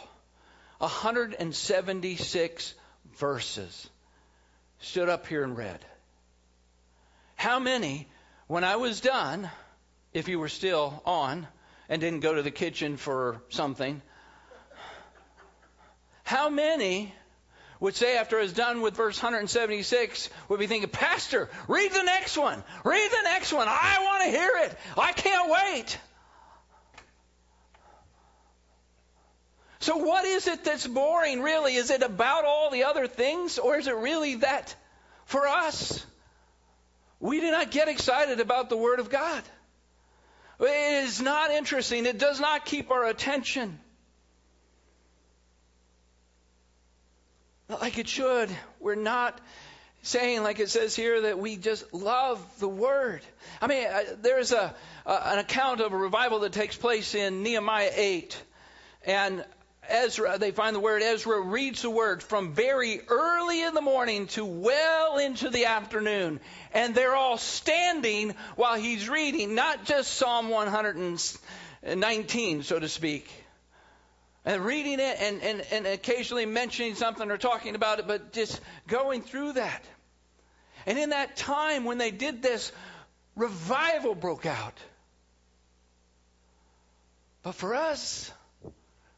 176 0.78 2.74
verses. 3.18 3.90
Stood 4.80 5.10
up 5.10 5.28
here 5.28 5.44
and 5.44 5.58
read. 5.58 5.84
How 7.36 7.60
many, 7.60 8.08
when 8.48 8.64
I 8.64 8.78
was 8.78 9.02
done, 9.02 9.50
if 10.14 10.30
you 10.30 10.40
were 10.40 10.48
still 10.48 11.02
on, 11.06 11.48
and 11.90 12.02
didn't 12.02 12.20
go 12.22 12.34
to 12.34 12.42
the 12.42 12.52
kitchen 12.52 12.98
for 12.98 13.42
something. 13.50 14.02
How 16.24 16.50
many 16.50 17.14
would 17.80 17.96
say 17.96 18.18
after 18.18 18.38
I 18.38 18.42
was 18.42 18.54
done 18.54 18.82
with 18.82 18.96
verse 18.96 19.22
176 19.22 20.30
would 20.50 20.60
be 20.60 20.68
thinking, 20.68 20.90
Pastor, 20.90 21.50
read 21.68 21.92
the 21.92 22.04
next 22.04 22.38
one. 22.38 22.64
Read 22.84 23.12
the 23.12 23.24
next 23.24 23.54
one. 23.54 23.68
I 23.70 23.98
want 24.02 24.24
to 24.24 24.30
hear 24.30 24.52
it. 24.64 24.78
I 24.98 25.12
can't 25.14 25.50
wait. 25.50 25.98
So, 29.80 29.98
what 29.98 30.26
is 30.26 30.48
it 30.48 30.64
that's 30.64 30.88
boring, 30.88 31.42
really? 31.42 31.76
Is 31.76 31.92
it 31.92 32.02
about 32.02 32.46
all 32.46 32.72
the 32.72 32.86
other 32.86 33.08
things, 33.08 33.60
or 33.60 33.78
is 33.78 33.88
it 33.88 33.96
really 33.96 34.36
that 34.36 34.76
for 35.26 35.48
us, 35.48 36.06
we 37.20 37.40
do 37.40 37.52
not 37.52 37.72
get 37.72 37.88
excited 37.88 38.40
about 38.40 38.70
the 38.70 38.78
Word 38.78 39.00
of 39.00 39.10
God? 39.10 39.44
It 40.60 41.04
is 41.06 41.22
not 41.22 41.52
interesting. 41.52 42.06
It 42.06 42.18
does 42.18 42.40
not 42.40 42.66
keep 42.66 42.92
our 42.92 43.06
attention. 43.06 43.80
Like 47.70 47.98
it 47.98 48.08
should. 48.08 48.50
We're 48.80 48.96
not 48.96 49.40
saying, 50.02 50.42
like 50.44 50.60
it 50.60 50.70
says 50.70 50.96
here, 50.96 51.22
that 51.22 51.38
we 51.38 51.58
just 51.58 51.94
love 51.94 52.40
the 52.60 52.68
Word. 52.68 53.22
I 53.62 53.68
mean, 53.68 53.86
uh, 53.88 54.02
there's 54.22 54.54
a, 54.54 54.74
an 55.06 55.40
account 55.40 55.82
of 55.82 55.92
a 55.92 55.98
revival 55.98 56.40
that 56.40 56.54
takes 56.54 56.78
place 56.78 57.14
in 57.14 57.44
Nehemiah 57.44 57.92
8. 57.94 58.42
And 59.06 59.46
Ezra, 59.90 60.38
they 60.38 60.52
find 60.52 60.76
the 60.76 60.82
word 60.82 61.02
Ezra 61.02 61.40
reads 61.40 61.82
the 61.82 61.90
word 61.90 62.22
from 62.22 62.54
very 62.54 63.02
early 63.08 63.64
in 63.64 63.74
the 63.74 63.82
morning 63.82 64.28
to 64.28 64.44
well 64.44 65.18
into 65.18 65.50
the 65.50 65.66
afternoon. 65.66 66.40
And 66.78 66.94
they're 66.94 67.16
all 67.16 67.40
standing 67.40 68.36
while 68.56 68.76
he's 68.76 69.10
reading, 69.10 69.56
not 69.56 69.86
just 69.86 70.14
Psalm 70.14 70.50
119, 70.50 72.62
so 72.62 72.78
to 72.78 72.88
speak. 72.88 73.28
And 74.46 74.64
reading 74.64 75.00
it 75.00 75.18
and, 75.20 75.42
and, 75.42 75.64
and 75.72 75.88
occasionally 75.88 76.46
mentioning 76.46 76.94
something 76.94 77.32
or 77.32 77.40
talking 77.40 77.74
about 77.74 77.98
it, 77.98 78.08
but 78.08 78.32
just 78.32 78.62
going 78.88 79.24
through 79.24 79.54
that. 79.54 79.84
And 80.86 81.00
in 81.00 81.10
that 81.10 81.36
time 81.36 81.84
when 81.84 81.98
they 81.98 82.12
did 82.12 82.44
this, 82.44 82.72
revival 83.36 84.14
broke 84.14 84.46
out. 84.46 84.78
But 87.42 87.56
for 87.56 87.74
us, 87.74 88.32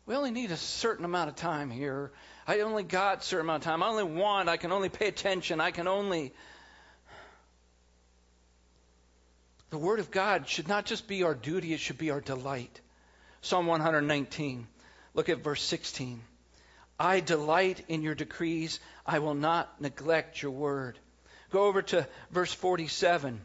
we 0.06 0.16
only 0.16 0.32
need 0.32 0.52
a 0.52 0.58
certain 0.58 1.04
amount 1.04 1.28
of 1.28 1.36
time 1.36 1.70
here. 1.70 2.14
I 2.48 2.62
only 2.62 2.84
got 2.84 3.20
a 3.20 3.24
certain 3.24 3.48
amount 3.48 3.66
of 3.66 3.70
time. 3.70 3.84
I 3.84 3.90
only 3.90 4.06
want, 4.06 4.48
I 4.48 4.56
can 4.56 4.72
only 4.72 4.88
pay 4.88 5.10
attention. 5.10 5.60
I 5.60 5.72
can 5.72 5.90
only. 5.90 6.32
The 9.70 9.78
Word 9.78 10.00
of 10.00 10.10
God 10.10 10.48
should 10.48 10.68
not 10.68 10.86
just 10.86 11.08
be 11.08 11.24
our 11.24 11.36
duty, 11.36 11.74
it 11.74 11.80
should 11.80 11.98
be 11.98 12.12
our 12.12 12.22
delight. 12.22 12.82
Psalm 13.42 13.68
119, 13.68 14.68
look 15.14 15.30
at 15.30 15.44
verse 15.44 15.62
16. 15.62 16.22
I 17.00 17.20
delight 17.22 17.86
in 17.88 18.02
your 18.02 18.16
decrees. 18.16 18.80
I 19.06 19.20
will 19.20 19.36
not 19.36 19.80
neglect 19.80 20.42
your 20.42 20.52
word. 20.52 21.00
Go 21.52 21.66
over 21.66 21.82
to 21.84 22.08
verse 22.32 22.54
47. 22.54 23.42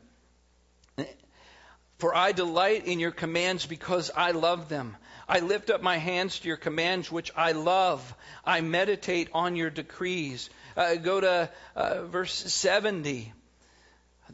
For 1.98 2.14
I 2.14 2.32
delight 2.32 2.86
in 2.86 2.98
your 2.98 3.12
commands 3.12 3.66
because 3.66 4.10
I 4.14 4.32
love 4.32 4.68
them. 4.68 4.96
I 5.28 5.40
lift 5.40 5.70
up 5.70 5.82
my 5.82 5.96
hands 5.96 6.40
to 6.40 6.48
your 6.48 6.56
commands, 6.56 7.10
which 7.10 7.30
I 7.36 7.52
love. 7.52 8.14
I 8.44 8.60
meditate 8.60 9.28
on 9.32 9.56
your 9.56 9.70
decrees. 9.70 10.50
Uh, 10.76 10.96
go 10.96 11.20
to 11.20 11.50
uh, 11.76 12.02
verse 12.02 12.34
70. 12.34 13.32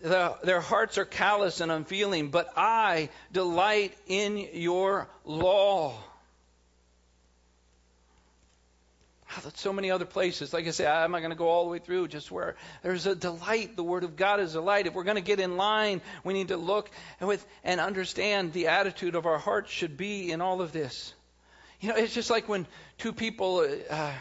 The, 0.02 0.36
their 0.42 0.60
hearts 0.60 0.98
are 0.98 1.04
callous 1.04 1.60
and 1.60 1.70
unfeeling, 1.70 2.28
but 2.30 2.52
I 2.56 3.10
delight 3.32 3.96
in 4.06 4.38
your 4.52 5.08
law. 5.24 5.94
Oh, 9.32 9.40
that's 9.44 9.60
so 9.60 9.72
many 9.72 9.90
other 9.92 10.06
places. 10.06 10.52
Like 10.52 10.66
I 10.66 10.70
say, 10.70 10.86
I'm 10.86 11.12
not 11.12 11.20
going 11.20 11.30
to 11.30 11.36
go 11.36 11.48
all 11.48 11.64
the 11.64 11.70
way 11.70 11.78
through 11.78 12.08
just 12.08 12.32
where 12.32 12.56
there's 12.82 13.06
a 13.06 13.14
delight. 13.14 13.76
The 13.76 13.84
Word 13.84 14.02
of 14.02 14.16
God 14.16 14.40
is 14.40 14.50
a 14.50 14.58
delight. 14.58 14.86
If 14.86 14.94
we're 14.94 15.04
going 15.04 15.16
to 15.16 15.22
get 15.22 15.38
in 15.38 15.56
line, 15.56 16.00
we 16.24 16.34
need 16.34 16.48
to 16.48 16.56
look 16.56 16.90
and, 17.20 17.28
with, 17.28 17.46
and 17.62 17.80
understand 17.80 18.52
the 18.52 18.68
attitude 18.68 19.14
of 19.14 19.26
our 19.26 19.38
hearts 19.38 19.70
should 19.70 19.96
be 19.96 20.32
in 20.32 20.40
all 20.40 20.60
of 20.60 20.72
this. 20.72 21.14
You 21.80 21.90
know, 21.90 21.94
it's 21.94 22.12
just 22.12 22.28
like 22.28 22.48
when 22.48 22.66
two 22.98 23.12
people, 23.12 23.66
uh, 23.88 24.12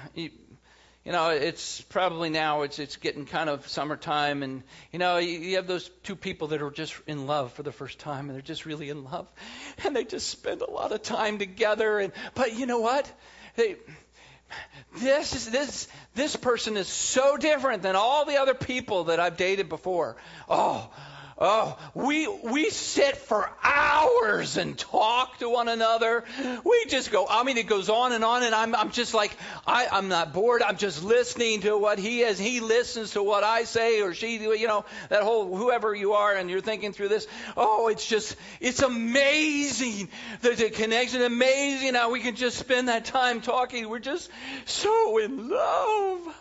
you, 1.09 1.13
know, 1.13 1.29
it's 1.29 1.81
probably 1.81 2.29
now 2.29 2.61
it's 2.61 2.77
it's 2.77 2.97
getting 2.97 3.25
kind 3.25 3.49
of 3.49 3.67
summertime, 3.67 4.43
and 4.43 4.61
you 4.91 4.99
know, 4.99 5.17
you, 5.17 5.39
you 5.39 5.55
have 5.55 5.65
those 5.65 5.89
two 6.03 6.15
people 6.15 6.49
that 6.49 6.61
are 6.61 6.69
just 6.69 6.93
in 7.07 7.25
love 7.25 7.51
for 7.53 7.63
the 7.63 7.71
first 7.71 7.97
time, 7.97 8.27
and 8.27 8.35
they're 8.35 8.43
just 8.43 8.67
really 8.67 8.91
in 8.91 9.03
love, 9.03 9.27
and 9.83 9.95
they 9.95 10.03
just 10.03 10.27
spend 10.27 10.61
a 10.61 10.69
lot 10.69 10.91
of 10.91 11.01
time 11.01 11.39
together. 11.39 11.97
And 11.97 12.13
but 12.35 12.55
you 12.55 12.67
know 12.67 12.77
what? 12.77 13.11
They 13.55 13.77
this 14.97 15.35
is 15.35 15.49
this 15.49 15.87
this 16.13 16.35
person 16.35 16.77
is 16.77 16.87
so 16.87 17.37
different 17.37 17.81
than 17.81 17.95
all 17.95 18.25
the 18.25 18.37
other 18.37 18.53
people 18.53 19.05
that 19.05 19.19
I've 19.19 19.35
dated 19.35 19.67
before. 19.67 20.15
Oh, 20.47 20.91
Oh, 21.41 21.77
we 21.93 22.27
we 22.27 22.69
sit 22.69 23.15
for 23.15 23.49
hours 23.63 24.57
and 24.57 24.77
talk 24.77 25.37
to 25.37 25.49
one 25.49 25.69
another. 25.69 26.25
We 26.65 26.85
just 26.89 27.13
go. 27.13 27.25
I 27.29 27.43
mean, 27.43 27.57
it 27.57 27.65
goes 27.65 27.87
on 27.87 28.11
and 28.11 28.25
on, 28.25 28.43
and 28.43 28.53
I'm 28.53 28.75
I'm 28.75 28.91
just 28.91 29.13
like 29.13 29.31
I 29.65 29.87
I'm 29.89 30.09
not 30.09 30.33
bored. 30.33 30.61
I'm 30.61 30.75
just 30.75 31.01
listening 31.01 31.61
to 31.61 31.77
what 31.77 31.97
he 31.97 32.19
has. 32.19 32.37
He 32.37 32.59
listens 32.59 33.11
to 33.11 33.23
what 33.23 33.45
I 33.45 33.63
say 33.63 34.01
or 34.01 34.13
she. 34.13 34.35
You 34.35 34.67
know 34.67 34.83
that 35.07 35.23
whole 35.23 35.55
whoever 35.55 35.95
you 35.95 36.11
are, 36.13 36.35
and 36.35 36.49
you're 36.49 36.59
thinking 36.59 36.91
through 36.91 37.07
this. 37.07 37.25
Oh, 37.55 37.87
it's 37.87 38.05
just 38.05 38.35
it's 38.59 38.81
amazing 38.81 40.09
the, 40.41 40.49
the 40.55 40.69
connection. 40.69 41.21
Amazing 41.21 41.93
how 41.93 42.11
we 42.11 42.19
can 42.19 42.35
just 42.35 42.57
spend 42.57 42.89
that 42.89 43.05
time 43.05 43.39
talking. 43.39 43.87
We're 43.87 43.99
just 43.99 44.29
so 44.65 45.17
in 45.19 45.47
love. 45.47 46.35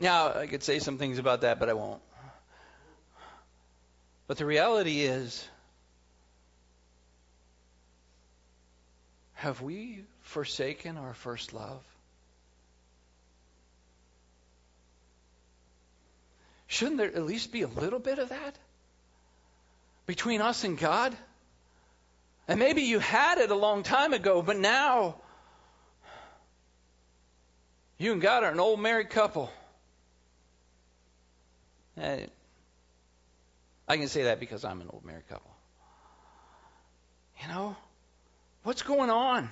Now, 0.00 0.34
I 0.34 0.46
could 0.46 0.62
say 0.62 0.78
some 0.78 0.98
things 0.98 1.18
about 1.18 1.42
that, 1.42 1.58
but 1.58 1.68
I 1.68 1.74
won't. 1.74 2.02
But 4.26 4.38
the 4.38 4.46
reality 4.46 5.02
is, 5.02 5.46
have 9.34 9.60
we 9.60 10.04
forsaken 10.22 10.96
our 10.96 11.14
first 11.14 11.52
love? 11.52 11.82
Shouldn't 16.66 16.96
there 16.96 17.06
at 17.06 17.22
least 17.22 17.52
be 17.52 17.62
a 17.62 17.68
little 17.68 18.00
bit 18.00 18.18
of 18.18 18.30
that 18.30 18.56
between 20.06 20.40
us 20.40 20.64
and 20.64 20.78
God? 20.78 21.14
And 22.48 22.58
maybe 22.58 22.82
you 22.82 22.98
had 22.98 23.38
it 23.38 23.50
a 23.50 23.54
long 23.54 23.82
time 23.82 24.12
ago, 24.12 24.42
but 24.42 24.56
now 24.58 25.16
you 27.98 28.12
and 28.12 28.20
God 28.20 28.42
are 28.42 28.50
an 28.50 28.60
old 28.60 28.80
married 28.80 29.10
couple. 29.10 29.52
Uh, 32.00 32.16
I 33.86 33.96
can 33.96 34.08
say 34.08 34.24
that 34.24 34.40
because 34.40 34.64
I'm 34.64 34.80
an 34.80 34.88
old 34.90 35.04
married 35.04 35.28
couple. 35.28 35.50
You 37.42 37.48
know, 37.48 37.76
what's 38.62 38.82
going 38.82 39.10
on? 39.10 39.48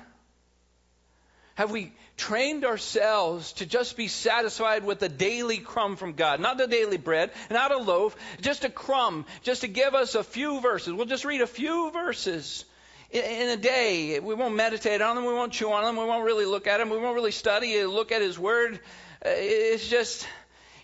Have 1.55 1.71
we 1.71 1.93
trained 2.17 2.65
ourselves 2.65 3.53
to 3.55 3.67
just 3.67 3.97
be 3.97 4.09
satisfied 4.09 4.85
with 4.85 5.03
a 5.03 5.09
daily 5.09 5.59
crumb 5.59 5.97
from 5.97 6.15
God? 6.15 6.41
Not 6.41 6.57
the 6.57 6.67
daily 6.67 6.97
bread, 6.97 7.31
not 7.51 7.73
a 7.73 7.77
loaf, 7.77 8.17
just 8.41 8.65
a 8.65 8.71
crumb, 8.71 9.27
just 9.43 9.61
to 9.61 9.69
give 9.69 9.95
us 9.95 10.15
a 10.15 10.25
few 10.25 10.61
verses. 10.61 10.95
We'll 10.95 11.07
just 11.07 11.27
read 11.27 11.43
a 11.43 11.47
few 11.47 11.91
verses 11.91 12.65
in 13.11 13.51
a 13.51 13.59
day. 13.59 14.19
We 14.19 14.35
won't 14.35 14.55
meditate 14.55 15.03
on 15.03 15.17
them, 15.17 15.27
we 15.27 15.35
won't 15.35 15.53
chew 15.53 15.71
on 15.71 15.85
them, 15.85 15.97
we 15.97 16.09
won't 16.09 16.25
really 16.25 16.47
look 16.47 16.67
at 16.67 16.79
them, 16.79 16.89
we 16.89 16.97
won't 16.97 17.15
really 17.15 17.33
study, 17.33 17.85
look 17.85 18.13
at 18.13 18.23
His 18.23 18.39
Word. 18.39 18.81
Uh, 19.25 19.29
it's 19.29 19.87
just 19.87 20.27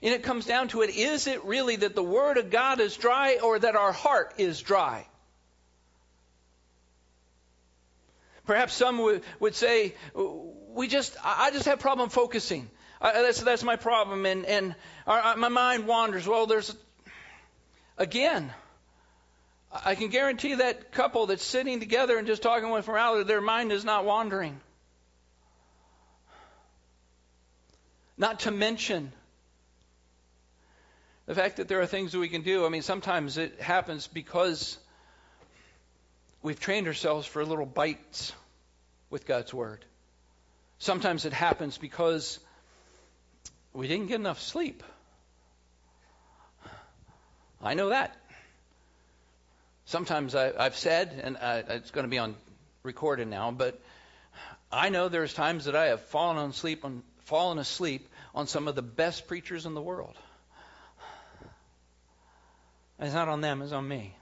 and 0.03 0.15
it 0.15 0.23
comes 0.23 0.47
down 0.47 0.69
to 0.69 0.83
it 0.83 0.91
is 0.91 1.27
it 1.27 1.45
really 1.45 1.77
that 1.77 1.95
the 1.95 2.03
Word 2.03 2.37
of 2.37 2.51
God 2.51 2.81
is 2.81 2.97
dry 2.97 3.39
or 3.43 3.59
that 3.59 3.77
our 3.77 3.93
heart 3.93 4.35
is 4.39 4.61
dry? 4.61 5.07
Perhaps 8.47 8.73
some 8.73 8.99
would, 8.99 9.23
would 9.41 9.55
say, 9.55 9.95
we 10.15 10.89
just, 10.89 11.17
I 11.23 11.51
just 11.51 11.67
have 11.67 11.81
problem 11.81 12.09
focusing. 12.09 12.71
I, 13.01 13.13
that's, 13.13 13.43
that's 13.43 13.63
my 13.63 13.77
problem. 13.77 14.25
And, 14.25 14.47
and 14.47 14.75
our, 15.07 15.37
my 15.37 15.49
mind 15.49 15.87
wanders. 15.87 16.27
Well, 16.27 16.47
there's, 16.47 16.75
again, 17.99 18.51
I 19.71 19.97
can 19.97 20.09
guarantee 20.09 20.55
that 20.55 20.93
couple 20.93 21.27
that's 21.27 21.45
sitting 21.45 21.79
together 21.79 22.17
and 22.17 22.27
just 22.27 22.41
talking 22.41 22.71
with 22.71 22.89
morality, 22.89 23.25
their 23.25 23.43
mind 23.43 23.71
is 23.71 23.85
not 23.85 24.07
wandering. 24.07 24.59
Not 28.17 28.41
to 28.41 28.51
mention 28.51 29.13
the 31.29 31.35
fact 31.35 31.59
that 31.59 31.69
there 31.69 31.83
are 31.83 31.87
things 31.87 32.13
that 32.13 32.19
we 32.21 32.31
can 32.31 32.41
do, 32.41 32.65
I 32.65 32.71
mean, 32.71 32.81
sometimes 32.81 33.37
it 33.37 33.61
happens 33.61 34.07
because 34.07 34.79
we've 36.43 36.59
trained 36.59 36.87
ourselves 36.87 37.27
for 37.27 37.45
little 37.45 37.67
bites 37.67 38.33
with 39.11 39.27
God's 39.27 39.53
Word. 39.53 39.85
Sometimes 40.79 41.27
it 41.27 41.35
happens 41.35 41.77
because 41.77 42.41
we 43.75 43.89
didn't 43.89 44.07
get 44.07 44.15
enough 44.15 44.41
sleep. 44.41 44.83
I 47.63 47.75
know 47.75 47.91
that. 47.91 48.17
Sometimes 49.85 50.35
I, 50.35 50.63
have 50.63 50.77
said, 50.77 51.21
and 51.23 51.37
it's 51.69 51.91
going 51.91 52.05
to 52.05 52.11
be 52.11 52.19
on 52.19 52.37
recorded 52.83 53.29
now, 53.29 53.51
but 53.51 53.79
I 54.73 54.89
know 54.89 55.11
there's 55.11 55.35
times 55.35 55.67
that 55.67 55.77
I 55.77 55.89
have 55.89 56.01
fallen 56.01 56.39
asleep 56.49 56.87
on 56.87 57.03
fallen 57.25 57.59
asleep 57.59 58.09
on 58.35 58.47
some 58.47 58.67
of 58.67 58.75
the 58.75 58.81
best 58.81 59.29
preachers 59.29 59.67
in 59.67 59.75
the 59.75 59.83
world. 59.83 60.17
It's 63.01 63.15
not 63.15 63.29
on 63.29 63.41
them, 63.41 63.63
it's 63.63 63.73
on 63.73 63.87
me. 63.87 64.15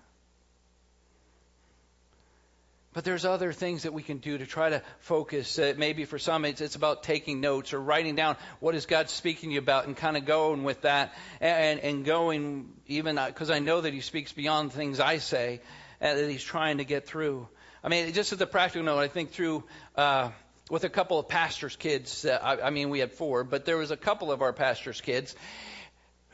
But 2.93 3.05
there's 3.05 3.27
other 3.27 3.53
things 3.53 3.83
that 3.83 3.93
we 3.93 4.03
can 4.03 4.19
do 4.19 4.39
to 4.39 4.47
try 4.47 4.71
to 4.71 4.83
focus. 5.01 5.59
Uh, 5.59 5.75
maybe 5.77 6.07
for 6.07 6.19
some, 6.19 6.47
it's, 6.47 6.63
it's, 6.63 6.77
about 6.77 7.03
taking 7.03 7.43
notes 7.43 7.75
or 7.75 7.81
writing 7.81 8.17
down 8.17 8.37
what 8.59 8.75
is 8.75 8.87
God 8.87 9.11
speaking 9.11 9.51
to 9.51 9.55
you 9.55 9.59
about, 9.59 9.87
and 9.87 9.95
kind 9.95 10.17
of 10.17 10.25
going 10.25 10.65
with 10.65 10.81
that, 10.83 11.15
and, 11.39 11.79
and 11.81 12.07
going 12.07 12.73
even 12.87 13.17
because 13.17 13.51
uh, 13.51 13.55
I 13.55 13.59
know 13.59 13.83
that 13.83 13.93
He 13.93 14.01
speaks 14.01 14.33
beyond 14.33 14.73
things 14.73 14.99
I 14.99 15.19
say, 15.19 15.61
and 16.01 16.19
that 16.19 16.31
He's 16.31 16.43
trying 16.43 16.79
to 16.79 16.85
get 16.85 17.07
through. 17.07 17.47
I 17.85 17.91
mean, 17.91 18.15
just 18.15 18.33
as 18.33 18.41
a 18.41 18.47
practical 18.47 18.87
note, 18.87 18.99
I 18.99 19.09
think 19.09 19.31
through 19.31 19.65
uh, 19.95 20.31
with 20.71 20.85
a 20.85 20.89
couple 20.89 21.19
of 21.19 21.29
pastors' 21.29 21.77
kids. 21.77 22.25
Uh, 22.25 22.39
I, 22.43 22.69
I 22.69 22.71
mean, 22.71 22.91
we 22.91 22.99
had 22.99 23.13
four, 23.13 23.45
but 23.45 23.65
there 23.65 23.77
was 23.77 23.91
a 23.91 23.97
couple 23.97 24.33
of 24.33 24.43
our 24.43 24.53
pastors' 24.53 25.01
kids, 25.01 25.37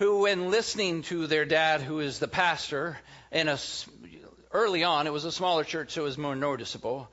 who, 0.02 0.22
when 0.22 0.50
listening 0.50 1.02
to 1.02 1.28
their 1.28 1.44
dad, 1.44 1.80
who 1.80 2.00
is 2.00 2.18
the 2.18 2.26
pastor, 2.26 2.98
in 3.30 3.46
a 3.46 3.56
early 4.50 4.82
on, 4.82 5.06
it 5.06 5.12
was 5.12 5.24
a 5.24 5.30
smaller 5.30 5.62
church, 5.62 5.92
so 5.92 6.00
it 6.00 6.04
was 6.04 6.18
more 6.18 6.34
noticeable. 6.34 7.08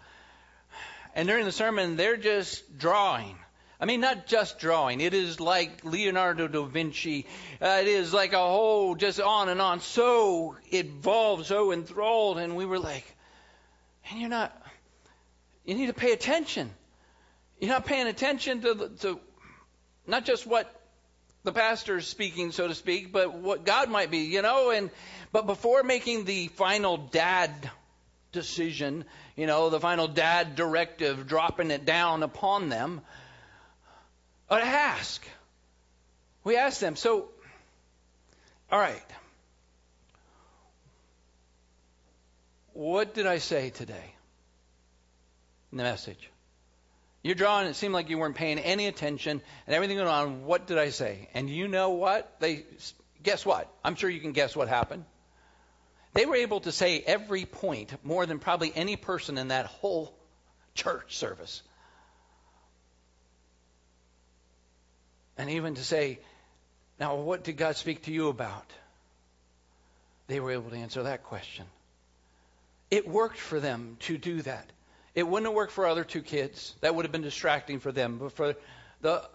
And 1.14 1.28
during 1.28 1.46
the 1.46 1.52
sermon, 1.52 1.98
they're 1.98 2.18
just 2.18 2.80
drawing. 2.80 3.38
I 3.80 3.86
mean, 3.86 4.02
not 4.02 4.26
just 4.26 4.58
drawing. 4.58 5.02
It 5.02 5.14
is 5.14 5.40
like 5.40 5.86
Leonardo 5.86 6.48
da 6.48 6.64
Vinci. 6.64 7.28
Uh, 7.62 7.78
it 7.80 7.88
is 7.88 8.12
like 8.12 8.34
a 8.34 8.40
whole, 8.40 8.96
just 8.96 9.22
on 9.22 9.50
and 9.50 9.62
on. 9.62 9.82
So 9.82 10.56
involved, 10.72 11.46
so 11.46 11.72
enthralled. 11.72 12.40
And 12.40 12.56
we 12.56 12.66
were 12.66 12.80
like, 12.80 13.06
and 14.10 14.20
you're 14.20 14.32
not, 14.32 14.60
you 15.64 15.76
need 15.76 15.88
to 15.88 15.94
pay 15.94 16.12
attention. 16.12 16.72
You're 17.60 17.70
not 17.70 17.86
paying 17.86 18.08
attention 18.08 18.62
to, 18.62 18.90
to 19.02 19.20
not 20.08 20.26
just 20.26 20.48
what 20.48 20.79
the 21.44 21.52
pastor's 21.52 22.08
speaking, 22.08 22.52
so 22.52 22.68
to 22.68 22.76
speak, 22.76 23.12
but 23.12 23.34
what 23.34 23.66
God 23.66 23.90
might 23.90 24.12
be, 24.12 24.20
you 24.20 24.42
know. 24.42 24.72
And 24.72 24.90
but 25.32 25.46
before 25.46 25.84
making 25.84 26.26
the 26.26 26.48
final 26.48 26.98
dad 26.98 27.52
decision, 28.32 29.06
you 29.36 29.48
know, 29.48 29.70
the 29.70 29.80
final 29.80 30.08
dad 30.08 30.56
directive, 30.56 31.28
dropping 31.28 31.72
it 31.72 31.86
down 31.86 32.24
upon 32.24 32.70
them. 32.70 33.02
But 34.48 34.64
ask. 34.64 35.26
We 36.44 36.58
ask 36.58 36.80
them, 36.80 36.96
so, 36.96 37.30
all 38.72 38.80
right, 38.80 39.02
what 42.74 43.14
did 43.14 43.28
I 43.28 43.38
say 43.38 43.70
today 43.70 44.16
in 45.72 45.78
the 45.78 45.84
message? 45.84 46.30
You're 47.22 47.36
drawing, 47.36 47.68
it 47.68 47.76
seemed 47.76 47.94
like 47.94 48.10
you 48.10 48.18
weren't 48.18 48.36
paying 48.36 48.60
any 48.60 48.88
attention 48.88 49.42
and 49.68 49.76
everything 49.76 49.98
going 49.98 50.08
on. 50.08 50.46
What 50.46 50.68
did 50.68 50.78
I 50.78 50.90
say? 50.90 51.28
And 51.34 51.50
you 51.50 51.68
know 51.68 51.92
what? 51.92 52.40
They, 52.40 52.64
guess 53.22 53.46
what? 53.46 53.70
I'm 53.84 53.96
sure 53.96 54.10
you 54.10 54.22
can 54.22 54.32
guess 54.32 54.56
what 54.56 54.70
happened. 54.70 55.04
They 56.14 56.26
were 56.26 56.38
able 56.38 56.62
to 56.62 56.72
say 56.72 57.02
every 57.06 57.46
point 57.46 57.94
more 58.04 58.26
than 58.26 58.40
probably 58.40 58.72
any 58.74 58.96
person 58.96 59.38
in 59.38 59.50
that 59.50 59.66
whole 59.66 60.14
church 60.76 61.18
service. 61.18 61.62
And 65.38 65.50
even 65.52 65.76
to 65.76 65.84
say, 65.84 66.20
now, 67.00 67.16
what 67.16 67.44
did 67.44 67.58
God 67.58 67.76
speak 67.76 68.04
to 68.04 68.12
you 68.12 68.28
about? 68.28 68.66
They 70.28 70.40
were 70.40 70.52
able 70.52 70.70
to 70.70 70.76
answer 70.76 71.04
that 71.04 71.24
question. 71.24 71.66
It 72.92 73.08
worked 73.08 73.38
for 73.38 73.60
them 73.60 73.98
to 74.02 74.18
do 74.18 74.42
that. 74.42 74.70
It 75.20 75.28
wouldn't 75.28 75.48
have 75.48 75.56
worked 75.56 75.74
for 75.74 75.86
other 75.86 76.06
two 76.06 76.22
kids. 76.22 76.74
That 76.80 76.96
would 76.96 77.04
have 77.04 77.12
been 77.12 77.22
distracting 77.22 77.82
for 77.82 77.92
them. 77.92 78.20
But 78.20 78.32
for 78.32 78.56
the 79.02 79.30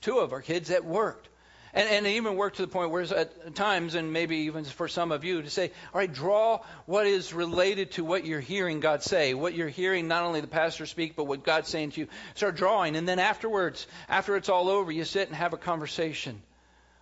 two 0.00 0.18
of 0.18 0.32
our 0.32 0.42
kids, 0.42 0.70
it 0.70 0.84
worked. 0.84 1.28
And, 1.72 1.88
and 1.88 2.04
it 2.04 2.10
even 2.10 2.34
worked 2.34 2.56
to 2.56 2.62
the 2.62 2.68
point 2.68 2.90
where 2.90 3.02
at 3.02 3.54
times, 3.54 3.94
and 3.94 4.12
maybe 4.12 4.38
even 4.38 4.64
for 4.64 4.88
some 4.88 5.12
of 5.12 5.22
you, 5.22 5.40
to 5.40 5.48
say, 5.48 5.70
all 5.94 6.00
right, 6.00 6.12
draw 6.12 6.64
what 6.86 7.06
is 7.06 7.32
related 7.32 7.92
to 7.92 8.04
what 8.04 8.24
you're 8.24 8.40
hearing 8.40 8.80
God 8.80 9.04
say, 9.04 9.34
what 9.34 9.54
you're 9.54 9.68
hearing 9.68 10.08
not 10.08 10.24
only 10.24 10.40
the 10.40 10.48
pastor 10.48 10.84
speak, 10.84 11.14
but 11.14 11.24
what 11.24 11.44
God's 11.44 11.68
saying 11.68 11.92
to 11.92 12.00
you. 12.00 12.08
Start 12.34 12.56
drawing. 12.56 12.96
And 12.96 13.08
then 13.08 13.20
afterwards, 13.20 13.86
after 14.08 14.36
it's 14.36 14.48
all 14.48 14.68
over, 14.68 14.90
you 14.90 15.04
sit 15.04 15.28
and 15.28 15.36
have 15.36 15.52
a 15.52 15.58
conversation 15.58 16.42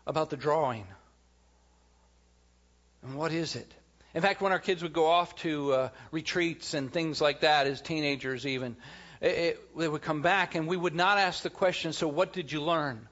about 0.07 0.29
the 0.29 0.37
drawing. 0.37 0.87
And 3.03 3.15
what 3.15 3.33
is 3.33 3.57
it? 3.57 3.73
In 4.15 4.23
fact, 4.23 4.41
when 4.41 4.53
our 4.53 4.59
kids 4.59 4.83
would 4.83 4.93
go 4.93 5.07
off 5.07 5.37
to 5.37 5.73
uh, 5.73 5.89
retreats 6.11 6.75
and 6.75 6.93
things 6.93 7.21
like 7.21 7.41
that, 7.41 7.67
as 7.67 7.81
teenagers 7.81 8.47
even, 8.47 8.77
it, 9.21 9.27
it, 9.27 9.77
they 9.77 9.89
would 9.89 10.03
come 10.03 10.23
back 10.23 10.55
and 10.55 10.67
we 10.67 10.77
would 10.77 10.95
not 10.95 11.19
ask 11.19 11.43
the 11.43 11.51
question, 11.51 11.93
so 11.93 12.09
what 12.09 12.33
did 12.33 12.51
you 12.51 12.63
learn? 12.63 13.07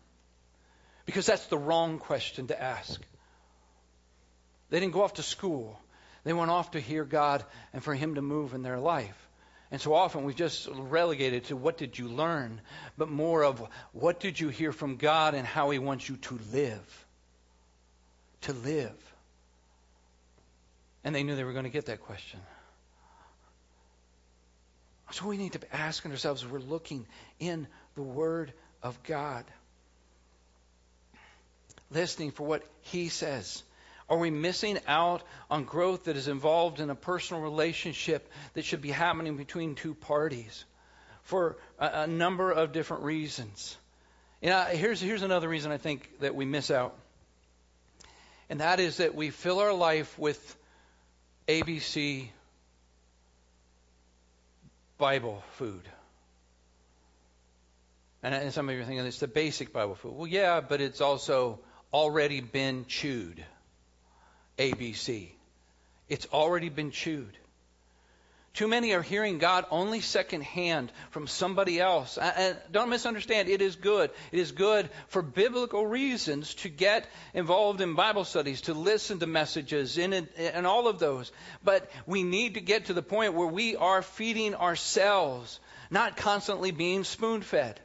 Because 1.04 1.26
that's 1.26 1.46
the 1.46 1.58
wrong 1.58 1.98
question 1.98 2.48
to 2.48 2.60
ask. 2.60 3.00
They 4.70 4.80
didn't 4.80 4.94
go 4.94 5.02
off 5.02 5.14
to 5.14 5.22
school. 5.22 5.78
They 6.24 6.32
went 6.32 6.50
off 6.50 6.72
to 6.72 6.80
hear 6.80 7.04
God 7.04 7.44
and 7.72 7.84
for 7.84 7.94
Him 7.94 8.16
to 8.16 8.22
move 8.22 8.54
in 8.54 8.62
their 8.62 8.78
life. 8.78 9.16
And 9.70 9.80
so 9.80 9.94
often 9.94 10.24
we've 10.24 10.36
just 10.36 10.68
relegated 10.72 11.44
to 11.44 11.56
what 11.56 11.76
did 11.76 11.98
you 11.98 12.08
learn, 12.08 12.60
but 12.96 13.08
more 13.08 13.44
of 13.44 13.62
what 13.92 14.18
did 14.18 14.38
you 14.38 14.48
hear 14.48 14.72
from 14.72 14.96
God 14.96 15.34
and 15.34 15.46
how 15.46 15.70
He 15.70 15.78
wants 15.78 16.08
you 16.08 16.16
to 16.16 16.38
live. 16.52 17.06
To 18.42 18.52
live. 18.52 19.05
And 21.06 21.14
they 21.14 21.22
knew 21.22 21.36
they 21.36 21.44
were 21.44 21.52
going 21.52 21.66
to 21.66 21.70
get 21.70 21.86
that 21.86 22.00
question. 22.00 22.40
So 25.12 25.28
we 25.28 25.36
need 25.36 25.52
to 25.52 25.60
be 25.60 25.68
asking 25.72 26.10
ourselves 26.10 26.44
we're 26.44 26.58
looking 26.58 27.06
in 27.38 27.68
the 27.94 28.02
Word 28.02 28.52
of 28.82 29.00
God, 29.04 29.44
listening 31.92 32.32
for 32.32 32.44
what 32.44 32.64
He 32.80 33.08
says. 33.08 33.62
Are 34.08 34.18
we 34.18 34.30
missing 34.30 34.80
out 34.88 35.22
on 35.48 35.62
growth 35.62 36.04
that 36.04 36.16
is 36.16 36.26
involved 36.26 36.80
in 36.80 36.90
a 36.90 36.96
personal 36.96 37.40
relationship 37.40 38.28
that 38.54 38.64
should 38.64 38.82
be 38.82 38.90
happening 38.90 39.36
between 39.36 39.76
two 39.76 39.94
parties 39.94 40.64
for 41.22 41.56
a, 41.78 42.02
a 42.02 42.06
number 42.08 42.50
of 42.50 42.72
different 42.72 43.04
reasons? 43.04 43.76
You 44.42 44.50
know, 44.50 44.60
here's, 44.62 45.00
here's 45.00 45.22
another 45.22 45.48
reason 45.48 45.70
I 45.70 45.78
think 45.78 46.18
that 46.18 46.34
we 46.34 46.46
miss 46.46 46.68
out. 46.72 46.98
And 48.50 48.58
that 48.58 48.80
is 48.80 48.96
that 48.96 49.14
we 49.14 49.30
fill 49.30 49.60
our 49.60 49.72
life 49.72 50.18
with 50.18 50.56
ABC 51.48 52.28
Bible 54.98 55.42
food. 55.52 55.82
And 58.22 58.52
some 58.52 58.68
of 58.68 58.74
you 58.74 58.80
are 58.80 58.84
thinking 58.84 59.06
it's 59.06 59.20
the 59.20 59.28
basic 59.28 59.72
Bible 59.72 59.94
food. 59.94 60.16
Well, 60.16 60.26
yeah, 60.26 60.60
but 60.60 60.80
it's 60.80 61.00
also 61.00 61.60
already 61.92 62.40
been 62.40 62.86
chewed. 62.86 63.44
ABC. 64.58 65.28
It's 66.08 66.26
already 66.32 66.68
been 66.68 66.90
chewed. 66.90 67.36
Too 68.56 68.68
many 68.68 68.94
are 68.94 69.02
hearing 69.02 69.36
God 69.36 69.66
only 69.70 70.00
secondhand 70.00 70.90
from 71.10 71.26
somebody 71.26 71.78
else. 71.78 72.16
And 72.16 72.56
don't 72.72 72.88
misunderstand, 72.88 73.50
it 73.50 73.60
is 73.60 73.76
good. 73.76 74.10
It 74.32 74.38
is 74.38 74.52
good 74.52 74.88
for 75.08 75.20
biblical 75.20 75.86
reasons 75.86 76.54
to 76.54 76.70
get 76.70 77.06
involved 77.34 77.82
in 77.82 77.94
Bible 77.94 78.24
studies, 78.24 78.62
to 78.62 78.72
listen 78.72 79.18
to 79.18 79.26
messages, 79.26 79.98
and 79.98 80.66
all 80.66 80.88
of 80.88 80.98
those. 80.98 81.30
But 81.62 81.90
we 82.06 82.22
need 82.22 82.54
to 82.54 82.62
get 82.62 82.86
to 82.86 82.94
the 82.94 83.02
point 83.02 83.34
where 83.34 83.46
we 83.46 83.76
are 83.76 84.00
feeding 84.00 84.54
ourselves, 84.54 85.60
not 85.90 86.16
constantly 86.16 86.70
being 86.70 87.04
spoon 87.04 87.42
fed 87.42 87.78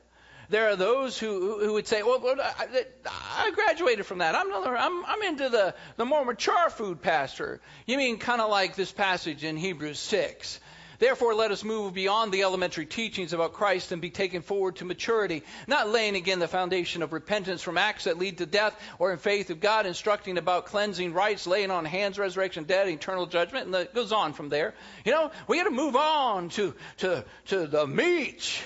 there 0.52 0.70
are 0.70 0.76
those 0.76 1.18
who, 1.18 1.60
who 1.60 1.74
would 1.74 1.88
say, 1.88 2.04
well, 2.04 2.22
I, 2.40 3.52
graduated 3.52 4.06
from 4.06 4.20
that. 4.20 4.36
I'm, 4.36 4.54
I'm, 4.54 5.06
I'm 5.06 5.22
into 5.24 5.50
the, 5.50 5.74
the 5.98 6.06
more 6.06 6.24
mature 6.24 6.70
food, 6.70 7.02
Pastor. 7.02 7.62
You 7.86 7.98
mean 7.98 8.18
kind 8.18 8.42
of 8.42 8.50
like 8.50 8.76
this 8.76 8.92
passage 8.92 9.44
in 9.44 9.58
Hebrews 9.58 10.00
6. 10.00 10.60
Therefore, 11.00 11.34
let 11.34 11.50
us 11.50 11.64
move 11.64 11.96
beyond 11.96 12.32
the 12.32 12.44
elementary 12.44 12.86
teachings 12.86 13.34
about 13.34 13.54
Christ 13.54 13.92
and 13.92 14.00
be 14.00 14.12
taken 14.12 14.44
forward 14.44 14.76
to 14.76 14.86
maturity, 14.86 15.42
not 15.66 15.90
laying 15.90 16.16
again 16.16 16.38
the 16.38 16.48
foundation 16.48 17.02
of 17.02 17.12
repentance 17.12 17.64
from 17.64 17.80
acts 17.80 18.04
that 18.04 18.20
lead 18.20 18.38
to 18.38 18.46
death 18.46 18.80
or 19.00 19.12
in 19.12 19.18
faith 19.18 19.50
of 19.50 19.60
God, 19.60 19.88
instructing 19.88 20.38
about 20.38 20.68
cleansing 20.68 21.14
rites, 21.14 21.48
laying 21.48 21.72
on 21.72 21.86
hands, 21.86 22.20
resurrection, 22.20 22.66
dead, 22.66 22.88
eternal 22.88 23.26
judgment, 23.26 23.66
and 23.66 23.74
it 23.74 23.96
goes 23.96 24.12
on 24.12 24.34
from 24.34 24.50
there. 24.50 24.76
You 25.04 25.12
know, 25.14 25.32
we 25.48 25.58
got 25.58 25.64
to 25.64 25.72
move 25.72 25.96
on 25.96 26.50
to, 26.50 26.76
to, 26.98 27.26
to 27.48 27.66
the 27.66 27.88
meat 27.88 28.62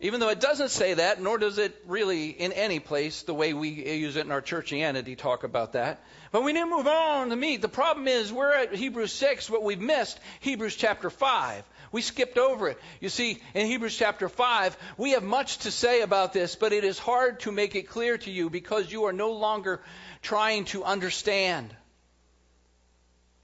even 0.00 0.18
though 0.18 0.30
it 0.30 0.40
doesn't 0.40 0.70
say 0.70 0.94
that, 0.94 1.20
nor 1.20 1.36
does 1.36 1.58
it 1.58 1.76
really 1.86 2.30
in 2.30 2.52
any 2.52 2.80
place, 2.80 3.22
the 3.22 3.34
way 3.34 3.52
we 3.52 3.68
use 3.68 4.16
it 4.16 4.24
in 4.24 4.32
our 4.32 4.40
churchianity, 4.40 5.16
talk 5.16 5.44
about 5.44 5.74
that. 5.74 6.02
But 6.32 6.42
we 6.42 6.52
need 6.52 6.60
to 6.60 6.66
move 6.66 6.86
on 6.86 7.28
to 7.28 7.36
meat. 7.36 7.60
The 7.60 7.68
problem 7.68 8.08
is 8.08 8.32
we're 8.32 8.54
at 8.54 8.74
Hebrews 8.74 9.12
6, 9.12 9.50
but 9.50 9.62
we've 9.62 9.80
missed 9.80 10.18
Hebrews 10.40 10.76
chapter 10.76 11.10
5. 11.10 11.64
We 11.92 12.02
skipped 12.02 12.38
over 12.38 12.68
it. 12.68 12.80
You 13.00 13.08
see, 13.08 13.42
in 13.52 13.66
Hebrews 13.66 13.96
chapter 13.96 14.28
5, 14.28 14.76
we 14.96 15.10
have 15.10 15.24
much 15.24 15.58
to 15.58 15.70
say 15.70 16.02
about 16.02 16.32
this, 16.32 16.54
but 16.54 16.72
it 16.72 16.84
is 16.84 16.98
hard 16.98 17.40
to 17.40 17.52
make 17.52 17.74
it 17.74 17.88
clear 17.88 18.16
to 18.18 18.30
you 18.30 18.48
because 18.48 18.90
you 18.90 19.04
are 19.04 19.12
no 19.12 19.32
longer 19.32 19.80
trying 20.22 20.64
to 20.66 20.84
understand. 20.84 21.74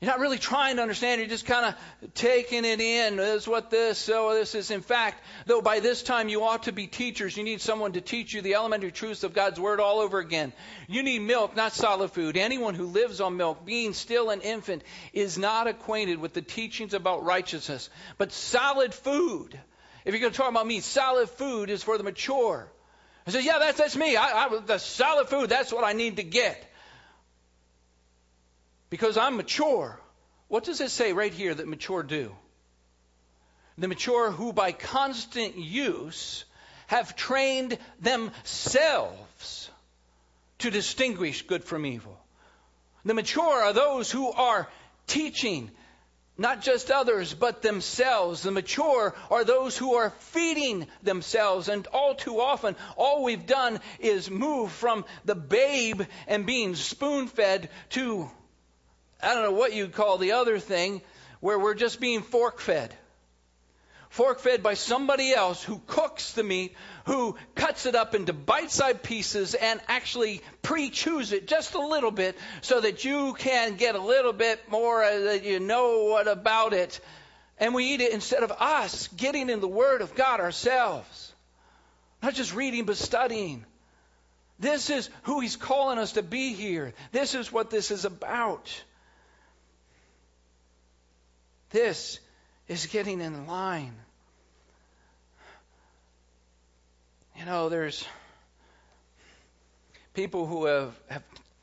You're 0.00 0.10
not 0.10 0.20
really 0.20 0.36
trying 0.36 0.76
to 0.76 0.82
understand. 0.82 1.22
You're 1.22 1.30
just 1.30 1.46
kind 1.46 1.64
of 1.64 2.12
taking 2.12 2.66
it 2.66 2.82
in. 2.82 3.18
Is 3.18 3.48
what 3.48 3.70
this, 3.70 3.96
so 3.96 4.34
this 4.34 4.54
is. 4.54 4.70
In 4.70 4.82
fact, 4.82 5.22
though 5.46 5.62
by 5.62 5.80
this 5.80 6.02
time 6.02 6.28
you 6.28 6.44
ought 6.44 6.64
to 6.64 6.72
be 6.72 6.86
teachers, 6.86 7.34
you 7.34 7.44
need 7.44 7.62
someone 7.62 7.92
to 7.92 8.02
teach 8.02 8.34
you 8.34 8.42
the 8.42 8.56
elementary 8.56 8.92
truths 8.92 9.24
of 9.24 9.32
God's 9.32 9.58
Word 9.58 9.80
all 9.80 10.00
over 10.00 10.18
again. 10.18 10.52
You 10.86 11.02
need 11.02 11.20
milk, 11.20 11.56
not 11.56 11.72
solid 11.72 12.10
food. 12.10 12.36
Anyone 12.36 12.74
who 12.74 12.84
lives 12.84 13.22
on 13.22 13.38
milk, 13.38 13.64
being 13.64 13.94
still 13.94 14.28
an 14.28 14.42
infant, 14.42 14.82
is 15.14 15.38
not 15.38 15.66
acquainted 15.66 16.18
with 16.18 16.34
the 16.34 16.42
teachings 16.42 16.92
about 16.92 17.24
righteousness. 17.24 17.88
But 18.18 18.32
solid 18.32 18.92
food, 18.92 19.58
if 20.04 20.12
you're 20.12 20.20
going 20.20 20.32
to 20.32 20.36
talk 20.36 20.50
about 20.50 20.66
me, 20.66 20.80
solid 20.80 21.30
food 21.30 21.70
is 21.70 21.82
for 21.82 21.96
the 21.96 22.04
mature. 22.04 22.70
I 23.26 23.30
said, 23.30 23.44
yeah, 23.44 23.60
that's, 23.60 23.78
that's 23.78 23.96
me. 23.96 24.14
I, 24.14 24.44
I, 24.44 24.58
the 24.58 24.76
solid 24.76 25.28
food, 25.28 25.48
that's 25.48 25.72
what 25.72 25.84
I 25.84 25.94
need 25.94 26.16
to 26.16 26.22
get 26.22 26.65
because 28.96 29.18
I'm 29.18 29.36
mature. 29.36 30.00
What 30.48 30.64
does 30.64 30.80
it 30.80 30.90
say 30.90 31.12
right 31.12 31.34
here 31.34 31.52
that 31.52 31.68
mature 31.68 32.02
do? 32.02 32.34
The 33.76 33.88
mature 33.88 34.30
who 34.30 34.54
by 34.54 34.72
constant 34.72 35.58
use 35.58 36.46
have 36.86 37.14
trained 37.14 37.76
themselves 38.00 39.70
to 40.60 40.70
distinguish 40.70 41.42
good 41.42 41.62
from 41.62 41.84
evil. 41.84 42.18
The 43.04 43.12
mature 43.12 43.64
are 43.64 43.74
those 43.74 44.10
who 44.10 44.32
are 44.32 44.66
teaching 45.06 45.70
not 46.38 46.62
just 46.62 46.90
others, 46.90 47.34
but 47.34 47.60
themselves. 47.60 48.42
The 48.42 48.50
mature 48.50 49.14
are 49.30 49.44
those 49.44 49.76
who 49.76 49.96
are 49.96 50.14
feeding 50.32 50.86
themselves. 51.02 51.68
And 51.68 51.86
all 51.88 52.14
too 52.14 52.40
often, 52.40 52.76
all 52.96 53.24
we've 53.24 53.46
done 53.46 53.78
is 53.98 54.30
move 54.30 54.72
from 54.72 55.04
the 55.26 55.34
babe 55.34 56.00
and 56.26 56.46
being 56.46 56.74
spoon 56.74 57.26
fed 57.26 57.68
to 57.90 58.30
I 59.22 59.34
don't 59.34 59.42
know 59.42 59.52
what 59.52 59.74
you'd 59.74 59.92
call 59.92 60.18
the 60.18 60.32
other 60.32 60.58
thing, 60.58 61.02
where 61.40 61.58
we're 61.58 61.74
just 61.74 62.00
being 62.00 62.22
fork 62.22 62.60
fed. 62.60 62.94
Fork 64.08 64.40
fed 64.40 64.62
by 64.62 64.74
somebody 64.74 65.34
else 65.34 65.62
who 65.62 65.80
cooks 65.86 66.32
the 66.32 66.42
meat, 66.42 66.74
who 67.04 67.36
cuts 67.54 67.86
it 67.86 67.94
up 67.94 68.14
into 68.14 68.32
bite 68.32 68.70
sized 68.70 69.02
pieces 69.02 69.54
and 69.54 69.80
actually 69.88 70.42
pre 70.62 70.90
chews 70.90 71.32
it 71.32 71.46
just 71.46 71.74
a 71.74 71.86
little 71.86 72.10
bit 72.10 72.36
so 72.62 72.80
that 72.80 73.04
you 73.04 73.34
can 73.34 73.76
get 73.76 73.94
a 73.94 74.00
little 74.00 74.32
bit 74.32 74.70
more 74.70 75.00
that 75.00 75.44
you 75.44 75.60
know 75.60 76.04
what 76.04 76.28
about 76.28 76.72
it. 76.72 76.98
And 77.58 77.74
we 77.74 77.92
eat 77.92 78.00
it 78.00 78.12
instead 78.12 78.42
of 78.42 78.52
us 78.52 79.08
getting 79.08 79.50
in 79.50 79.60
the 79.60 79.68
Word 79.68 80.02
of 80.02 80.14
God 80.14 80.40
ourselves. 80.40 81.34
Not 82.22 82.34
just 82.34 82.54
reading, 82.54 82.84
but 82.84 82.96
studying. 82.96 83.64
This 84.58 84.88
is 84.88 85.10
who 85.24 85.40
He's 85.40 85.56
calling 85.56 85.98
us 85.98 86.12
to 86.12 86.22
be 86.22 86.54
here. 86.54 86.94
This 87.12 87.34
is 87.34 87.52
what 87.52 87.70
this 87.70 87.90
is 87.90 88.04
about. 88.04 88.82
This 91.70 92.20
is 92.68 92.86
getting 92.86 93.20
in 93.20 93.46
line. 93.46 93.94
You 97.38 97.44
know, 97.44 97.68
there's 97.68 98.06
people 100.14 100.46
who 100.46 100.64
have, 100.66 100.98
have 101.08 101.22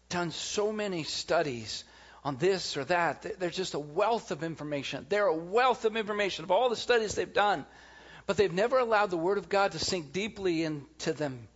done 0.10 0.32
so 0.32 0.72
many 0.72 1.04
studies 1.04 1.84
on 2.24 2.38
this 2.38 2.78
or 2.78 2.86
that. 2.86 3.40
There's 3.40 3.56
just 3.56 3.74
a 3.74 3.80
wealth 3.80 4.32
of 4.32 4.44
information. 4.44 5.06
They're 5.10 5.26
a 5.26 5.36
wealth 5.36 5.86
of 5.86 5.98
information 5.98 6.44
of 6.44 6.52
all 6.52 6.70
the 6.70 6.76
studies 6.76 7.16
they've 7.16 7.34
done, 7.34 7.66
but 8.28 8.38
they've 8.38 8.54
never 8.54 8.78
allowed 8.78 9.10
the 9.10 9.18
Word 9.18 9.38
of 9.38 9.50
God 9.50 9.72
to 9.72 9.80
sink 9.80 10.14
deeply 10.14 10.64
into 10.64 11.14
them. 11.14 11.48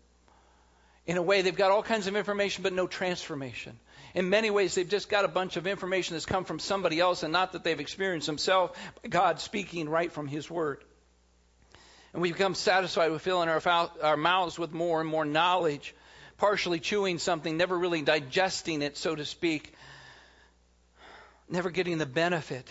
In 1.06 1.16
a 1.18 1.22
way, 1.22 1.41
they've 1.41 1.56
got 1.56 1.72
all 1.72 1.84
kinds 1.84 2.08
of 2.08 2.16
information, 2.16 2.64
but 2.64 2.74
no 2.74 2.88
transformation. 2.88 3.80
In 4.18 4.32
many 4.32 4.49
ways, 4.49 4.74
they've 4.74 4.89
just 4.89 5.09
got 5.09 5.26
a 5.26 5.28
bunch 5.28 5.57
of 5.57 5.68
information 5.68 6.15
that's 6.15 6.26
come 6.26 6.43
from 6.43 6.57
somebody 6.57 6.99
else, 6.99 7.22
and 7.22 7.32
not 7.32 7.51
that 7.51 7.63
they've 7.63 7.80
experienced 7.80 8.26
themselves, 8.26 8.76
God 9.07 9.39
speaking 9.39 9.88
right 9.88 10.11
from 10.11 10.28
His 10.28 10.49
Word. 10.49 10.84
And 12.13 12.22
we 12.24 12.32
become 12.32 12.55
satisfied 12.55 13.11
with 13.11 13.22
filling 13.22 13.47
our, 13.47 13.61
our 14.01 14.18
mouths 14.18 14.57
with 14.57 14.72
more 14.72 15.01
and 15.01 15.07
more 15.07 15.24
knowledge, 15.24 15.93
partially 16.39 16.80
chewing 16.80 17.20
something, 17.20 17.57
never 17.57 17.78
really 17.78 18.01
digesting 18.01 18.82
it, 18.82 18.97
so 18.97 19.13
to 19.13 19.24
speak, 19.24 19.72
never 21.47 21.70
getting 21.70 21.99
the 21.99 22.07
benefit 22.07 22.68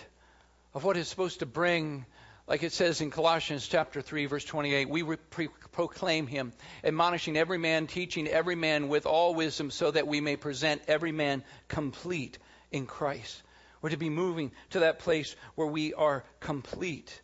of 0.74 0.82
what 0.82 0.96
it's 0.96 1.08
supposed 1.08 1.38
to 1.38 1.46
bring 1.46 2.06
like 2.46 2.62
it 2.62 2.72
says 2.72 3.00
in 3.00 3.10
Colossians 3.10 3.66
chapter 3.66 4.00
3 4.00 4.26
verse 4.26 4.44
28, 4.44 4.88
we 4.88 5.02
re- 5.02 5.48
proclaim 5.72 6.26
him, 6.26 6.52
admonishing 6.84 7.36
every 7.36 7.58
man, 7.58 7.86
teaching 7.86 8.28
every 8.28 8.54
man 8.54 8.88
with 8.88 9.06
all 9.06 9.34
wisdom 9.34 9.70
so 9.70 9.90
that 9.90 10.06
we 10.06 10.20
may 10.20 10.36
present 10.36 10.82
every 10.86 11.12
man 11.12 11.42
complete 11.68 12.38
in 12.70 12.86
Christ. 12.86 13.42
We're 13.82 13.90
to 13.90 13.96
be 13.96 14.10
moving 14.10 14.52
to 14.70 14.80
that 14.80 15.00
place 15.00 15.36
where 15.54 15.66
we 15.66 15.94
are 15.94 16.24
complete 16.40 17.20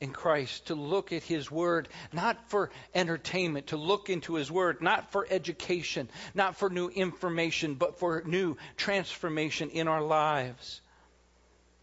in 0.00 0.12
Christ, 0.12 0.66
to 0.66 0.74
look 0.74 1.12
at 1.12 1.22
His 1.22 1.50
Word, 1.50 1.88
not 2.12 2.50
for 2.50 2.70
entertainment, 2.94 3.68
to 3.68 3.76
look 3.76 4.10
into 4.10 4.34
His 4.34 4.50
Word, 4.50 4.82
not 4.82 5.10
for 5.10 5.26
education, 5.30 6.10
not 6.34 6.56
for 6.56 6.68
new 6.68 6.88
information, 6.88 7.74
but 7.74 7.98
for 7.98 8.22
new 8.26 8.56
transformation 8.76 9.70
in 9.70 9.88
our 9.88 10.02
lives. 10.02 10.80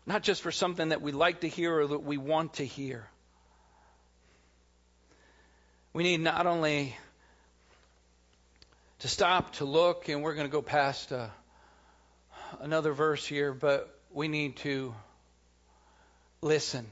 Not 0.06 0.24
just 0.24 0.42
for 0.42 0.52
something 0.52 0.90
that 0.90 1.02
we 1.02 1.12
like 1.12 1.42
to 1.42 1.48
hear 1.48 1.80
or 1.80 1.88
that 1.88 2.04
we 2.04 2.18
want 2.18 2.56
to 2.56 2.66
hear. 2.66 3.08
We 5.94 6.04
need 6.04 6.20
not 6.20 6.46
only 6.46 6.96
to 9.00 9.08
stop 9.08 9.54
to 9.56 9.66
look, 9.66 10.10
and 10.10 10.24
we're 10.24 10.34
going 10.34 10.48
to 10.48 10.52
go 10.52 10.62
past 10.62 11.12
uh, 11.12 11.28
another 12.60 12.94
verse 12.94 13.26
here, 13.26 13.54
but 13.54 13.94
we 14.12 14.28
need 14.28 14.58
to 14.58 14.94
listen 16.42 16.86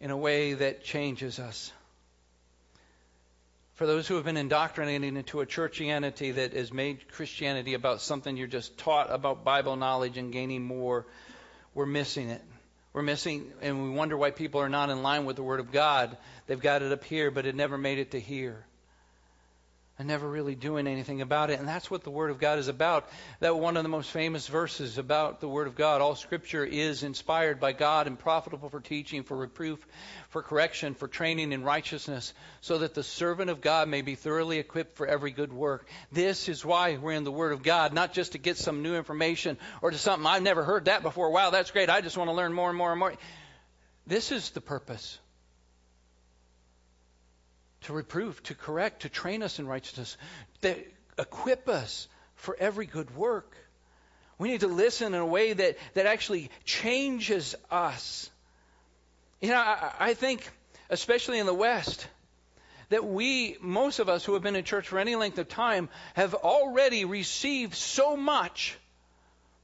in 0.00 0.10
a 0.10 0.16
way 0.16 0.54
that 0.54 0.84
changes 0.84 1.38
us. 1.38 1.72
For 3.74 3.86
those 3.86 4.06
who 4.06 4.16
have 4.16 4.24
been 4.24 4.36
indoctrinated 4.36 5.16
into 5.16 5.40
a 5.40 5.46
churchianity 5.46 6.34
that 6.34 6.52
has 6.52 6.72
made 6.72 7.08
Christianity 7.08 7.74
about 7.74 8.02
something 8.02 8.36
you're 8.36 8.46
just 8.46 8.76
taught 8.76 9.10
about 9.10 9.44
Bible 9.44 9.76
knowledge 9.76 10.18
and 10.18 10.32
gaining 10.32 10.62
more, 10.62 11.06
we're 11.74 11.86
missing 11.86 12.30
it. 12.30 12.42
We're 12.92 13.02
missing, 13.02 13.52
and 13.62 13.82
we 13.84 13.90
wonder 13.90 14.16
why 14.16 14.32
people 14.32 14.60
are 14.60 14.68
not 14.68 14.90
in 14.90 15.02
line 15.02 15.24
with 15.24 15.36
the 15.36 15.44
Word 15.44 15.60
of 15.60 15.70
God. 15.70 16.16
They've 16.46 16.60
got 16.60 16.82
it 16.82 16.90
up 16.90 17.04
here, 17.04 17.30
but 17.30 17.46
it 17.46 17.54
never 17.54 17.78
made 17.78 17.98
it 17.98 18.10
to 18.12 18.20
here 18.20 18.64
and 20.00 20.08
never 20.08 20.26
really 20.26 20.54
doing 20.54 20.86
anything 20.86 21.20
about 21.20 21.50
it. 21.50 21.58
And 21.58 21.68
that's 21.68 21.90
what 21.90 22.04
the 22.04 22.10
Word 22.10 22.30
of 22.30 22.38
God 22.38 22.58
is 22.58 22.68
about. 22.68 23.06
That 23.40 23.58
one 23.58 23.76
of 23.76 23.82
the 23.82 23.90
most 23.90 24.10
famous 24.10 24.46
verses 24.46 24.96
about 24.96 25.42
the 25.42 25.48
Word 25.48 25.66
of 25.66 25.76
God. 25.76 26.00
All 26.00 26.14
Scripture 26.14 26.64
is 26.64 27.02
inspired 27.02 27.60
by 27.60 27.74
God 27.74 28.06
and 28.06 28.18
profitable 28.18 28.70
for 28.70 28.80
teaching, 28.80 29.24
for 29.24 29.36
reproof, 29.36 29.86
for 30.30 30.42
correction, 30.42 30.94
for 30.94 31.06
training 31.06 31.52
in 31.52 31.64
righteousness, 31.64 32.32
so 32.62 32.78
that 32.78 32.94
the 32.94 33.02
servant 33.02 33.50
of 33.50 33.60
God 33.60 33.90
may 33.90 34.00
be 34.00 34.14
thoroughly 34.14 34.58
equipped 34.58 34.96
for 34.96 35.06
every 35.06 35.32
good 35.32 35.52
work. 35.52 35.86
This 36.10 36.48
is 36.48 36.64
why 36.64 36.96
we're 36.96 37.12
in 37.12 37.24
the 37.24 37.30
Word 37.30 37.52
of 37.52 37.62
God, 37.62 37.92
not 37.92 38.14
just 38.14 38.32
to 38.32 38.38
get 38.38 38.56
some 38.56 38.82
new 38.82 38.96
information 38.96 39.58
or 39.82 39.90
to 39.90 39.98
something 39.98 40.26
I've 40.26 40.42
never 40.42 40.64
heard 40.64 40.86
that 40.86 41.02
before. 41.02 41.30
Wow, 41.30 41.50
that's 41.50 41.72
great. 41.72 41.90
I 41.90 42.00
just 42.00 42.16
want 42.16 42.30
to 42.30 42.34
learn 42.34 42.54
more 42.54 42.70
and 42.70 42.78
more 42.78 42.92
and 42.92 42.98
more. 42.98 43.12
This 44.06 44.32
is 44.32 44.48
the 44.48 44.62
purpose 44.62 45.18
to 47.82 47.92
reprove, 47.92 48.42
to 48.44 48.54
correct, 48.54 49.02
to 49.02 49.08
train 49.08 49.42
us 49.42 49.58
in 49.58 49.66
righteousness, 49.66 50.16
that 50.60 50.78
equip 51.18 51.68
us 51.68 52.08
for 52.34 52.56
every 52.58 52.86
good 52.86 53.14
work. 53.16 53.56
We 54.38 54.50
need 54.50 54.60
to 54.60 54.68
listen 54.68 55.14
in 55.14 55.20
a 55.20 55.26
way 55.26 55.52
that, 55.52 55.76
that 55.94 56.06
actually 56.06 56.50
changes 56.64 57.54
us. 57.70 58.30
You 59.40 59.50
know, 59.50 59.58
I, 59.58 59.92
I 59.98 60.14
think, 60.14 60.48
especially 60.88 61.38
in 61.38 61.46
the 61.46 61.54
West, 61.54 62.06
that 62.88 63.04
we, 63.04 63.56
most 63.60 63.98
of 63.98 64.08
us 64.08 64.24
who 64.24 64.34
have 64.34 64.42
been 64.42 64.56
in 64.56 64.64
church 64.64 64.88
for 64.88 64.98
any 64.98 65.14
length 65.16 65.38
of 65.38 65.48
time, 65.48 65.88
have 66.14 66.34
already 66.34 67.04
received 67.04 67.74
so 67.74 68.16
much. 68.16 68.76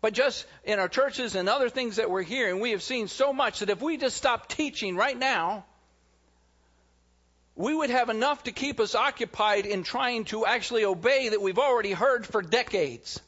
But 0.01 0.12
just 0.12 0.47
in 0.64 0.79
our 0.79 0.89
churches 0.89 1.35
and 1.35 1.49
other 1.49 1.69
things 1.69 1.97
that 1.97 2.11
we're 2.11 2.23
hearing, 2.23 2.61
we 2.61 2.71
have 2.71 2.83
seen 2.83 3.09
so 3.09 3.33
much 3.33 3.61
that 3.61 3.71
if 3.71 3.83
we 3.83 3.97
just 3.97 4.17
stop 4.17 4.49
teaching 4.49 4.95
right 4.97 5.19
now, 5.19 5.64
we 7.57 7.74
would 7.74 7.88
have 7.88 8.11
enough 8.11 8.44
to 8.44 8.52
keep 8.52 8.78
us 8.80 8.94
occupied 8.94 9.64
in 9.64 9.82
trying 9.82 10.26
to 10.26 10.44
actually 10.44 10.84
obey 10.84 11.30
that 11.30 11.40
we've 11.40 11.59
already 11.59 11.92
heard 11.92 12.26
for 12.26 12.42
decades. 12.42 13.18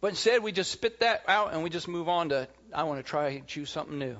But 0.00 0.08
instead, 0.08 0.42
we 0.42 0.50
just 0.50 0.72
spit 0.72 1.00
that 1.00 1.22
out 1.28 1.54
and 1.54 1.62
we 1.62 1.70
just 1.70 1.86
move 1.86 2.08
on 2.08 2.30
to, 2.30 2.48
I 2.74 2.82
want 2.84 2.98
to 2.98 3.08
try 3.08 3.30
and 3.30 3.46
choose 3.46 3.70
something 3.70 3.98
new. 3.98 4.16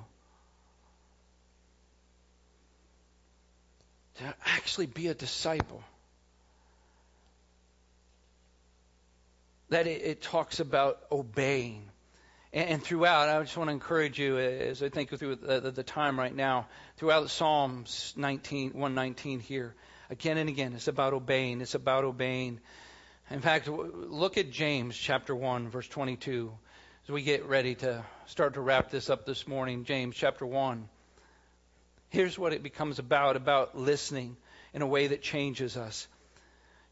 To 4.19 4.35
actually 4.47 4.87
be 4.87 5.09
a 5.09 5.15
disciple. 5.15 5.83
That 9.71 9.87
it, 9.87 10.03
it 10.03 10.23
talks 10.23 10.61
about 10.61 11.01
obeying. 11.11 11.83
And, 12.53 12.69
and 12.69 12.83
throughout, 12.83 13.29
I 13.29 13.43
just 13.43 13.57
want 13.57 13.69
to 13.69 13.73
encourage 13.73 14.19
you 14.19 14.37
uh, 14.37 14.41
as 14.41 14.83
I 14.83 14.89
think 14.89 15.11
through 15.11 15.37
the, 15.37 15.71
the 15.71 15.83
time 15.83 16.19
right 16.19 16.35
now, 16.35 16.67
throughout 16.97 17.31
Psalms 17.31 18.15
19, 18.17 18.71
119 18.73 19.41
here, 19.41 19.75
again 20.11 20.39
and 20.39 20.49
again, 20.49 20.73
it's 20.75 20.89
about 20.89 21.13
obeying. 21.13 21.61
It's 21.61 21.75
about 21.75 22.05
obeying. 22.05 22.61
In 23.31 23.41
fact, 23.41 23.69
look 23.69 24.39
at 24.39 24.51
James 24.51 24.97
chapter 24.97 25.35
1, 25.35 25.69
verse 25.69 25.87
22, 25.89 26.51
as 27.05 27.13
we 27.13 27.23
get 27.23 27.45
ready 27.47 27.75
to 27.77 28.05
start 28.27 28.55
to 28.55 28.61
wrap 28.61 28.91
this 28.91 29.11
up 29.11 29.27
this 29.27 29.47
morning. 29.47 29.85
James 29.85 30.17
chapter 30.17 30.47
1. 30.47 30.89
Here's 32.11 32.39
what 32.39 32.55
it 32.55 32.63
becomes 32.63 32.99
about 32.99 33.37
about 33.37 33.77
listening 33.77 34.37
in 34.73 34.81
a 34.81 34.87
way 34.87 35.09
that 35.09 35.21
changes 35.21 35.77
us. 35.77 36.09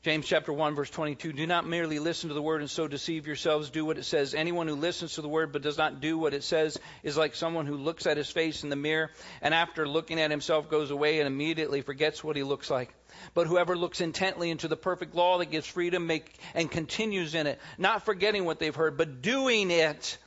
James 0.07 0.25
chapter 0.25 0.53
1 0.53 0.77
verse 0.77 0.91
22, 0.91 1.33
do 1.33 1.49
not 1.49 1.67
merely 1.67 1.99
listen 1.99 2.29
to 2.29 2.35
the 2.35 2.41
word 2.41 2.61
and 2.61 2.71
so 2.71 2.87
deceive 2.87 3.27
yourselves. 3.27 3.71
Do 3.71 3.85
what 3.85 3.99
it 3.99 4.05
says. 4.05 4.35
Anyone 4.35 4.69
who 4.69 4.77
listens 4.77 5.15
to 5.15 5.21
the 5.21 5.29
word 5.29 5.51
but 5.51 5.63
does 5.63 5.77
not 5.77 6.01
do 6.01 6.17
what 6.17 6.33
it 6.33 6.45
says 6.45 6.79
is 7.03 7.17
like 7.17 7.35
someone 7.35 7.67
who 7.67 7.77
looks 7.77 8.07
at 8.07 8.17
his 8.17 8.31
face 8.31 8.63
in 8.63 8.71
the 8.71 8.77
mirror 8.77 9.11
and 9.43 9.53
after 9.53 9.89
looking 9.89 10.21
at 10.21 10.31
himself 10.31 10.71
goes 10.71 10.93
away 10.93 11.19
and 11.19 11.27
immediately 11.27 11.81
forgets 11.83 12.23
what 12.23 12.37
he 12.37 12.45
looks 12.45 12.71
like. 12.71 12.95
But 13.35 13.49
whoever 13.49 13.77
looks 13.77 14.01
intently 14.01 14.49
into 14.49 14.69
the 14.69 14.77
perfect 14.77 15.17
law 15.17 15.39
that 15.39 15.51
gives 15.51 15.67
freedom 15.67 16.07
make, 16.07 16.39
and 16.55 16.71
continues 16.71 17.35
in 17.35 17.49
it, 17.49 17.59
not 17.77 18.05
forgetting 18.05 18.45
what 18.45 18.61
they've 18.61 18.73
heard, 18.73 18.97
but 18.97 19.23
doing 19.23 19.73
it, 19.73 20.19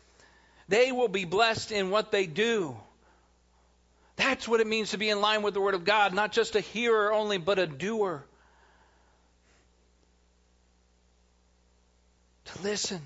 they 0.67 0.91
will 0.91 1.07
be 1.07 1.23
blessed 1.23 1.71
in 1.71 1.89
what 1.89 2.11
they 2.11 2.25
do. 2.25 2.75
That's 4.17 4.45
what 4.45 4.59
it 4.59 4.67
means 4.67 4.91
to 4.91 4.97
be 4.97 5.07
in 5.07 5.21
line 5.21 5.41
with 5.41 5.53
the 5.53 5.61
Word 5.61 5.73
of 5.73 5.85
God, 5.85 6.13
not 6.13 6.33
just 6.33 6.57
a 6.57 6.59
hearer 6.59 7.13
only, 7.13 7.37
but 7.37 7.59
a 7.59 7.65
doer. 7.65 8.25
To 12.53 12.61
listen. 12.63 13.01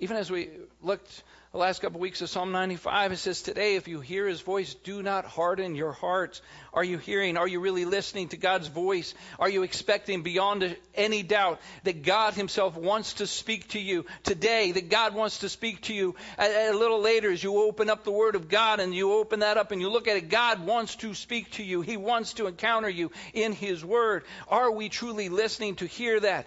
Even 0.00 0.16
as 0.16 0.30
we 0.30 0.50
looked 0.82 1.22
the 1.52 1.58
last 1.58 1.80
couple 1.80 1.98
of 1.98 2.00
weeks 2.00 2.20
of 2.20 2.28
Psalm 2.28 2.50
95, 2.50 3.12
it 3.12 3.16
says, 3.18 3.40
Today, 3.40 3.76
if 3.76 3.86
you 3.86 4.00
hear 4.00 4.26
his 4.26 4.40
voice, 4.40 4.74
do 4.74 5.04
not 5.04 5.24
harden 5.24 5.76
your 5.76 5.92
hearts. 5.92 6.42
Are 6.72 6.82
you 6.82 6.98
hearing? 6.98 7.36
Are 7.36 7.46
you 7.46 7.60
really 7.60 7.84
listening 7.84 8.28
to 8.30 8.36
God's 8.36 8.66
voice? 8.66 9.14
Are 9.38 9.48
you 9.48 9.62
expecting 9.62 10.22
beyond 10.22 10.76
any 10.96 11.22
doubt 11.22 11.60
that 11.84 12.02
God 12.02 12.34
himself 12.34 12.76
wants 12.76 13.14
to 13.14 13.28
speak 13.28 13.68
to 13.68 13.78
you 13.78 14.04
today, 14.24 14.72
that 14.72 14.90
God 14.90 15.14
wants 15.14 15.38
to 15.38 15.48
speak 15.48 15.82
to 15.82 15.94
you 15.94 16.16
a, 16.40 16.70
a 16.70 16.72
little 16.72 17.00
later 17.00 17.30
as 17.30 17.44
you 17.44 17.56
open 17.62 17.88
up 17.88 18.02
the 18.02 18.10
Word 18.10 18.34
of 18.34 18.48
God 18.48 18.80
and 18.80 18.92
you 18.92 19.12
open 19.12 19.40
that 19.40 19.56
up 19.56 19.70
and 19.70 19.80
you 19.80 19.90
look 19.90 20.08
at 20.08 20.16
it? 20.16 20.28
God 20.28 20.66
wants 20.66 20.96
to 20.96 21.14
speak 21.14 21.52
to 21.52 21.62
you. 21.62 21.82
He 21.82 21.96
wants 21.96 22.32
to 22.34 22.48
encounter 22.48 22.90
you 22.90 23.12
in 23.32 23.52
his 23.52 23.84
Word. 23.84 24.24
Are 24.48 24.72
we 24.72 24.88
truly 24.88 25.28
listening 25.28 25.76
to 25.76 25.86
hear 25.86 26.18
that? 26.18 26.46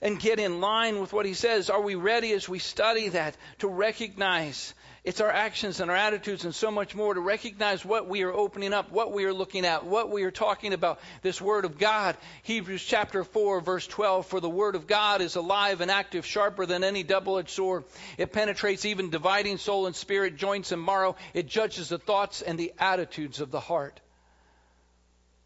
And 0.00 0.18
get 0.18 0.38
in 0.38 0.60
line 0.60 1.00
with 1.00 1.12
what 1.12 1.26
he 1.26 1.34
says? 1.34 1.70
Are 1.70 1.80
we 1.80 1.94
ready 1.94 2.32
as 2.32 2.48
we 2.48 2.58
study 2.58 3.08
that 3.10 3.36
to 3.58 3.68
recognize 3.68 4.74
It's 5.04 5.20
our 5.20 5.30
actions 5.30 5.80
and 5.80 5.90
our 5.90 5.96
attitudes 5.96 6.46
and 6.46 6.54
so 6.54 6.70
much 6.70 6.94
more 6.94 7.12
to 7.12 7.20
recognize 7.20 7.84
what 7.84 8.08
we 8.08 8.22
are 8.22 8.32
opening 8.32 8.72
up, 8.72 8.90
what 8.90 9.12
we 9.12 9.26
are 9.26 9.34
looking 9.34 9.66
at, 9.66 9.84
what 9.84 10.10
we 10.10 10.22
are 10.22 10.30
talking 10.30 10.72
about. 10.72 10.98
This 11.20 11.42
Word 11.42 11.66
of 11.66 11.78
God. 11.78 12.16
Hebrews 12.44 12.82
chapter 12.82 13.22
4, 13.22 13.60
verse 13.60 13.86
12. 13.86 14.26
For 14.26 14.40
the 14.40 14.48
Word 14.48 14.76
of 14.76 14.86
God 14.86 15.20
is 15.20 15.36
alive 15.36 15.82
and 15.82 15.90
active, 15.90 16.24
sharper 16.24 16.64
than 16.64 16.82
any 16.82 17.02
double 17.02 17.36
edged 17.36 17.50
sword. 17.50 17.84
It 18.16 18.32
penetrates 18.32 18.86
even 18.86 19.10
dividing 19.10 19.58
soul 19.58 19.86
and 19.86 19.94
spirit, 19.94 20.38
joints 20.38 20.72
and 20.72 20.82
marrow. 20.82 21.16
It 21.34 21.48
judges 21.48 21.90
the 21.90 21.98
thoughts 21.98 22.40
and 22.40 22.58
the 22.58 22.72
attitudes 22.78 23.42
of 23.42 23.50
the 23.50 23.60
heart. 23.60 24.00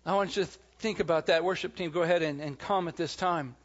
I 0.07 0.15
want 0.15 0.37
you 0.37 0.45
to 0.45 0.51
think 0.79 1.01
about 1.01 1.27
that. 1.27 1.43
Worship 1.43 1.75
team, 1.75 1.91
go 1.91 2.03
ahead 2.03 2.23
and, 2.23 2.41
and 2.41 2.57
come 2.57 2.87
at 2.87 2.97
this 2.97 3.17
time. 3.17 3.57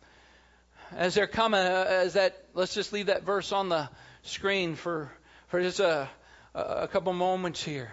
As 0.96 1.16
they're 1.16 1.28
coming, 1.28 1.60
uh, 1.60 1.86
as 1.88 2.14
that, 2.14 2.44
let's 2.54 2.74
just 2.74 2.94
leave 2.94 3.08
that 3.08 3.24
verse 3.24 3.52
on 3.52 3.70
the 3.70 3.90
screen 4.22 4.76
for 4.76 5.12
for 5.48 5.62
just 5.62 5.80
a, 5.80 6.10
a 6.56 6.88
couple 6.88 7.14
moments 7.14 7.64
here. 7.64 7.92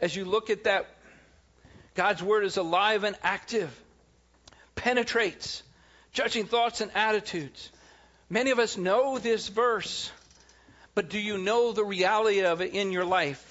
As 0.00 0.14
you 0.14 0.24
look 0.24 0.50
at 0.50 0.64
that, 0.64 0.86
God's 1.94 2.22
word 2.22 2.44
is 2.44 2.56
alive 2.56 3.04
and 3.04 3.16
active, 3.22 3.70
penetrates, 4.74 5.62
judging 6.12 6.46
thoughts 6.46 6.80
and 6.80 6.90
attitudes. 6.94 7.70
Many 8.28 8.50
of 8.50 8.58
us 8.58 8.76
know 8.76 9.18
this 9.18 9.48
verse, 9.48 10.10
but 10.94 11.08
do 11.08 11.18
you 11.18 11.38
know 11.38 11.72
the 11.72 11.84
reality 11.84 12.42
of 12.42 12.60
it 12.60 12.72
in 12.72 12.92
your 12.92 13.04
life? 13.04 13.49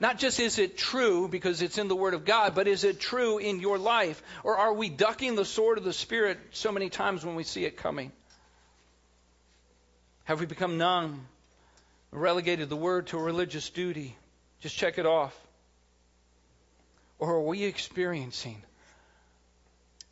Not 0.00 0.18
just 0.18 0.38
is 0.38 0.58
it 0.58 0.78
true 0.78 1.28
because 1.28 1.60
it's 1.60 1.78
in 1.78 1.88
the 1.88 1.96
Word 1.96 2.14
of 2.14 2.24
God, 2.24 2.54
but 2.54 2.68
is 2.68 2.84
it 2.84 3.00
true 3.00 3.38
in 3.38 3.60
your 3.60 3.78
life? 3.78 4.22
Or 4.44 4.56
are 4.56 4.72
we 4.72 4.88
ducking 4.88 5.34
the 5.34 5.44
sword 5.44 5.78
of 5.78 5.84
the 5.84 5.92
Spirit 5.92 6.38
so 6.52 6.70
many 6.70 6.88
times 6.88 7.24
when 7.24 7.34
we 7.34 7.42
see 7.42 7.64
it 7.64 7.76
coming? 7.76 8.12
Have 10.24 10.40
we 10.40 10.46
become 10.46 10.78
numb 10.78 11.26
relegated 12.10 12.68
the 12.68 12.76
word 12.76 13.08
to 13.08 13.18
a 13.18 13.22
religious 13.22 13.68
duty. 13.70 14.16
Just 14.60 14.76
check 14.76 14.98
it 14.98 15.06
off. 15.06 15.36
Or 17.18 17.34
are 17.34 17.42
we 17.42 17.64
experiencing 17.64 18.62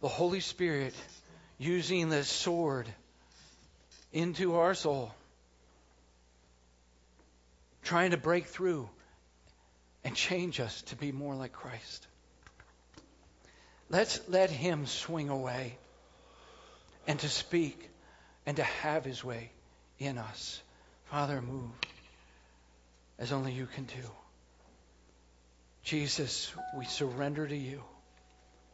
the 0.00 0.08
Holy 0.08 0.40
Spirit 0.40 0.94
using 1.58 2.08
the 2.08 2.24
sword 2.24 2.86
into 4.12 4.56
our 4.56 4.74
soul, 4.74 5.14
trying 7.82 8.10
to 8.10 8.16
break 8.16 8.46
through 8.46 8.88
and 10.06 10.14
change 10.14 10.60
us 10.60 10.82
to 10.82 10.94
be 10.94 11.10
more 11.10 11.34
like 11.34 11.52
Christ? 11.52 12.06
Let's 13.90 14.20
let 14.28 14.50
Him 14.50 14.86
swing 14.86 15.30
away 15.30 15.76
and 17.08 17.18
to 17.18 17.28
speak 17.28 17.90
and 18.46 18.56
to 18.56 18.62
have 18.62 19.04
His 19.04 19.24
way 19.24 19.50
in 19.98 20.16
us. 20.16 20.62
Father, 21.06 21.42
move 21.42 21.72
as 23.18 23.32
only 23.32 23.50
you 23.50 23.66
can 23.66 23.82
do. 23.84 24.10
Jesus, 25.82 26.52
we 26.78 26.84
surrender 26.84 27.44
to 27.44 27.56
you. 27.56 27.82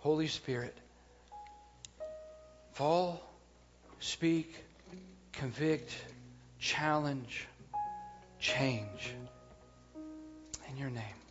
Holy 0.00 0.26
Spirit, 0.26 0.76
fall, 2.72 3.22
speak, 4.00 4.54
convict, 5.32 5.94
challenge, 6.58 7.46
change. 8.38 9.14
In 10.68 10.76
your 10.76 10.90
name. 10.90 11.21